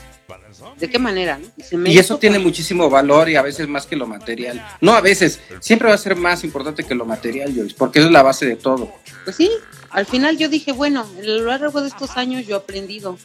de 0.78 0.88
qué 0.88 0.98
manera. 0.98 1.38
¿no? 1.38 1.86
Y, 1.86 1.98
eso 1.98 2.16
tiene 2.18 2.38
muchísimo 2.38 2.88
valor 2.88 3.28
y 3.28 3.36
a 3.36 3.42
veces 3.42 3.68
más 3.68 3.84
que 3.84 3.94
lo 3.94 4.06
material. 4.06 4.64
No, 4.80 4.94
a 4.94 5.02
veces, 5.02 5.38
siempre 5.60 5.88
va 5.88 5.94
a 5.94 5.98
ser 5.98 6.16
más 6.16 6.44
importante 6.44 6.82
que 6.82 6.94
lo 6.94 7.04
material, 7.04 7.54
Joyce, 7.54 7.74
porque 7.76 7.98
eso 7.98 8.08
es 8.08 8.12
la 8.12 8.22
base 8.22 8.46
de 8.46 8.56
todo. 8.56 8.90
Pues 9.24 9.36
sí, 9.36 9.50
al 9.90 10.06
final 10.06 10.38
yo 10.38 10.48
dije, 10.48 10.72
bueno, 10.72 11.06
a 11.18 11.22
lo 11.22 11.44
largo 11.44 11.82
de 11.82 11.88
estos 11.88 12.16
años 12.16 12.46
yo 12.46 12.56
he 12.56 12.58
aprendido 12.58 13.18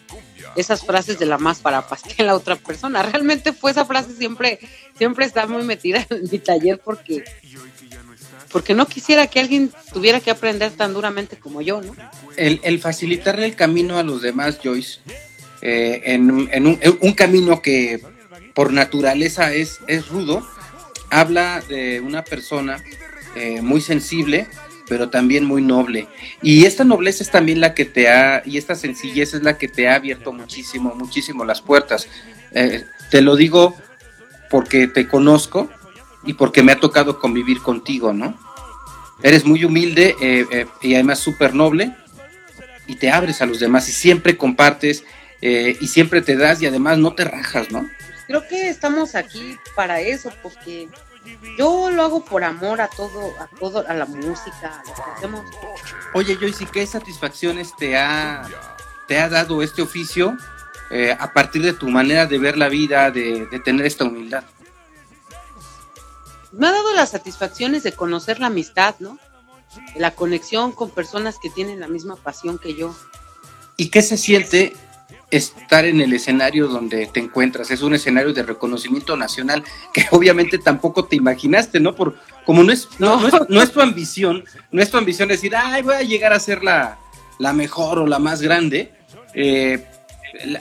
esas 0.55 0.83
frases 0.83 1.19
de 1.19 1.25
la 1.25 1.37
más 1.37 1.59
para 1.59 1.87
pastel 1.87 2.27
a 2.29 2.35
otra 2.35 2.55
persona. 2.57 3.03
Realmente 3.11 3.53
fue 3.53 3.71
esa 3.71 3.85
frase 3.85 4.13
siempre, 4.13 4.59
siempre 4.97 5.25
está 5.25 5.47
muy 5.47 5.63
metida 5.63 6.05
en 6.09 6.23
mi 6.29 6.39
taller 6.39 6.79
porque, 6.83 7.23
porque 8.57 8.73
no 8.73 8.87
quisiera 8.87 9.27
que 9.27 9.39
alguien 9.39 9.71
tuviera 9.93 10.19
que 10.19 10.31
aprender 10.31 10.71
tan 10.71 10.91
duramente 10.91 11.37
como 11.37 11.61
yo, 11.61 11.79
¿no? 11.79 11.95
El, 12.37 12.79
facilitarle 12.79 13.45
el 13.45 13.55
camino 13.55 13.99
a 13.99 14.03
los 14.03 14.23
demás, 14.23 14.57
Joyce, 14.63 14.99
eh, 15.61 16.01
en, 16.05 16.31
un, 16.31 17.13
camino 17.13 17.61
que 17.61 18.01
por 18.55 18.73
naturaleza 18.73 19.53
es, 19.53 19.77
es 19.85 20.07
rudo, 20.07 20.43
habla 21.11 21.61
de 21.69 21.99
una 21.99 22.23
persona 22.23 22.83
eh, 23.35 23.61
muy 23.61 23.79
sensible, 23.79 24.47
pero 24.89 25.11
también 25.11 25.45
muy 25.45 25.61
noble. 25.61 26.07
Y 26.41 26.65
esta 26.65 26.83
nobleza 26.83 27.23
es 27.23 27.29
también 27.29 27.61
la 27.61 27.75
que 27.75 27.85
te 27.85 28.09
ha, 28.09 28.41
y 28.43 28.57
esta 28.57 28.73
sencillez 28.73 29.35
es 29.35 29.43
la 29.43 29.59
que 29.59 29.67
te 29.67 29.87
ha 29.87 29.93
abierto 29.93 30.33
muchísimo, 30.33 30.95
muchísimo 30.95 31.45
las 31.45 31.61
puertas. 31.61 32.07
Eh, 32.53 32.85
te 33.11 33.21
lo 33.21 33.35
digo 33.35 33.75
porque 34.49 34.87
te 34.87 35.07
conozco 35.07 35.69
y 36.25 36.33
porque 36.33 36.63
me 36.63 36.71
ha 36.71 36.79
tocado 36.79 37.19
convivir 37.19 37.61
contigo, 37.61 38.13
¿no? 38.13 38.46
Eres 39.23 39.45
muy 39.45 39.63
humilde 39.65 40.15
eh, 40.21 40.45
eh, 40.51 40.67
y 40.81 40.93
además 40.93 41.19
súper 41.19 41.53
noble 41.53 41.95
y 42.85 42.95
te 42.95 43.09
abres 43.09 43.41
a 43.41 43.45
los 43.45 43.59
demás 43.59 43.89
y 43.89 43.91
siempre 43.91 44.37
compartes 44.37 45.03
y 45.39 45.87
siempre 45.87 46.23
te 46.23 46.35
das 46.35 46.61
y 46.63 46.65
además 46.65 46.97
no 46.97 47.13
te 47.13 47.23
rajas, 47.23 47.69
¿no? 47.69 47.87
Creo 48.25 48.47
que 48.47 48.69
estamos 48.69 49.13
aquí 49.13 49.57
para 49.75 50.01
eso, 50.01 50.33
porque 50.41 50.89
yo 51.57 51.89
lo 51.91 52.03
hago 52.03 52.25
por 52.25 52.43
amor 52.43 52.81
a 52.81 52.87
todo, 52.87 53.33
a 53.39 53.47
todo, 53.59 53.85
a 53.87 53.93
la 53.93 54.05
música, 54.05 54.81
a 54.81 54.83
lo 54.87 54.93
que 54.93 55.11
hacemos. 55.15 55.45
Oye, 56.13 56.35
Joyce, 56.35 56.65
¿qué 56.65 56.85
satisfacciones 56.85 57.75
te 57.77 57.97
ha, 57.97 58.43
te 59.07 59.19
ha 59.19 59.29
dado 59.29 59.61
este 59.61 59.81
oficio 59.81 60.37
eh, 60.89 61.15
a 61.17 61.33
partir 61.33 61.61
de 61.61 61.73
tu 61.73 61.87
manera 61.89 62.25
de 62.25 62.37
ver 62.37 62.57
la 62.57 62.69
vida, 62.69 63.11
de, 63.11 63.47
tener 63.63 63.85
esta 63.85 64.05
humildad? 64.05 64.43
Me 66.51 66.67
ha 66.67 66.71
dado 66.71 66.93
las 66.93 67.11
satisfacciones 67.11 67.83
de 67.83 67.91
conocer 67.91 68.39
la 68.39 68.47
amistad, 68.47 68.95
¿no? 68.99 69.19
La 69.95 70.11
conexión 70.11 70.71
con 70.71 70.89
personas 70.89 71.37
que 71.41 71.49
tienen 71.49 71.79
la 71.79 71.87
misma 71.87 72.15
pasión 72.15 72.57
que 72.57 72.75
yo. 72.75 72.95
¿Y 73.75 73.89
qué 73.89 74.01
se 74.01 74.17
siente 74.17 74.73
estar 75.29 75.85
en 75.85 75.99
el 75.99 76.13
escenario 76.13 76.67
donde 76.67 77.05
te 77.07 77.19
encuentras. 77.19 77.69
Es 77.71 77.81
un 77.81 77.93
escenario 77.93 78.33
de 78.33 78.43
reconocimiento 78.43 79.17
nacional 79.17 79.63
que 79.93 80.05
obviamente 80.11 80.57
tampoco 80.57 81.05
te 81.05 81.15
imaginaste, 81.15 81.79
¿no? 81.79 81.95
Por, 81.95 82.15
como 82.45 82.63
no 82.63 82.71
es, 82.71 82.87
no, 82.99 83.19
no, 83.49 83.61
es, 83.61 83.71
tu 83.71 83.81
ambición, 83.81 84.45
no 84.71 84.81
es 84.81 84.89
tu 84.89 84.97
ambición 84.97 85.27
decir, 85.29 85.55
ay, 85.55 85.81
voy 85.81 85.95
a 85.95 86.01
llegar 86.01 86.33
a 86.33 86.39
ser 86.39 86.63
la, 86.63 86.97
la 87.39 87.53
mejor 87.53 87.99
o 87.99 88.07
la 88.07 88.19
más 88.19 88.41
grande, 88.41 88.93
eh, 89.33 89.85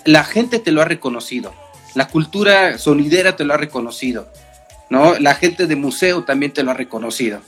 la, 0.05 0.25
gente 0.25 0.59
te 0.59 0.73
lo 0.73 0.83
ha 0.83 0.85
reconocido, 0.85 1.55
la 1.95 2.09
cultura 2.09 2.79
sonidera 2.79 3.37
te 3.37 3.45
lo 3.45 3.55
ha 3.55 3.57
reconocido, 3.57 4.29
¿no? 4.91 5.19
La 5.19 5.35
gente 5.35 5.67
de 5.67 5.77
museo 5.77 6.25
también 6.25 6.53
te 6.53 6.63
lo 6.63 6.71
ha 6.71 6.75
reconocido. 6.75 7.41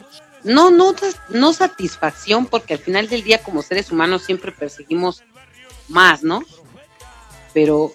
No, 0.45 0.71
no, 0.71 0.95
no 1.31 1.53
satisfacción, 1.53 2.47
porque 2.47 2.75
al 2.75 2.79
final 2.79 3.09
del 3.09 3.25
día 3.25 3.43
como 3.43 3.63
seres 3.63 3.91
humanos 3.91 4.23
siempre 4.25 4.53
perseguimos 4.53 5.23
más, 5.89 6.23
¿no? 6.23 6.43
Pero 7.53 7.93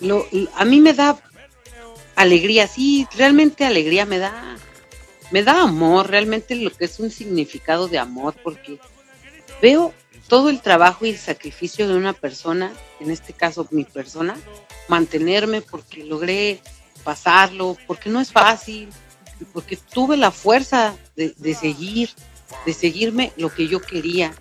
lo, 0.00 0.26
a 0.56 0.64
mí 0.64 0.80
me 0.80 0.94
da 0.94 1.18
alegría, 2.16 2.66
sí, 2.66 3.06
realmente 3.16 3.64
alegría 3.64 4.06
me 4.06 4.18
da, 4.18 4.56
me 5.30 5.42
da 5.42 5.62
amor, 5.62 6.08
realmente 6.08 6.54
lo 6.54 6.70
que 6.70 6.86
es 6.86 6.98
un 6.98 7.10
significado 7.10 7.88
de 7.88 7.98
amor, 7.98 8.34
porque 8.42 8.78
veo 9.60 9.92
todo 10.28 10.48
el 10.48 10.60
trabajo 10.60 11.04
y 11.04 11.10
el 11.10 11.18
sacrificio 11.18 11.88
de 11.88 11.94
una 11.94 12.12
persona, 12.12 12.72
en 13.00 13.10
este 13.10 13.32
caso 13.32 13.68
mi 13.70 13.84
persona, 13.84 14.36
mantenerme 14.88 15.60
porque 15.60 16.04
logré 16.04 16.60
pasarlo, 17.04 17.76
porque 17.86 18.10
no 18.10 18.20
es 18.20 18.32
fácil, 18.32 18.88
porque 19.52 19.76
tuve 19.76 20.16
la 20.16 20.30
fuerza 20.30 20.94
de, 21.16 21.34
de 21.36 21.54
seguir, 21.54 22.10
de 22.66 22.72
seguirme 22.72 23.32
lo 23.36 23.52
que 23.52 23.68
yo 23.68 23.80
quería. 23.80 24.34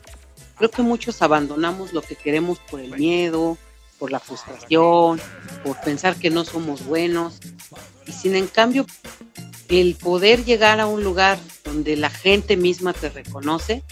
Creo 0.58 0.70
que 0.70 0.82
muchos 0.82 1.22
abandonamos 1.22 1.94
lo 1.94 2.02
que 2.02 2.16
queremos 2.16 2.60
por 2.60 2.80
el 2.80 2.92
miedo, 2.92 3.58
por 4.02 4.12
la 4.12 4.20
frustración, 4.20 5.22
por 5.64 5.80
pensar 5.82 6.16
que 6.16 6.30
no 6.30 6.44
somos 6.44 6.86
buenos. 6.86 7.40
Y 8.08 8.12
sin 8.12 8.36
en 8.36 8.48
cambio, 8.48 8.86
el 9.70 9.96
poder 9.96 10.44
llegar 10.44 10.80
a 10.80 10.88
un 10.88 11.04
lugar 11.04 11.40
donde 11.64 11.96
la 11.96 12.10
gente 12.10 12.58
misma 12.58 12.94
te 12.94 13.10
reconoce, 13.10 13.84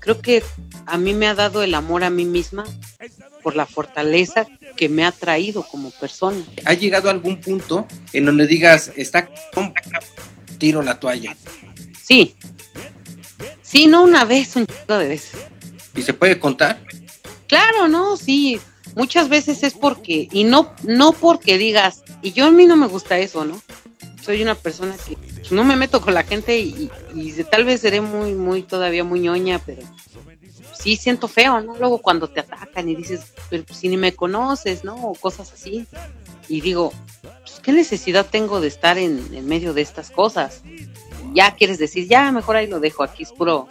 creo 0.00 0.20
que 0.20 0.42
a 0.86 0.98
mí 0.98 1.14
me 1.14 1.28
ha 1.28 1.34
dado 1.34 1.62
el 1.62 1.74
amor 1.74 2.04
a 2.04 2.10
mí 2.10 2.24
misma 2.24 2.64
por 3.42 3.56
la 3.56 3.64
fortaleza 3.64 4.46
que 4.76 4.88
me 4.88 5.04
ha 5.04 5.12
traído 5.12 5.62
como 5.62 5.90
persona. 5.90 6.44
¿Ha 6.64 6.74
llegado 6.74 7.08
a 7.08 7.12
algún 7.12 7.40
punto 7.40 7.86
en 8.12 8.24
donde 8.24 8.46
digas, 8.46 8.92
está 8.96 9.28
tiro 10.58 10.82
la 10.82 10.98
toalla? 10.98 11.36
Sí. 12.02 12.34
Sí, 13.62 13.86
no 13.86 14.02
una 14.02 14.24
vez, 14.24 14.56
un 14.56 14.66
chico 14.66 14.96
de 14.98 15.08
veces. 15.08 15.40
¿Y 15.96 16.02
se 16.02 16.14
puede 16.14 16.38
contar? 16.38 16.80
Claro, 17.46 17.88
no, 17.88 18.16
sí. 18.16 18.60
Muchas 18.94 19.28
veces 19.28 19.62
es 19.62 19.74
porque, 19.74 20.28
y 20.30 20.44
no, 20.44 20.72
no 20.84 21.12
porque 21.12 21.58
digas, 21.58 22.04
y 22.22 22.32
yo 22.32 22.46
a 22.46 22.50
mí 22.50 22.66
no 22.66 22.76
me 22.76 22.86
gusta 22.86 23.18
eso, 23.18 23.44
¿no? 23.44 23.60
Soy 24.22 24.42
una 24.42 24.54
persona 24.54 24.94
que 25.06 25.16
no 25.54 25.64
me 25.64 25.76
meto 25.76 26.00
con 26.00 26.14
la 26.14 26.22
gente 26.22 26.58
y, 26.58 26.90
y 27.14 27.32
tal 27.50 27.64
vez 27.64 27.80
seré 27.80 28.00
muy, 28.00 28.32
muy, 28.34 28.62
todavía 28.62 29.02
muy 29.02 29.20
ñoña, 29.20 29.60
pero 29.66 29.82
sí 30.84 30.96
siento 30.96 31.28
feo, 31.28 31.62
¿no? 31.62 31.78
Luego 31.78 31.96
cuando 31.96 32.28
te 32.28 32.40
atacan 32.40 32.90
y 32.90 32.94
dices, 32.94 33.32
pero 33.48 33.64
si 33.72 33.88
ni 33.88 33.96
me 33.96 34.12
conoces, 34.12 34.84
¿no? 34.84 34.96
O 34.96 35.14
cosas 35.14 35.50
así. 35.50 35.86
Y 36.46 36.60
digo, 36.60 36.92
pues, 37.22 37.58
¿qué 37.62 37.72
necesidad 37.72 38.26
tengo 38.30 38.60
de 38.60 38.68
estar 38.68 38.98
en, 38.98 39.46
medio 39.48 39.72
de 39.72 39.80
estas 39.80 40.10
cosas? 40.10 40.60
Ya 41.32 41.56
quieres 41.56 41.78
decir, 41.78 42.06
ya 42.06 42.30
mejor 42.32 42.56
ahí 42.56 42.66
lo 42.66 42.80
dejo, 42.80 43.02
aquí 43.02 43.22
es 43.22 43.32
puro 43.32 43.66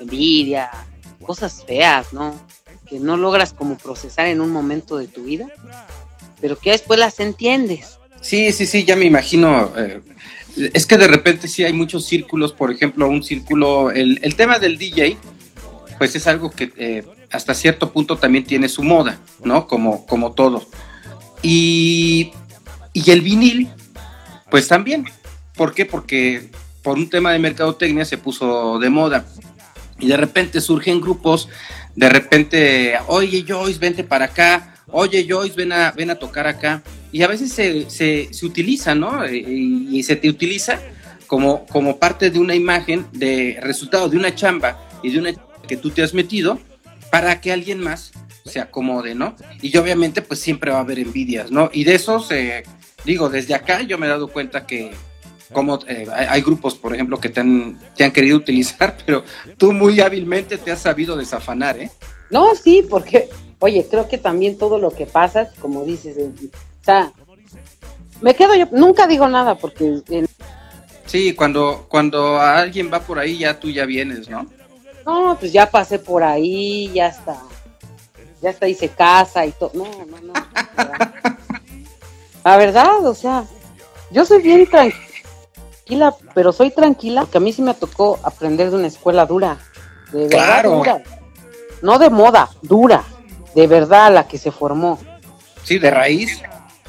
envidia, 0.00 0.68
cosas 1.22 1.64
feas, 1.64 2.12
¿no? 2.12 2.34
Que 2.88 2.98
no 2.98 3.16
logras 3.16 3.52
como 3.52 3.78
procesar 3.78 4.26
en 4.26 4.40
un 4.40 4.50
momento 4.50 4.96
de 4.96 5.06
tu 5.06 5.22
vida, 5.22 5.46
pero 6.40 6.58
que 6.58 6.72
después 6.72 6.98
las 6.98 7.20
entiendes. 7.20 8.00
Sí, 8.20 8.50
sí, 8.50 8.66
sí, 8.66 8.84
ya 8.84 8.96
me 8.96 9.04
imagino. 9.04 9.72
Eh, 9.76 10.00
es 10.74 10.86
que 10.86 10.96
de 10.96 11.06
repente 11.06 11.46
sí 11.46 11.62
hay 11.62 11.72
muchos 11.72 12.04
círculos, 12.04 12.52
por 12.52 12.72
ejemplo, 12.72 13.08
un 13.08 13.22
círculo, 13.22 13.92
el, 13.92 14.18
el 14.22 14.34
tema 14.34 14.58
del 14.58 14.76
DJ, 14.76 15.16
pues 15.98 16.14
es 16.14 16.26
algo 16.26 16.50
que 16.50 16.72
eh, 16.76 17.04
hasta 17.30 17.54
cierto 17.54 17.92
punto 17.92 18.16
también 18.16 18.44
tiene 18.44 18.68
su 18.68 18.82
moda, 18.82 19.18
¿no? 19.44 19.66
Como, 19.66 20.06
como 20.06 20.32
todo. 20.32 20.66
Y, 21.42 22.32
y 22.92 23.10
el 23.10 23.20
vinil, 23.20 23.68
pues 24.50 24.68
también. 24.68 25.04
¿Por 25.56 25.74
qué? 25.74 25.84
Porque 25.84 26.50
por 26.82 26.96
un 26.96 27.10
tema 27.10 27.32
de 27.32 27.38
mercadotecnia 27.38 28.04
se 28.04 28.18
puso 28.18 28.78
de 28.78 28.90
moda. 28.90 29.26
Y 29.98 30.06
de 30.06 30.16
repente 30.16 30.60
surgen 30.60 31.00
grupos, 31.00 31.48
de 31.96 32.08
repente, 32.08 32.94
oye 33.08 33.44
Joyce, 33.46 33.80
vente 33.80 34.04
para 34.04 34.26
acá, 34.26 34.76
oye 34.86 35.26
Joyce, 35.28 35.56
ven 35.56 35.72
a, 35.72 35.90
ven 35.90 36.10
a 36.10 36.14
tocar 36.14 36.46
acá. 36.46 36.82
Y 37.10 37.22
a 37.22 37.26
veces 37.26 37.52
se, 37.52 37.90
se, 37.90 38.28
se 38.32 38.46
utiliza, 38.46 38.94
¿no? 38.94 39.28
Y, 39.28 39.88
y, 39.90 40.02
se 40.04 40.14
te 40.14 40.28
utiliza 40.28 40.78
como, 41.26 41.66
como 41.66 41.98
parte 41.98 42.30
de 42.30 42.38
una 42.38 42.54
imagen, 42.54 43.06
de 43.12 43.58
resultado 43.62 44.08
de 44.08 44.16
una 44.16 44.34
chamba 44.34 44.78
y 45.02 45.10
de 45.10 45.18
una 45.18 45.32
que 45.68 45.76
tú 45.76 45.90
te 45.90 46.02
has 46.02 46.14
metido 46.14 46.58
para 47.10 47.40
que 47.40 47.52
alguien 47.52 47.80
más 47.80 48.12
se 48.44 48.60
acomode, 48.60 49.14
¿no? 49.14 49.36
Y 49.62 49.76
obviamente 49.76 50.22
pues 50.22 50.40
siempre 50.40 50.70
va 50.72 50.78
a 50.78 50.80
haber 50.80 50.98
envidias, 50.98 51.50
¿no? 51.50 51.70
Y 51.72 51.84
de 51.84 51.94
eso 51.94 52.18
se, 52.18 52.64
digo, 53.04 53.28
desde 53.28 53.54
acá 53.54 53.82
yo 53.82 53.98
me 53.98 54.06
he 54.06 54.10
dado 54.10 54.28
cuenta 54.28 54.66
que 54.66 54.92
como 55.52 55.78
eh, 55.86 56.06
hay 56.10 56.42
grupos, 56.42 56.74
por 56.74 56.94
ejemplo, 56.94 57.18
que 57.18 57.28
te 57.28 57.40
han, 57.40 57.78
te 57.96 58.04
han 58.04 58.10
querido 58.10 58.36
utilizar, 58.36 58.96
pero 59.06 59.24
tú 59.56 59.72
muy 59.72 60.00
hábilmente 60.00 60.58
te 60.58 60.70
has 60.70 60.80
sabido 60.80 61.16
desafanar, 61.16 61.78
¿eh? 61.78 61.90
No, 62.30 62.54
sí, 62.54 62.86
porque, 62.88 63.30
oye, 63.58 63.86
creo 63.90 64.08
que 64.08 64.18
también 64.18 64.58
todo 64.58 64.78
lo 64.78 64.90
que 64.90 65.06
pasa, 65.06 65.50
como 65.60 65.84
dices, 65.84 66.16
o 66.18 66.84
sea, 66.84 67.12
me 68.20 68.34
quedo 68.34 68.54
yo, 68.54 68.68
nunca 68.72 69.06
digo 69.06 69.26
nada 69.28 69.54
porque... 69.54 70.02
Sí, 71.06 71.32
cuando, 71.32 71.86
cuando 71.88 72.38
alguien 72.38 72.90
va 72.92 73.00
por 73.00 73.18
ahí 73.18 73.38
ya 73.38 73.58
tú 73.58 73.70
ya 73.70 73.86
vienes, 73.86 74.28
¿no? 74.28 74.46
No, 75.08 75.38
pues 75.40 75.54
ya 75.54 75.70
pasé 75.70 75.98
por 75.98 76.22
ahí, 76.22 76.92
ya 76.92 77.06
está. 77.06 77.38
Ya 78.42 78.50
está, 78.50 78.68
hice 78.68 78.90
casa 78.90 79.46
y 79.46 79.52
todo. 79.52 79.70
No, 79.72 79.84
no, 79.84 80.20
no. 80.20 80.32
La 82.44 82.56
verdad, 82.58 83.06
o 83.06 83.14
sea, 83.14 83.46
yo 84.10 84.26
soy 84.26 84.42
bien 84.42 84.68
tranquila, 84.68 86.14
pero 86.34 86.52
soy 86.52 86.70
tranquila 86.70 87.22
porque 87.22 87.38
a 87.38 87.40
mí 87.40 87.54
sí 87.54 87.62
me 87.62 87.72
tocó 87.72 88.20
aprender 88.22 88.68
de 88.68 88.76
una 88.76 88.86
escuela 88.86 89.24
dura. 89.24 89.56
De 90.12 90.28
verdad, 90.28 90.44
claro. 90.44 90.76
dura. 90.76 91.02
No 91.80 91.98
de 91.98 92.10
moda, 92.10 92.50
dura. 92.60 93.02
De 93.54 93.66
verdad, 93.66 94.12
la 94.12 94.28
que 94.28 94.36
se 94.36 94.50
formó. 94.50 94.98
Sí, 95.64 95.78
de 95.78 95.90
raíz. 95.90 96.42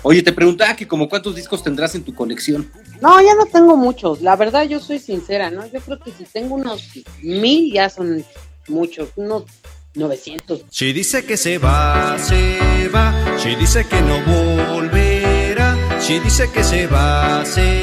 Oye, 0.04 0.22
te 0.24 0.34
preguntaba 0.34 0.76
que 0.76 0.86
como 0.86 1.08
cuántos 1.08 1.36
discos 1.36 1.64
tendrás 1.64 1.96
en 1.96 2.04
tu 2.04 2.14
colección. 2.14 2.70
No, 3.02 3.22
ya 3.22 3.34
no 3.36 3.46
tengo 3.46 3.78
muchos. 3.78 4.22
La 4.22 4.36
verdad, 4.36 4.64
yo 4.64 4.80
soy 4.80 5.00
sincera, 5.00 5.50
¿no? 5.50 5.66
Yo 5.66 5.80
creo 5.80 6.00
que 6.00 6.12
si 6.12 6.26
tengo 6.26 6.56
unos 6.56 6.90
mil, 7.22 7.74
ya 7.74 7.90
son 7.90 8.26
muchos, 8.68 9.10
unos 9.16 9.44
900. 9.96 10.66
Si 10.70 10.94
dice 10.94 11.26
que 11.26 11.38
se 11.38 11.58
va, 11.58 12.18
se 12.20 12.90
va. 12.94 13.14
Si 13.38 13.56
dice 13.56 13.86
que 13.88 14.02
no 14.02 14.20
volverá. 14.74 15.78
Si 16.00 16.20
dice 16.20 16.50
que 16.52 16.64
se 16.64 16.88
va, 16.88 17.46
se 17.46 17.74
va. 17.74 17.79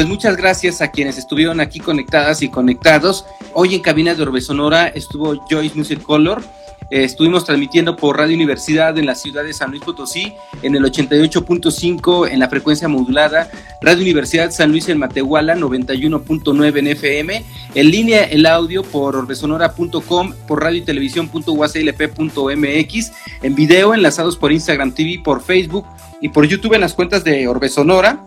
Pues 0.00 0.08
muchas 0.08 0.38
gracias 0.38 0.80
a 0.80 0.90
quienes 0.90 1.18
estuvieron 1.18 1.60
aquí 1.60 1.78
conectadas 1.78 2.40
y 2.40 2.48
conectados. 2.48 3.26
Hoy 3.52 3.74
en 3.74 3.82
cabina 3.82 4.14
de 4.14 4.22
Orbe 4.22 4.40
Sonora 4.40 4.88
estuvo 4.88 5.44
Joyce 5.50 5.76
Music 5.76 6.00
Color. 6.00 6.42
Eh, 6.90 7.04
estuvimos 7.04 7.44
transmitiendo 7.44 7.96
por 7.96 8.16
Radio 8.16 8.34
Universidad 8.34 8.96
en 8.96 9.04
la 9.04 9.14
ciudad 9.14 9.44
de 9.44 9.52
San 9.52 9.68
Luis 9.68 9.82
Potosí, 9.82 10.32
en 10.62 10.74
el 10.74 10.84
88.5 10.84 12.30
en 12.30 12.38
la 12.38 12.48
frecuencia 12.48 12.88
modulada, 12.88 13.50
Radio 13.82 14.00
Universidad 14.00 14.50
San 14.52 14.70
Luis 14.70 14.88
en 14.88 14.96
Matehuala 14.96 15.54
91.9 15.54 16.78
en 16.78 16.86
FM, 16.86 17.44
en 17.74 17.90
línea 17.90 18.24
el 18.24 18.46
audio 18.46 18.82
por 18.82 19.16
orbesonora.com, 19.16 20.32
por 20.48 20.62
radio 20.62 20.78
y 20.78 20.82
televisión.uaclp.mx, 20.82 23.12
en 23.42 23.54
video 23.54 23.92
enlazados 23.92 24.38
por 24.38 24.50
Instagram 24.50 24.94
TV, 24.94 25.20
por 25.22 25.42
Facebook 25.42 25.84
y 26.22 26.30
por 26.30 26.46
YouTube 26.46 26.72
en 26.72 26.80
las 26.80 26.94
cuentas 26.94 27.22
de 27.22 27.46
Orbe 27.46 27.68
Sonora. 27.68 28.24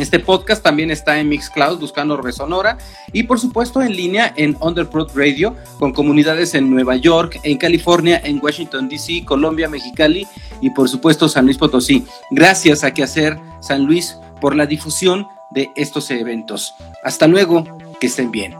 Este 0.00 0.18
podcast 0.18 0.62
también 0.62 0.90
está 0.90 1.20
en 1.20 1.28
Mixcloud 1.28 1.78
buscando 1.78 2.16
Resonora 2.16 2.78
y 3.12 3.24
por 3.24 3.38
supuesto 3.38 3.82
en 3.82 3.94
línea 3.94 4.32
en 4.34 4.56
Underprod 4.58 5.10
Radio 5.14 5.54
con 5.78 5.92
comunidades 5.92 6.54
en 6.54 6.70
Nueva 6.70 6.96
York, 6.96 7.38
en 7.42 7.58
California, 7.58 8.18
en 8.24 8.40
Washington 8.42 8.88
DC, 8.88 9.26
Colombia, 9.26 9.68
Mexicali 9.68 10.26
y 10.62 10.70
por 10.70 10.88
supuesto 10.88 11.28
San 11.28 11.44
Luis 11.44 11.58
Potosí. 11.58 12.06
Gracias 12.30 12.82
a 12.82 12.94
Quehacer 12.94 13.38
San 13.60 13.84
Luis 13.84 14.16
por 14.40 14.56
la 14.56 14.64
difusión 14.64 15.28
de 15.50 15.70
estos 15.76 16.10
eventos. 16.10 16.72
Hasta 17.04 17.26
luego, 17.26 17.64
que 18.00 18.06
estén 18.06 18.30
bien. 18.30 18.54